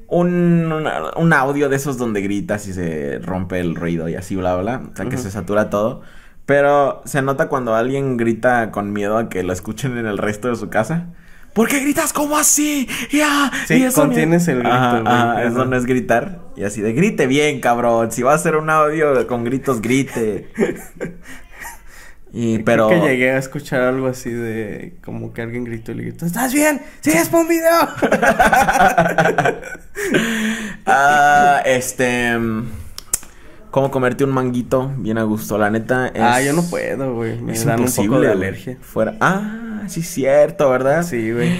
Un, 0.08 0.72
una- 0.74 1.12
un 1.16 1.32
audio 1.32 1.70
de 1.70 1.78
esos 1.78 1.98
donde 1.98 2.22
gritas 2.22 2.68
y 2.68 2.74
se 2.74 3.20
rompe 3.20 3.60
el 3.62 3.76
ruido 3.76 4.10
y 4.10 4.16
así, 4.16 4.36
bla, 4.36 4.58
bla. 4.58 4.82
O 4.92 4.96
sea, 4.96 5.06
que 5.08 5.18
se 5.18 5.32
satura 5.32 5.70
todo. 5.70 6.02
Pero 6.46 7.02
se 7.06 7.22
nota 7.22 7.48
cuando 7.48 7.76
alguien 7.76 8.18
grita 8.18 8.72
con 8.72 8.92
miedo 8.92 9.18
a 9.18 9.30
que 9.30 9.42
lo 9.44 9.54
escuchen 9.54 9.98
en 9.98 10.06
el 10.08 10.18
resto 10.18 10.50
de 10.50 10.58
su 10.58 10.70
casa. 10.70 11.06
¿Por 11.54 11.70
qué 11.70 11.80
gritas 11.80 12.12
como 12.12 12.38
así? 12.38 12.90
Ya. 13.12 13.52
Sí, 13.68 13.76
y 13.76 13.84
eso 13.84 14.02
ni- 14.02 14.08
contienes 14.08 14.48
el 14.50 14.60
grito, 14.60 14.74
ajá, 14.74 15.02
Ajá. 15.06 15.44
eso 15.44 15.64
no 15.66 15.78
es 15.78 15.86
gritar. 15.86 16.40
Y 16.58 16.64
así 16.66 16.82
de 16.82 16.92
grite 16.92 17.28
bien, 17.28 17.62
cabrón. 17.62 18.12
Si 18.12 18.22
va 18.22 18.34
a 18.34 18.36
hacer 18.36 18.58
un 18.58 18.70
audio 18.70 19.28
con 19.28 19.46
gritos, 19.46 19.82
grite. 19.82 20.50
Y 22.34 22.60
pero. 22.60 22.88
Creo 22.88 23.02
que 23.04 23.10
llegué 23.10 23.32
a 23.32 23.38
escuchar 23.38 23.82
algo 23.82 24.08
así 24.08 24.30
de 24.32 24.96
como 25.04 25.34
que 25.34 25.42
alguien 25.42 25.66
gritó 25.66 25.92
y 25.92 25.96
le 25.96 26.04
gritó, 26.04 26.26
¿estás 26.26 26.54
bien? 26.54 26.82
¡Sí, 27.02 27.12
es 27.12 27.28
para 27.30 27.44
un 27.44 27.50
video! 27.50 27.90
Ah, 30.86 31.62
este. 31.66 32.38
¿Cómo 33.70 33.90
comerte 33.92 34.24
un 34.26 34.32
manguito 34.32 34.92
bien 34.98 35.18
a 35.18 35.24
gusto? 35.24 35.58
La 35.58 35.70
neta 35.70 36.08
es. 36.08 36.22
Ah, 36.22 36.42
yo 36.42 36.54
no 36.54 36.64
puedo, 36.64 37.14
güey. 37.16 37.40
Me 37.40 37.54
Es 37.54 37.64
dan 37.66 37.76
un 37.76 37.82
imposible. 37.82 38.10
poco 38.10 38.22
de 38.22 38.32
alergia. 38.32 38.78
Fuera. 38.82 39.16
Ah, 39.22 39.84
sí, 39.88 40.02
cierto, 40.02 40.70
¿verdad? 40.70 41.04
Sí, 41.04 41.32
güey. 41.32 41.52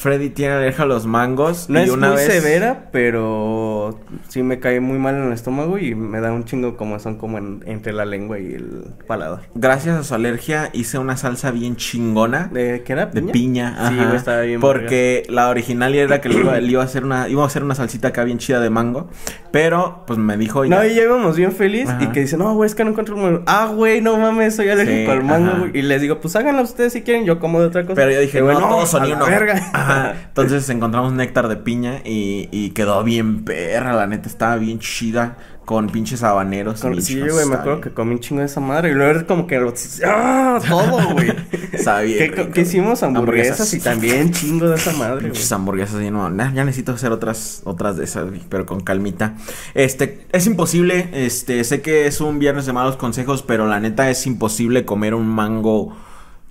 Freddy 0.00 0.30
tiene 0.30 0.54
alergia 0.54 0.84
a 0.84 0.86
los 0.86 1.04
mangos. 1.06 1.68
No 1.68 1.78
y 1.78 1.84
es 1.84 1.90
una 1.90 2.08
muy 2.08 2.16
vez... 2.16 2.32
severa, 2.32 2.88
pero 2.90 4.00
sí 4.28 4.42
me 4.42 4.58
cae 4.58 4.80
muy 4.80 4.98
mal 4.98 5.14
en 5.16 5.24
el 5.26 5.32
estómago 5.34 5.76
y 5.76 5.94
me 5.94 6.20
da 6.20 6.32
un 6.32 6.44
chingo 6.44 6.76
como 6.78 6.98
son 6.98 7.16
como 7.16 7.36
en- 7.36 7.62
entre 7.66 7.92
la 7.92 8.06
lengua 8.06 8.38
y 8.38 8.54
el 8.54 8.84
paladar. 9.06 9.40
Gracias 9.54 9.96
a 9.98 10.02
su 10.02 10.14
alergia 10.14 10.70
hice 10.72 10.96
una 10.98 11.18
salsa 11.18 11.50
bien 11.50 11.76
chingona. 11.76 12.48
¿De 12.50 12.82
qué 12.82 12.92
era? 12.94 13.06
De 13.06 13.20
piña, 13.22 13.88
Sí, 13.90 13.98
estaba 14.16 14.40
bien. 14.40 14.60
Porque 14.60 15.24
la 15.28 15.50
original 15.50 15.94
era 15.94 16.20
que 16.22 16.30
le 16.30 16.36
iba, 16.40 16.58
le 16.58 16.70
iba 16.72 16.80
a 16.82 16.86
hacer 16.86 17.04
una, 17.04 17.28
iba 17.28 17.42
a 17.42 17.46
hacer 17.46 17.62
una 17.62 17.74
salsita 17.74 18.08
acá 18.08 18.24
bien 18.24 18.38
chida 18.38 18.58
de 18.60 18.70
mango. 18.70 19.08
Pero, 19.52 20.04
pues 20.06 20.18
me 20.18 20.36
dijo. 20.36 20.64
No, 20.64 20.76
"Oiga, 20.78 20.86
y 20.86 20.94
ya 20.94 21.02
íbamos 21.02 21.36
bien 21.36 21.52
feliz 21.52 21.90
y 22.00 22.06
que 22.08 22.20
dice, 22.20 22.36
no, 22.36 22.54
güey, 22.54 22.68
es 22.68 22.74
que 22.74 22.84
no 22.84 22.90
encuentro 22.90 23.16
el 23.16 23.22
mango. 23.22 23.42
Ah, 23.46 23.66
güey, 23.74 24.00
no 24.00 24.16
mames, 24.16 24.56
soy 24.56 24.68
alérgico 24.70 25.10
Sí, 25.12 25.18
al 25.18 25.24
mango, 25.24 25.50
ajá. 25.50 25.66
Y 25.74 25.82
les 25.82 26.00
digo, 26.00 26.20
pues 26.20 26.36
háganlo 26.36 26.62
ustedes 26.62 26.92
si 26.92 27.02
quieren, 27.02 27.24
yo 27.24 27.38
como 27.38 27.60
de 27.60 27.66
otra 27.66 27.82
cosa. 27.82 27.94
Pero 27.96 28.12
yo 28.12 28.20
dije, 28.20 28.40
güey, 28.40 28.56
no, 28.56 28.68
todos 28.68 28.88
son 28.90 29.02
a 29.02 29.06
y 29.06 29.10
la 29.10 29.16
uno. 29.16 29.26
verga. 29.26 29.54
Ajá. 29.90 30.14
Entonces 30.28 30.68
encontramos 30.70 31.12
néctar 31.12 31.48
de 31.48 31.56
piña 31.56 32.00
y, 32.04 32.48
y 32.52 32.70
quedó 32.70 33.02
bien 33.04 33.44
perra, 33.44 33.92
la 33.94 34.06
neta 34.06 34.28
estaba 34.28 34.56
bien 34.56 34.78
chida 34.78 35.36
con 35.64 35.88
pinches 35.88 36.24
habaneros. 36.24 36.80
Con- 36.80 37.00
sí, 37.00 37.20
güey, 37.20 37.46
me 37.46 37.54
acuerdo 37.54 37.80
que 37.80 37.90
comí 37.90 38.14
un 38.14 38.20
chingo 38.20 38.40
de 38.40 38.46
esa 38.46 38.58
madre. 38.60 38.90
Y 38.90 38.94
luego 38.94 39.10
era 39.12 39.26
como 39.26 39.46
que 39.46 39.58
lo... 39.60 39.72
¡Ah! 40.04 40.58
Todo, 40.68 41.12
güey. 41.12 41.28
Bien 42.04 42.52
¿Qué, 42.52 42.60
hicimos? 42.62 43.02
Hamburguesas, 43.02 43.60
Hamburguesas. 43.60 43.74
y 43.74 43.80
también 43.80 44.32
chingo 44.32 44.68
de 44.68 44.74
esa 44.74 44.92
madre. 44.94 45.26
Pinches 45.26 45.50
hamburguesas 45.52 46.02
y 46.02 46.10
no, 46.10 46.28
nah, 46.28 46.52
ya 46.52 46.64
necesito 46.64 46.92
hacer 46.92 47.12
otras, 47.12 47.62
otras 47.64 47.96
de 47.96 48.04
esas, 48.04 48.28
güey, 48.28 48.42
pero 48.48 48.66
con 48.66 48.80
calmita. 48.80 49.34
Este, 49.74 50.26
es 50.32 50.46
imposible, 50.46 51.08
este, 51.12 51.62
sé 51.64 51.80
que 51.80 52.06
es 52.06 52.20
un 52.20 52.38
viernes 52.38 52.66
de 52.66 52.72
malos 52.72 52.96
consejos, 52.96 53.42
pero 53.42 53.66
la 53.68 53.78
neta 53.80 54.10
es 54.10 54.26
imposible 54.26 54.84
comer 54.84 55.14
un 55.14 55.28
mango. 55.28 55.96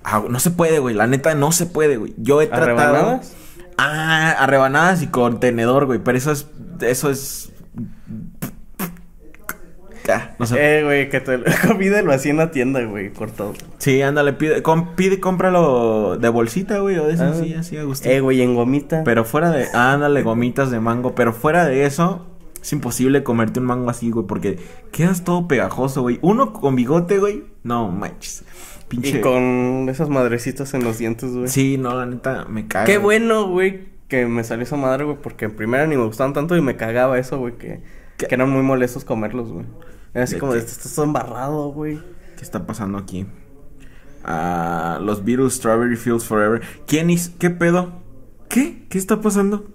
Ah, 0.03 0.23
no 0.29 0.39
se 0.39 0.51
puede, 0.51 0.79
güey, 0.79 0.95
la 0.95 1.07
neta 1.07 1.35
no 1.35 1.51
se 1.51 1.65
puede, 1.65 1.97
güey. 1.97 2.13
Yo 2.17 2.41
he 2.41 2.45
¿A 2.45 2.49
tratado. 2.49 2.67
rebanadas? 2.67 3.35
Ah, 3.77 4.31
a 4.39 4.47
rebanadas 4.47 5.01
y 5.01 5.07
con 5.07 5.39
tenedor, 5.39 5.85
güey, 5.85 5.99
pero 5.99 6.17
eso 6.17 6.31
es, 6.31 6.47
eso 6.81 7.09
es. 7.09 7.51
Ah, 10.11 10.31
no 10.39 10.45
sé. 10.47 10.79
Eh, 10.79 10.83
güey, 10.83 11.09
que 11.09 11.19
te 11.19 11.37
pídelo 11.77 12.11
así 12.11 12.29
en 12.29 12.37
la 12.37 12.49
tienda, 12.49 12.81
güey, 12.83 13.11
cortado. 13.13 13.53
Sí, 13.77 14.01
ándale, 14.01 14.33
pide, 14.33 14.63
com- 14.63 14.95
pide, 14.95 15.19
cómpralo 15.19 16.17
de 16.17 16.29
bolsita, 16.29 16.79
güey, 16.79 16.97
o 16.97 17.05
de 17.05 17.13
esas, 17.13 17.37
Ah. 17.37 17.41
sí, 17.43 17.53
así 17.53 17.77
a 17.77 17.83
gusto. 17.83 18.09
Eh, 18.09 18.19
güey, 18.19 18.41
en 18.41 18.55
gomita. 18.55 19.03
Pero 19.03 19.23
fuera 19.23 19.51
de. 19.51 19.67
Ándale, 19.73 20.23
gomitas 20.23 20.71
de 20.71 20.79
mango. 20.79 21.13
Pero 21.13 21.31
fuera 21.31 21.65
de 21.65 21.85
eso, 21.85 22.25
es 22.59 22.73
imposible 22.73 23.21
comerte 23.23 23.59
un 23.59 23.67
mango 23.67 23.89
así, 23.91 24.09
güey. 24.09 24.25
Porque 24.25 24.57
quedas 24.91 25.23
todo 25.23 25.47
pegajoso, 25.47 26.01
güey. 26.01 26.17
Uno 26.23 26.53
con 26.53 26.75
bigote, 26.75 27.19
güey. 27.19 27.43
No 27.63 27.89
manches. 27.91 28.43
Pinche. 28.89 29.19
Y 29.19 29.21
con 29.21 29.87
esas 29.89 30.09
madrecitas 30.09 30.73
en 30.73 30.83
los 30.83 30.97
dientes, 30.97 31.31
güey. 31.31 31.47
Sí, 31.47 31.77
no, 31.77 31.95
la 31.95 32.05
neta, 32.05 32.45
me 32.49 32.67
caga. 32.67 32.85
Qué 32.85 32.97
bueno, 32.97 33.47
güey, 33.47 33.85
que 34.07 34.25
me 34.25 34.43
salió 34.43 34.63
esa 34.63 34.75
madre, 34.75 35.05
güey, 35.05 35.17
porque 35.21 35.45
en 35.45 35.55
primera 35.55 35.85
ni 35.87 35.95
me 35.95 36.03
gustaban 36.03 36.33
tanto 36.33 36.57
y 36.57 36.61
me 36.61 36.75
cagaba 36.75 37.17
eso, 37.19 37.37
güey, 37.37 37.57
que, 37.57 37.81
¿Qué? 38.17 38.27
que 38.27 38.35
eran 38.35 38.49
muy 38.49 38.63
molestos 38.63 39.05
comerlos, 39.05 39.51
güey. 39.51 39.65
Era 40.13 40.23
así 40.23 40.33
¿De 40.33 40.39
como, 40.39 40.53
de, 40.53 40.59
estás 40.59 40.93
todo 40.93 41.05
embarrado, 41.05 41.69
güey. 41.71 41.99
¿Qué 42.35 42.41
está 42.41 42.65
pasando 42.65 42.97
aquí? 42.97 43.27
Ah, 44.23 44.99
los 45.01 45.23
Beatles 45.23 45.53
Strawberry 45.53 45.95
Fields 45.95 46.25
Forever. 46.25 46.61
¿Quién 46.87 47.09
hizo? 47.09 47.31
¿Qué 47.37 47.49
pedo? 47.49 48.01
¿Qué? 48.49 48.85
¿Qué 48.89 48.97
está 48.97 49.21
pasando? 49.21 49.67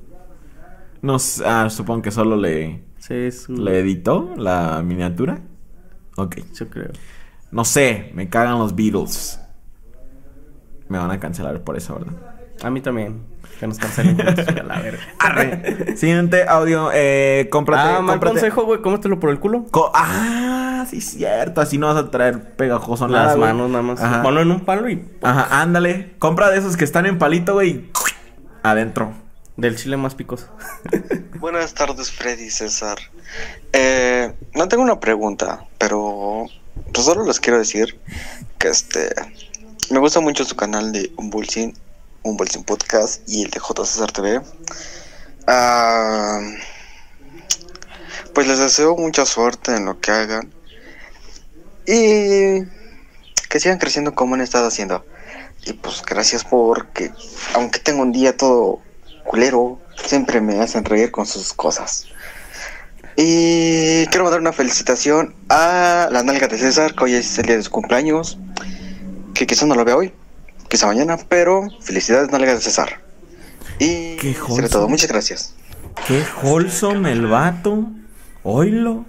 No 1.03 1.19
sé, 1.19 1.45
ah, 1.47 1.69
supongo 1.71 2.03
que 2.03 2.11
solo 2.11 2.37
le, 2.37 2.83
Sí, 3.07 3.12
es 3.12 3.51
le 3.51 3.81
editó 3.81 4.33
la 4.39 4.83
miniatura. 4.83 5.43
Ok. 6.17 6.39
Yo 6.55 6.71
creo. 6.71 6.91
No 7.55 7.64
sé, 7.64 8.11
me 8.14 8.28
cagan 8.28 8.59
los 8.59 8.74
Beatles. 8.74 9.38
Me 10.88 10.98
van 10.98 11.11
a 11.12 11.20
cancelar 11.20 11.62
por 11.62 11.76
eso, 11.76 11.94
¿verdad? 11.94 12.12
A 12.62 12.70
mí 12.70 12.80
también. 12.80 13.22
Que 13.61 13.68
nos 13.68 13.78
cancelen 13.78 14.20
a 14.20 14.62
la 14.64 14.80
verga. 14.80 14.98
Arre. 15.20 15.96
Siguiente 15.96 16.46
audio, 16.48 16.90
eh, 16.92 17.48
cómprate. 17.52 17.88
Ah, 17.88 18.00
mal 18.00 18.16
cómprate- 18.18 18.32
consejo, 18.32 18.64
güey, 18.64 18.82
cómetelo 18.82 19.20
por 19.20 19.30
el 19.30 19.38
culo. 19.38 19.66
Co- 19.70 19.92
ah, 19.94 20.84
sí, 20.90 21.00
cierto. 21.00 21.61
Así 21.61 21.78
no 21.78 21.86
vas 21.86 21.96
a 21.96 22.11
traer 22.11 22.57
pegajoso 22.57 23.07
nada. 23.07 23.26
Las 23.26 23.36
güey. 23.36 23.48
manos 23.52 23.70
nada 23.70 23.82
más. 23.82 24.02
Ajá. 24.02 24.22
Ponlo 24.22 24.40
en 24.40 24.50
un 24.50 24.61
palo 24.64 24.88
y... 24.90 25.09
Ajá, 25.22 25.61
ándale. 25.62 26.16
Compra 26.18 26.50
de 26.50 26.59
esos 26.59 26.76
que 26.76 26.84
están 26.84 27.07
en 27.07 27.18
palito, 27.18 27.55
güey. 27.55 27.88
Adentro. 28.64 29.12
Del 29.57 29.76
chile 29.76 29.96
más 29.96 30.16
picoso. 30.16 30.48
Buenas 31.38 31.74
tardes, 31.74 32.11
Freddy 32.11 32.46
y 32.46 32.50
César. 32.50 32.98
Eh, 33.72 34.34
no 34.57 34.66
tengo 34.66 34.82
una 34.82 34.98
pregunta, 34.98 35.64
pero 35.78 36.46
pues 36.93 37.07
solo 37.07 37.25
les 37.25 37.41
quiero 37.41 37.59
decir 37.59 38.01
que 38.59 38.68
este 38.68 39.12
me 39.91 39.99
gusta 39.99 40.20
mucho 40.20 40.45
su 40.45 40.57
canal 40.57 40.93
de 40.93 41.12
Unbulsin, 41.16 41.77
Unbulsin 42.22 42.64
Podcast 42.64 43.22
y 43.29 43.43
el 43.43 43.51
de 43.51 43.61
J 43.61 43.85
César 43.85 44.12
TV. 44.12 44.41
Ah, 45.47 46.41
pues 48.33 48.47
les 48.47 48.59
deseo 48.59 48.97
mucha 48.97 49.27
suerte 49.27 49.77
en 49.77 49.85
lo 49.85 50.01
que 50.01 50.11
hagan 50.11 50.53
y 51.87 52.64
que 53.51 53.61
sigan 53.61 53.79
creciendo 53.79 54.14
como 54.14 54.35
han 54.35 54.41
estado 54.41 54.68
haciendo. 54.68 55.05
Y 55.66 55.75
pues 55.75 56.03
gracias 56.03 56.45
porque 56.45 57.12
aunque 57.55 57.79
tengo 57.79 58.03
un 58.03 58.12
día 58.12 58.37
todo 58.37 58.81
culero, 59.25 59.81
siempre 60.03 60.41
me 60.41 60.61
hacen 60.61 60.85
reír 60.85 61.11
con 61.11 61.27
sus 61.27 61.53
cosas. 61.53 62.07
Y 63.17 64.07
quiero 64.07 64.25
mandar 64.25 64.41
una 64.41 64.53
felicitación 64.53 65.35
a 65.49 66.09
la 66.11 66.23
nalga 66.23 66.49
de 66.49 66.59
César, 66.59 66.95
que 66.95 67.05
hoy 67.05 67.15
es 67.15 67.39
el 67.39 67.47
día 67.47 67.57
de 67.57 67.62
su 67.62 67.71
cumpleaños. 67.71 68.39
Que 69.35 69.47
quizá 69.47 69.67
no 69.67 69.75
lo 69.75 69.85
vea 69.85 69.97
hoy, 69.97 70.12
quizá 70.69 70.87
mañana, 70.87 71.17
pero 71.29 71.69
felicidades 71.81 72.31
nalga 72.31 72.55
de 72.55 72.61
César. 72.61 73.01
Y 73.79 74.17
Qué 74.17 74.37
wholesome. 74.41 74.69
todo, 74.69 74.89
muchas 74.89 75.09
gracias. 75.09 75.55
Qué 76.07 76.23
wholesome 76.43 77.12
el 77.12 77.27
vato. 77.27 77.87
Oilo. 78.43 79.05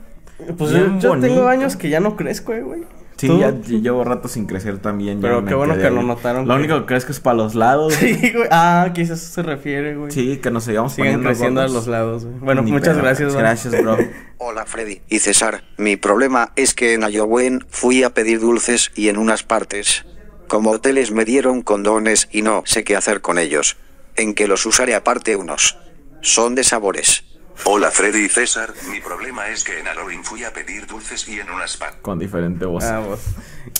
Pues 0.58 0.72
yo, 0.72 1.20
tengo 1.20 1.48
años 1.48 1.76
que 1.76 1.90
ya 1.90 2.00
no 2.00 2.16
crezco, 2.16 2.54
eh, 2.54 2.62
güey. 2.62 2.84
Sí, 3.18 3.28
¿Tú? 3.28 3.40
ya 3.40 3.52
llevo 3.52 4.04
rato 4.04 4.28
sin 4.28 4.46
crecer 4.46 4.80
también. 4.80 5.22
Pero 5.22 5.46
qué 5.46 5.54
bueno 5.54 5.76
que 5.78 5.86
ahí. 5.88 5.94
lo 5.94 6.04
notaron, 6.04 6.48
Lo 6.48 6.54
güey. 6.56 6.66
único 6.66 6.80
que 6.82 6.86
crezco 6.86 7.12
es 7.14 7.20
para 7.22 7.38
los 7.38 7.56
lados. 7.56 7.94
Sí, 8.00 8.32
güey. 8.34 8.48
Ah, 8.52 8.92
quizás 8.94 9.22
eso 9.22 9.34
se 9.36 9.42
refiere, 9.44 9.96
güey. 9.96 10.12
Sí, 10.12 10.38
que 10.38 10.52
nos 10.52 10.66
sigamos 10.66 10.94
Sigan 10.94 11.08
poniendo 11.22 11.30
creciendo 11.30 11.62
a 11.62 11.64
gordos. 11.64 11.76
los 11.76 11.88
lados, 11.88 12.26
güey. 12.26 12.40
Bueno, 12.40 12.62
Ni 12.64 12.72
muchas 12.72 12.96
pedo. 12.96 13.04
gracias, 13.04 13.30
güey. 13.34 13.40
Gracias, 13.42 13.82
bro. 13.82 13.98
Hola 14.38 14.66
Freddy 14.66 15.02
y 15.08 15.20
César. 15.20 15.64
Mi 15.78 15.96
problema 15.96 16.52
es 16.58 16.74
que 16.74 16.94
en 16.94 17.04
Ayogüen 17.06 17.66
fui 17.70 18.04
a 18.04 18.14
pedir 18.14 18.42
dulces 18.42 18.92
y 18.96 19.08
en 19.08 19.18
unas 19.18 19.44
partes, 19.44 20.06
como 20.48 20.72
hoteles 20.72 21.12
me 21.12 21.24
dieron 21.24 21.62
condones 21.62 22.28
y 22.32 22.42
no 22.42 22.64
sé 22.66 22.84
qué 22.84 22.96
hacer 22.98 23.22
con 23.22 23.40
ellos. 23.40 23.78
En 24.18 24.34
que 24.34 24.48
los 24.50 24.66
usaré 24.66 24.94
aparte 24.94 25.36
unos. 25.38 25.78
Son 26.22 26.54
de 26.56 26.64
sabores. 26.66 27.24
Hola 27.64 27.90
Freddy 27.90 28.26
y 28.26 28.30
César, 28.30 28.72
mi 28.92 29.00
problema 29.00 29.48
es 29.48 29.64
que 29.64 29.80
en 29.80 29.86
Halloween 29.86 30.24
fui 30.24 30.44
a 30.44 30.52
pedir 30.54 30.86
dulces 30.86 31.28
y 31.28 31.40
en 31.40 31.50
unas 31.50 31.78
pa... 31.78 31.94
Con 32.02 32.20
diferente 32.20 32.66
voz. 32.66 32.84
Ah. 32.84 33.02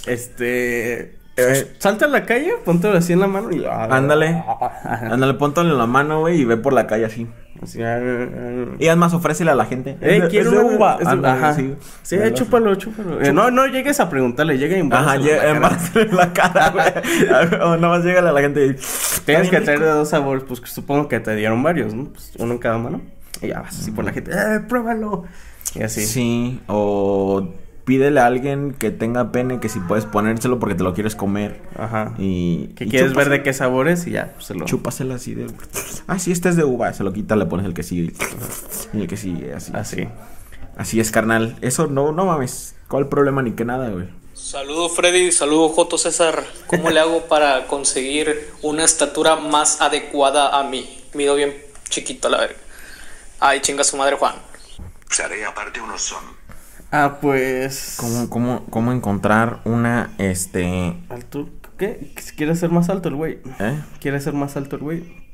Este. 0.08 1.18
eh, 1.38 1.76
salta 1.78 2.06
a 2.06 2.08
la 2.08 2.26
calle, 2.26 2.54
póntelo 2.64 2.98
así 2.98 3.14
en 3.14 3.20
la 3.20 3.28
mano 3.28 3.52
y. 3.52 3.64
ah, 3.66 3.88
Ándale. 3.92 4.44
Ándale, 4.84 5.34
póntale 5.36 5.70
en 5.70 5.78
la 5.78 5.86
mano, 5.86 6.22
güey, 6.22 6.42
y 6.42 6.46
ve 6.46 6.58
por 6.58 6.74
la 6.74 6.88
calle 6.88 7.06
así. 7.06 7.28
Así, 7.62 7.82
ah, 7.84 8.00
ah, 8.02 8.76
Y 8.80 8.88
además, 8.88 9.14
ofrécele 9.14 9.52
a 9.52 9.56
la 9.56 9.66
gente. 9.66 9.98
Eh, 10.02 10.20
Es 10.24 10.30
quiero 10.30 10.52
es 10.52 10.58
una 10.60 10.76
uva. 10.76 10.94
es 11.00 11.06
de- 11.06 11.12
Ándale, 11.12 11.38
Ajá. 11.38 11.54
sí. 11.54 11.76
Sí, 12.02 12.16
eh, 12.16 12.34
chúpalo, 12.34 12.74
chúpalo. 12.76 13.22
Eh, 13.22 13.32
no, 13.34 13.52
no 13.52 13.68
llegues 13.68 14.00
a 14.00 14.10
preguntarle, 14.10 14.58
llega 14.58 14.78
y 14.78 14.90
Ajá, 14.92 15.16
embárraselo 15.16 16.02
en 16.10 16.16
la 16.16 16.34
cara. 16.34 16.70
güey. 16.72 17.62
o 17.62 17.78
nomás 17.78 18.04
llega 18.04 18.20
a 18.28 18.32
la 18.32 18.42
gente 18.42 18.66
y... 18.66 18.76
Tienes 19.26 19.50
que 19.50 19.62
traer 19.62 19.80
de 19.82 19.88
dos 19.90 20.10
sabores, 20.10 20.44
pues 20.48 20.62
supongo 20.66 21.08
que 21.08 21.20
te 21.20 21.36
dieron 21.36 21.62
varios, 21.62 21.94
¿no? 21.94 22.06
Pues 22.06 22.32
uno 22.40 22.54
en 22.54 22.60
cada 22.60 22.78
mano. 22.78 23.02
Y 23.42 23.48
ya 23.48 23.62
vas 23.62 23.80
así 23.80 23.92
por 23.92 24.06
la 24.06 24.14
gente, 24.14 24.32
¡eh, 24.32 24.60
pruébalo! 24.68 25.26
Y 25.76 25.84
así. 25.84 26.06
Sí, 26.06 26.62
o 26.68 27.50
pídele 27.86 28.20
a 28.20 28.26
alguien 28.26 28.74
que 28.74 28.92
tenga 28.92 29.32
pene 29.32 29.60
que 29.60 29.70
si 29.70 29.80
puedes 29.80 30.06
ponérselo 30.06 30.60
porque 30.60 30.76
te 30.76 30.84
lo 30.84 30.94
quieres 30.94 31.16
comer. 31.16 31.62
Ajá. 31.78 32.14
Y. 32.18 32.68
Que 32.76 32.86
y 32.86 32.90
quieres 32.90 33.14
ver 33.14 33.30
de 33.30 33.44
qué 33.44 33.54
sabores 33.54 34.08
y 34.08 34.12
ya, 34.12 34.34
pues 34.34 34.46
se 34.46 34.56
lo. 34.56 34.66
Chúpaselo 34.66 35.14
así 35.14 35.34
de. 35.34 35.48
Ah, 36.08 36.20
sí, 36.20 36.32
este 36.32 36.50
es 36.50 36.56
de 36.56 36.64
uva. 36.64 36.92
Se 36.94 37.04
lo 37.04 37.14
quita, 37.14 37.36
le 37.36 37.46
pones 37.46 37.66
el 37.66 37.74
que 37.74 37.84
sigue. 37.84 38.14
Y 38.94 39.02
el 39.02 39.08
que 39.08 39.18
sigue, 39.18 39.54
así. 39.54 39.72
Así. 39.74 40.08
Así 40.78 41.00
es, 41.00 41.12
carnal. 41.12 41.58
Eso 41.62 41.88
no, 41.88 42.12
no 42.12 42.26
mames. 42.26 42.76
¿Cuál 42.88 43.08
problema 43.08 43.42
ni 43.42 43.52
que 43.52 43.66
nada, 43.66 43.90
güey? 43.90 44.08
Saludo 44.34 44.90
Freddy, 44.90 45.32
saludo 45.32 45.70
Joto 45.70 45.98
César. 45.98 46.44
¿Cómo 46.68 46.90
le 46.90 47.00
hago 47.00 47.26
para 47.28 47.68
conseguir 47.68 48.52
una 48.62 48.84
estatura 48.84 49.38
más 49.38 49.82
adecuada 49.82 50.60
a 50.60 50.64
mí? 50.64 50.88
Mido 51.14 51.36
bien 51.36 51.54
chiquito, 51.90 52.28
la 52.30 52.40
verga. 52.40 52.65
Ay, 53.40 53.60
chinga 53.62 53.84
su 53.84 53.98
madre 53.98 54.16
Juan. 54.16 54.36
Usaré 55.10 55.46
aparte 55.46 55.82
unos 55.82 56.02
son. 56.02 56.24
Ah, 56.92 57.18
pues. 57.22 57.96
¿Cómo, 57.98 58.30
cómo, 58.30 58.66
cómo 58.70 58.92
encontrar 58.94 59.60
una, 59.66 60.14
este... 60.18 60.96
¿Alto? 61.10 61.50
¿Qué? 61.78 62.14
¿Quiere 62.38 62.56
ser 62.56 62.70
más 62.70 62.90
alto 62.90 63.10
el 63.10 63.16
güey? 63.16 63.40
¿Eh? 63.60 63.82
¿Quiere 64.00 64.22
ser 64.22 64.34
más 64.34 64.56
alto 64.56 64.78
el 64.78 64.82
güey? 64.82 65.26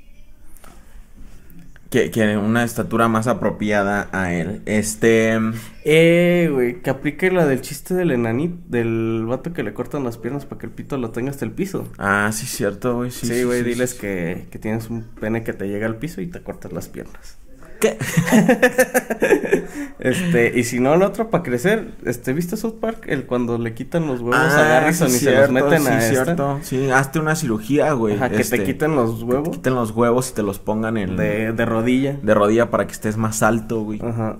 Que, 1.92 2.10
que 2.10 2.38
una 2.38 2.64
estatura 2.64 3.10
más 3.10 3.28
apropiada 3.28 4.10
a 4.12 4.34
él. 4.34 4.64
Este... 4.66 5.38
Eh, 5.84 6.50
güey, 6.52 6.82
que 6.82 6.90
aplique 6.90 7.30
la 7.32 7.46
del 7.46 7.62
chiste 7.62 7.94
del 7.94 8.12
enanito, 8.12 8.58
del 8.68 9.26
vato 9.28 9.54
que 9.54 9.62
le 9.62 9.74
cortan 9.74 10.04
las 10.04 10.18
piernas 10.18 10.46
para 10.46 10.60
que 10.60 10.68
el 10.68 10.72
pito 10.72 10.98
lo 10.98 11.12
tenga 11.12 11.32
hasta 11.32 11.46
el 11.46 11.52
piso. 11.52 11.88
Ah, 11.98 12.32
sí, 12.34 12.48
cierto, 12.48 12.96
güey. 12.96 13.12
Sí, 13.12 13.28
Sí, 13.28 13.44
güey, 13.44 13.60
sí, 13.60 13.66
diles 13.66 13.92
sí. 13.92 13.98
Que, 14.00 14.48
que 14.50 14.58
tienes 14.58 14.90
un 14.90 15.04
pene 15.04 15.44
que 15.44 15.54
te 15.54 15.68
llega 15.68 15.86
al 15.86 15.98
piso 15.98 16.22
y 16.22 16.28
te 16.28 16.42
cortas 16.42 16.72
las 16.72 16.88
piernas. 16.88 17.41
¿Qué? 17.82 17.98
Este, 20.00 20.58
y 20.58 20.64
si 20.64 20.80
no, 20.80 20.96
el 20.96 21.04
otro 21.04 21.30
para 21.30 21.44
crecer, 21.44 21.92
este, 22.06 22.34
¿viste 22.34 22.58
South 22.58 22.80
Park? 22.82 23.04
El 23.06 23.26
cuando 23.28 23.60
le 23.60 23.76
quitan 23.76 24.08
los 24.08 24.20
huevos 24.22 24.36
a 24.36 24.60
Ah, 24.66 24.68
Garrison 24.82 25.10
sí, 25.12 25.18
y 25.18 25.20
se 25.20 25.36
los 25.36 25.52
meten 25.52 25.82
sí, 25.84 25.88
a 25.90 26.00
esta. 26.00 26.24
cierto. 26.26 26.60
Sí, 26.64 26.90
hazte 26.90 27.20
una 27.20 27.36
cirugía, 27.36 27.92
güey. 27.94 28.16
Ajá, 28.16 28.30
que 28.32 28.42
este, 28.42 28.58
te 28.58 28.64
quiten 28.64 28.96
los 28.96 29.20
que 29.20 29.24
huevos 29.26 29.52
te 29.52 29.58
quiten 29.58 29.76
los 29.76 29.92
huevos 29.92 30.32
y 30.32 30.34
te 30.34 30.42
los 30.42 30.58
pongan 30.58 30.98
en... 30.98 31.18
de, 31.18 31.54
de 31.54 31.66
rodilla. 31.66 32.18
de 32.22 32.34
rodilla 32.34 32.72
para 32.72 32.88
que 32.88 32.94
estés 32.94 33.16
más 33.18 33.44
alto, 33.44 33.84
güey. 33.84 34.02
Ajá. 34.04 34.38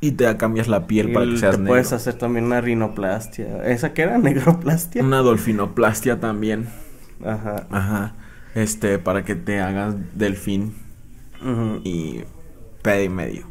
Y 0.00 0.10
te 0.12 0.36
cambias 0.36 0.66
la 0.66 0.88
piel 0.88 1.12
para 1.12 1.26
que 1.26 1.36
seas 1.36 1.52
te 1.52 1.58
negro. 1.58 1.70
puedes 1.74 1.92
hacer 1.92 2.14
también 2.14 2.46
una 2.46 2.60
rinoplastia. 2.60 3.64
¿Esa 3.66 3.92
qué 3.94 4.02
era? 4.02 4.18
¿Negroplastia? 4.18 5.04
Una 5.04 5.18
dolfinoplastia 5.18 6.18
también. 6.18 6.66
Ajá. 7.24 7.66
Ajá. 7.70 8.14
Este, 8.56 8.98
para 8.98 9.24
que 9.24 9.36
te 9.36 9.60
hagas 9.60 9.94
delfín 10.14 10.74
Ujú. 11.42 11.80
y 11.84 12.24
pedo 12.84 13.02
y 13.02 13.08
medio. 13.08 13.46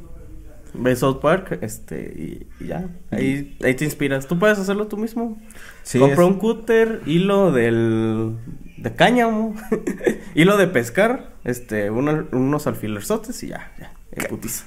Ves 0.76 1.00
South 1.00 1.20
Park, 1.22 1.60
este, 1.62 2.00
y, 2.16 2.48
y 2.64 2.68
ya. 2.68 2.88
Ahí, 3.12 3.58
ahí 3.64 3.76
te 3.76 3.84
inspiras. 3.86 4.26
Tú 4.28 4.40
puedes 4.40 4.58
hacerlo 4.58 4.88
tú 4.88 4.98
mismo. 4.98 5.38
Sí, 5.84 6.00
Compra 6.00 6.24
es- 6.24 6.30
un 6.32 6.40
cúter, 6.40 7.02
hilo 7.06 7.52
del. 7.52 8.38
de 8.78 8.96
cáñamo, 8.96 9.56
hilo 10.36 10.58
de 10.58 10.68
pescar, 10.68 11.34
este, 11.44 11.92
una- 11.92 12.26
unos 12.32 12.66
alfilerzotes 12.66 13.44
y 13.44 13.50
ya, 13.50 13.72
ya. 13.80 14.28
putiza. 14.30 14.66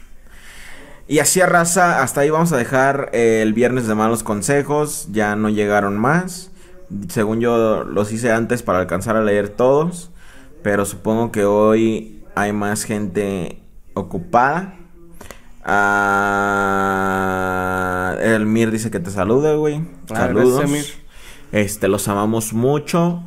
Y 1.09 1.21
así 1.21 1.41
a 1.41 1.47
raza, 1.47 2.03
hasta 2.03 2.21
ahí 2.21 2.31
vamos 2.31 2.53
a 2.53 2.57
dejar 2.57 3.11
eh, 3.13 3.41
el 3.43 3.53
viernes 3.53 3.87
de 3.89 3.95
malos 3.95 4.23
consejos. 4.23 5.09
Ya 5.13 5.35
no 5.37 5.49
llegaron 5.49 5.97
más. 5.97 6.51
Según 7.09 7.41
yo 7.41 7.83
los 7.85 8.13
hice 8.13 8.31
antes 8.33 8.63
para 8.63 8.79
alcanzar 8.81 9.17
a 9.17 9.23
leer 9.23 9.49
todos. 9.49 10.11
Pero 10.63 10.85
supongo 10.85 11.31
que 11.33 11.45
hoy 11.45 12.23
hay 12.35 12.53
más 12.53 12.85
gente 12.85 13.61
ocupada. 13.97 14.75
Ah, 17.27 18.17
el 18.21 18.47
Mir 18.47 18.71
dice 18.71 18.91
que 18.91 19.01
te 19.01 19.11
salude, 19.11 19.57
güey. 19.57 19.83
Ah, 20.11 20.17
Saludos. 20.17 20.59
gracias, 20.61 20.71
Mir. 20.71 20.85
Este, 21.53 21.89
los 21.89 22.07
amamos 22.09 22.53
mucho. 22.53 23.23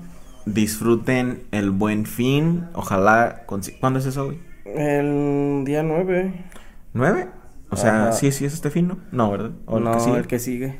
Disfruten 0.45 1.43
el 1.51 1.71
buen 1.71 2.05
fin. 2.05 2.67
Ojalá. 2.73 3.43
¿Cuándo 3.45 3.99
es 3.99 4.05
eso, 4.05 4.25
güey? 4.25 4.39
El 4.65 5.63
día 5.65 5.83
9. 5.83 6.45
¿Nueve? 6.93 7.29
O 7.71 7.75
sea, 7.77 8.03
Ajá. 8.03 8.11
sí, 8.13 8.31
sí 8.31 8.45
es 8.45 8.53
este 8.53 8.69
fin, 8.71 8.87
¿no? 8.87 8.97
No, 9.11 9.29
¿verdad? 9.31 9.51
¿O 9.65 9.79
no, 9.79 9.91
el 9.91 9.97
que 9.97 9.99
sigue? 10.03 10.17
el 10.17 10.27
que 10.27 10.39
sigue. 10.39 10.79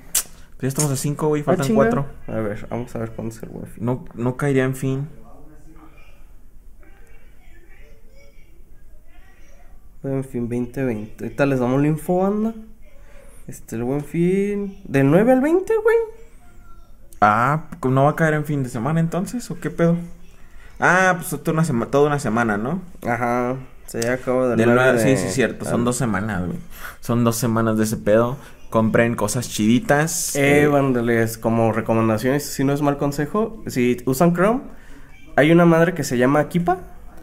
Pues 0.57 0.61
ya 0.61 0.67
estamos 0.69 0.91
a 0.91 0.95
cinco, 0.95 1.27
güey, 1.27 1.41
Ah, 1.43 1.45
faltan 1.45 1.65
chinga. 1.67 1.75
cuatro. 1.77 2.05
A 2.27 2.31
ver, 2.39 2.67
vamos 2.69 2.95
a 2.95 2.99
ver 2.99 3.11
cuándo 3.11 3.33
es 3.35 3.43
el 3.43 3.49
buen 3.49 3.65
fin. 3.67 3.85
No, 3.85 4.05
no 4.15 4.35
caería 4.37 4.63
en 4.63 4.75
fin. 4.75 5.07
Buen 10.01 10.23
fin 10.23 10.47
2020. 10.47 11.23
Ahorita 11.25 11.45
les 11.45 11.59
damos 11.59 11.81
la 11.81 11.87
info, 11.87 12.25
anda. 12.25 12.53
Este, 13.47 13.75
el 13.75 13.83
buen 13.83 14.03
fin. 14.03 14.77
¿Del 14.85 15.09
9 15.09 15.31
al 15.33 15.41
20, 15.41 15.73
güey? 15.83 15.95
Ah, 17.21 17.65
¿no 17.87 18.03
va 18.05 18.11
a 18.11 18.15
caer 18.15 18.35
en 18.35 18.45
fin 18.45 18.63
de 18.63 18.69
semana 18.69 18.99
entonces? 18.99 19.49
¿O 19.51 19.59
qué 19.59 19.69
pedo? 19.69 19.97
Ah, 20.79 21.15
pues 21.17 21.29
toda 21.43 21.51
una, 21.51 21.65
sema- 21.65 21.87
toda 21.87 22.07
una 22.07 22.19
semana, 22.19 22.57
¿no? 22.57 22.81
Ajá. 23.05 23.57
Se 23.87 24.01
ya 24.01 24.13
acaba 24.13 24.47
del 24.49 24.57
Del 24.57 24.67
9 24.67 24.81
nueve- 24.93 25.03
de- 25.03 25.17
Sí, 25.17 25.27
sí, 25.27 25.33
cierto. 25.33 25.65
Son 25.65 25.81
Ah. 25.81 25.83
dos 25.85 25.97
semanas, 25.97 26.45
güey. 26.45 26.59
Son 27.01 27.23
dos 27.23 27.35
semanas 27.35 27.77
de 27.77 27.83
ese 27.83 27.97
pedo. 27.97 28.37
Compren 28.69 29.15
cosas 29.15 29.49
chiditas. 29.49 30.35
Eh, 30.35 30.69
eh, 30.69 31.27
como 31.41 31.71
recomendaciones, 31.73 32.45
si 32.45 32.63
no 32.63 32.71
es 32.71 32.81
mal 32.83 32.97
consejo, 32.97 33.63
si 33.67 33.97
usan 34.05 34.33
Chrome, 34.33 34.61
hay 35.35 35.51
una 35.51 35.65
madre 35.65 35.95
que 35.95 36.03
se 36.03 36.17
llama 36.19 36.47
Kipa, 36.49 36.77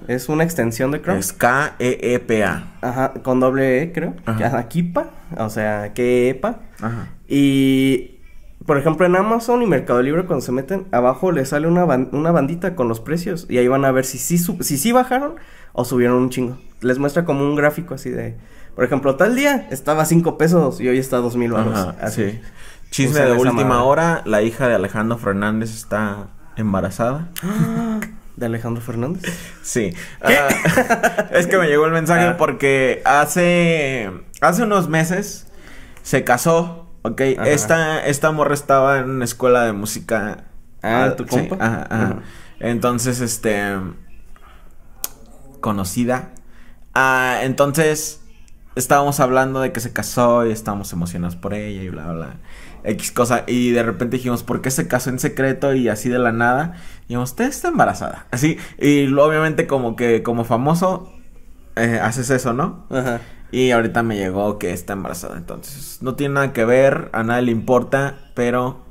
es 0.08 0.28
una 0.28 0.44
extensión 0.44 0.90
de 0.90 1.00
Chrome. 1.02 1.18
Es 1.18 1.32
K-E-E-P-A. 1.32 2.64
Ajá, 2.82 3.12
con 3.22 3.40
doble 3.40 3.82
E, 3.82 3.92
creo. 3.92 4.14
Ajá. 4.26 4.68
Kipa, 4.68 5.10
o 5.38 5.48
sea, 5.50 5.92
Kepa. 5.94 6.60
Ajá. 6.80 7.08
Y 7.28 8.12
Por 8.64 8.78
ejemplo, 8.78 9.06
en 9.06 9.14
Amazon 9.14 9.62
y 9.62 9.66
Mercado 9.66 10.02
Libre, 10.02 10.24
cuando 10.24 10.44
se 10.44 10.50
meten, 10.50 10.86
abajo 10.90 11.30
les 11.30 11.50
sale 11.50 11.68
una, 11.68 11.84
ban- 11.84 12.08
una 12.12 12.32
bandita 12.32 12.74
con 12.74 12.88
los 12.88 12.98
precios. 13.00 13.46
Y 13.48 13.58
ahí 13.58 13.68
van 13.68 13.84
a 13.84 13.92
ver 13.92 14.04
si 14.04 14.18
sí, 14.18 14.38
sub- 14.38 14.62
si 14.62 14.76
sí 14.76 14.90
bajaron 14.92 15.34
o 15.72 15.84
subieron 15.84 16.16
un 16.16 16.30
chingo. 16.30 16.58
Les 16.80 16.98
muestra 16.98 17.24
como 17.24 17.44
un 17.44 17.54
gráfico 17.54 17.94
así 17.94 18.10
de. 18.10 18.36
Por 18.74 18.84
ejemplo, 18.84 19.14
tal 19.16 19.36
día 19.36 19.68
estaba 19.70 20.02
a 20.02 20.04
5 20.04 20.36
pesos 20.36 20.80
y 20.80 20.88
hoy 20.88 20.98
está 20.98 21.16
a 21.18 21.20
2 21.20 21.36
mil 21.36 21.52
baros. 21.52 21.94
Así. 22.00 22.30
sí. 22.30 22.40
Chisme 22.90 23.20
de 23.20 23.32
última 23.32 23.64
madre. 23.64 23.82
hora, 23.84 24.22
la 24.26 24.42
hija 24.42 24.68
de 24.68 24.74
Alejandro 24.74 25.16
Fernández 25.18 25.74
está 25.74 26.28
embarazada. 26.56 27.28
De 28.36 28.46
Alejandro 28.46 28.82
Fernández. 28.82 29.22
Sí. 29.62 29.94
Ah, 30.20 30.48
es 31.32 31.46
que 31.46 31.56
me 31.58 31.66
llegó 31.66 31.86
el 31.86 31.92
mensaje 31.92 32.26
Ah. 32.28 32.36
porque 32.36 33.00
hace 33.04 34.10
hace 34.40 34.62
unos 34.62 34.88
meses 34.88 35.46
se 36.02 36.22
casó, 36.24 36.90
¿ok? 37.02 37.20
Ajá. 37.38 37.48
Esta 37.48 38.06
esta 38.06 38.30
morra 38.32 38.54
estaba 38.54 38.98
en 38.98 39.10
una 39.10 39.24
escuela 39.24 39.64
de 39.64 39.72
música. 39.72 40.44
Ah, 40.82 41.14
¿tu 41.16 41.24
sí, 41.24 41.30
compa? 41.30 41.56
ajá, 41.64 41.86
ajá. 41.90 42.04
Ajá. 42.04 42.16
Entonces, 42.60 43.20
este 43.20 43.74
conocida. 45.60 46.30
Ah, 46.94 47.40
entonces 47.42 48.20
estábamos 48.76 49.18
hablando 49.20 49.60
de 49.60 49.72
que 49.72 49.80
se 49.80 49.92
casó 49.92 50.46
y 50.46 50.52
estábamos 50.52 50.92
emocionados 50.92 51.34
por 51.34 51.54
ella 51.54 51.82
y 51.82 51.88
bla, 51.88 52.12
bla. 52.12 52.36
X 52.84 53.10
cosa. 53.10 53.44
Y 53.46 53.70
de 53.70 53.82
repente 53.82 54.18
dijimos, 54.18 54.44
¿por 54.44 54.60
qué 54.60 54.70
se 54.70 54.86
casó 54.86 55.10
en 55.10 55.18
secreto 55.18 55.74
y 55.74 55.88
así 55.88 56.08
de 56.08 56.18
la 56.18 56.30
nada? 56.30 56.74
Y 57.00 57.08
dijimos, 57.08 57.30
usted 57.30 57.46
está 57.46 57.68
embarazada. 57.68 58.26
Así. 58.30 58.58
Y 58.78 59.12
obviamente 59.12 59.66
como 59.66 59.96
que 59.96 60.22
como 60.22 60.44
famoso 60.44 61.12
eh, 61.74 61.98
haces 62.00 62.30
eso, 62.30 62.52
¿no? 62.52 62.86
Ajá. 62.90 63.20
Y 63.50 63.70
ahorita 63.70 64.02
me 64.02 64.16
llegó 64.16 64.58
que 64.58 64.72
está 64.72 64.92
embarazada. 64.92 65.36
Entonces, 65.36 66.02
no 66.02 66.14
tiene 66.14 66.34
nada 66.34 66.52
que 66.52 66.64
ver, 66.64 67.10
a 67.12 67.22
nadie 67.22 67.42
le 67.42 67.52
importa, 67.52 68.30
pero 68.34 68.84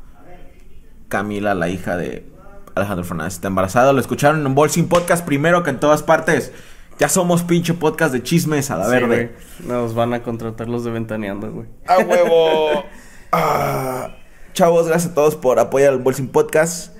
Camila, 1.07 1.53
la 1.53 1.69
hija 1.69 1.97
de 1.97 2.25
Alejandro 2.73 3.05
Fernández, 3.05 3.35
está 3.35 3.47
embarazada. 3.47 3.93
Lo 3.93 3.99
escucharon 3.99 4.45
en 4.45 4.55
Bolsing 4.55 4.87
Podcast 4.87 5.25
primero 5.25 5.63
que 5.63 5.69
en 5.69 5.79
todas 5.79 6.03
partes. 6.03 6.51
Ya 6.99 7.09
somos 7.09 7.43
pinche 7.43 7.73
podcast 7.73 8.13
de 8.13 8.23
chismes 8.23 8.71
a 8.71 8.77
la 8.77 8.85
Sí, 8.85 8.91
verde. 8.91 9.35
Nos 9.67 9.93
van 9.95 10.13
a 10.13 10.23
contratar 10.23 10.69
los 10.69 10.83
de 10.85 10.91
Ventaneando, 10.91 11.51
güey. 11.51 11.67
¡A 11.87 11.99
huevo! 11.99 12.83
Ah, 13.37 14.15
chavos, 14.53 14.87
gracias 14.87 15.11
a 15.11 15.15
todos 15.15 15.35
por 15.35 15.59
apoyar 15.59 15.91
el 15.91 15.99
Bolsing 15.99 16.29
Podcast. 16.29 16.95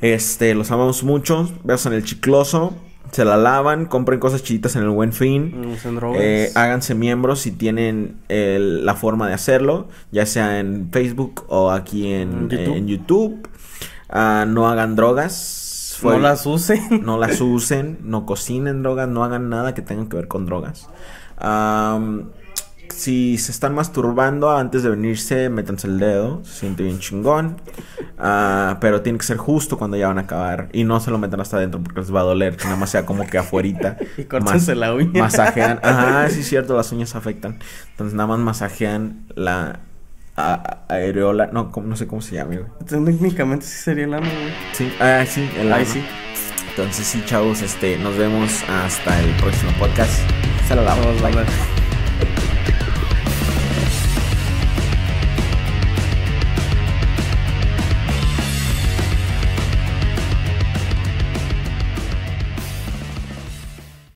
Este, 0.00 0.54
los 0.54 0.70
amamos 0.70 1.02
mucho. 1.02 1.50
Besos 1.64 1.86
en 1.86 1.94
el 1.94 2.04
chicloso. 2.04 2.72
Se 3.10 3.24
la 3.24 3.36
lavan, 3.36 3.86
compren 3.86 4.20
cosas 4.20 4.44
chiditas 4.44 4.76
en 4.76 4.82
el 4.82 4.90
buen 4.90 5.12
fin. 5.12 5.60
No 5.60 5.70
usen 5.70 5.96
drogas. 5.96 6.20
Eh, 6.22 6.52
háganse 6.54 6.94
miembros 6.94 7.40
si 7.40 7.50
tienen 7.50 8.20
el- 8.28 8.86
la 8.86 8.94
forma 8.94 9.26
de 9.26 9.34
hacerlo, 9.34 9.88
ya 10.12 10.24
sea 10.24 10.60
en 10.60 10.88
Facebook 10.92 11.46
o 11.48 11.72
aquí 11.72 12.12
en 12.12 12.30
En 12.32 12.48
YouTube. 12.48 12.58
eh, 12.74 12.76
en 12.78 12.86
YouTube. 12.86 13.48
Ah, 14.08 14.44
no 14.46 14.68
hagan 14.68 14.94
drogas. 14.94 15.34
No 16.02 16.18
las 16.18 16.46
usen. 16.46 16.82
No 17.04 17.18
las 17.18 17.40
usen, 17.40 17.98
no 18.02 18.26
cocinen 18.26 18.82
drogas, 18.82 19.08
no 19.08 19.24
hagan 19.24 19.48
nada 19.48 19.74
que 19.74 19.82
tenga 19.82 20.08
que 20.08 20.16
ver 20.16 20.28
con 20.28 20.46
drogas. 20.46 20.88
Si 22.88 23.38
se 23.38 23.50
están 23.50 23.74
masturbando 23.74 24.50
antes 24.50 24.82
de 24.82 24.90
venirse, 24.90 25.48
métanse 25.48 25.86
el 25.88 25.98
dedo, 25.98 26.44
se 26.44 26.60
siente 26.60 26.82
bien 26.82 26.98
chingón. 26.98 27.56
Ah, 28.18 28.76
pero 28.80 29.00
tiene 29.00 29.18
que 29.18 29.24
ser 29.24 29.38
justo 29.38 29.78
cuando 29.78 29.96
ya 29.96 30.08
van 30.08 30.18
a 30.18 30.22
acabar. 30.22 30.68
Y 30.72 30.84
no 30.84 31.00
se 31.00 31.10
lo 31.10 31.18
metan 31.18 31.40
hasta 31.40 31.56
adentro 31.56 31.82
porque 31.82 32.00
les 32.00 32.14
va 32.14 32.20
a 32.20 32.24
doler, 32.24 32.56
que 32.56 32.64
nada 32.64 32.76
más 32.76 32.90
sea 32.90 33.06
como 33.06 33.26
que 33.26 33.38
afuerita. 33.38 33.96
Y 34.18 34.24
córtense 34.24 34.74
la 34.74 34.94
uña. 34.94 35.22
Masajean. 35.22 35.80
Ajá, 35.82 36.28
sí 36.28 36.40
es 36.40 36.48
cierto, 36.48 36.76
las 36.76 36.92
uñas 36.92 37.16
afectan. 37.16 37.58
Entonces 37.90 38.14
nada 38.14 38.26
más 38.28 38.38
masajean 38.38 39.26
la 39.34 39.80
a- 40.36 40.78
areola. 40.88 41.48
No, 41.52 41.70
¿cómo- 41.70 41.86
no 41.88 41.96
sé 41.96 42.06
cómo 42.06 42.22
se 42.22 42.36
llama, 42.36 42.54
güey. 42.56 42.66
Técnicamente 42.86 43.66
sí 43.66 43.76
sería 43.78 44.04
el 44.04 44.14
ano, 44.14 44.26
güey. 44.26 44.52
Sí, 44.72 44.92
ah, 45.00 45.24
sí, 45.26 45.48
el 45.58 45.72
Ahí 45.72 45.82
ano. 45.82 45.92
sí. 45.92 46.02
Entonces 46.70 47.06
sí, 47.06 47.22
chavos, 47.26 47.60
este, 47.60 47.98
nos 47.98 48.16
vemos 48.16 48.62
hasta 48.68 49.20
el 49.20 49.30
próximo 49.36 49.72
podcast. 49.78 50.12
Se 50.66 50.74
la 50.74 51.81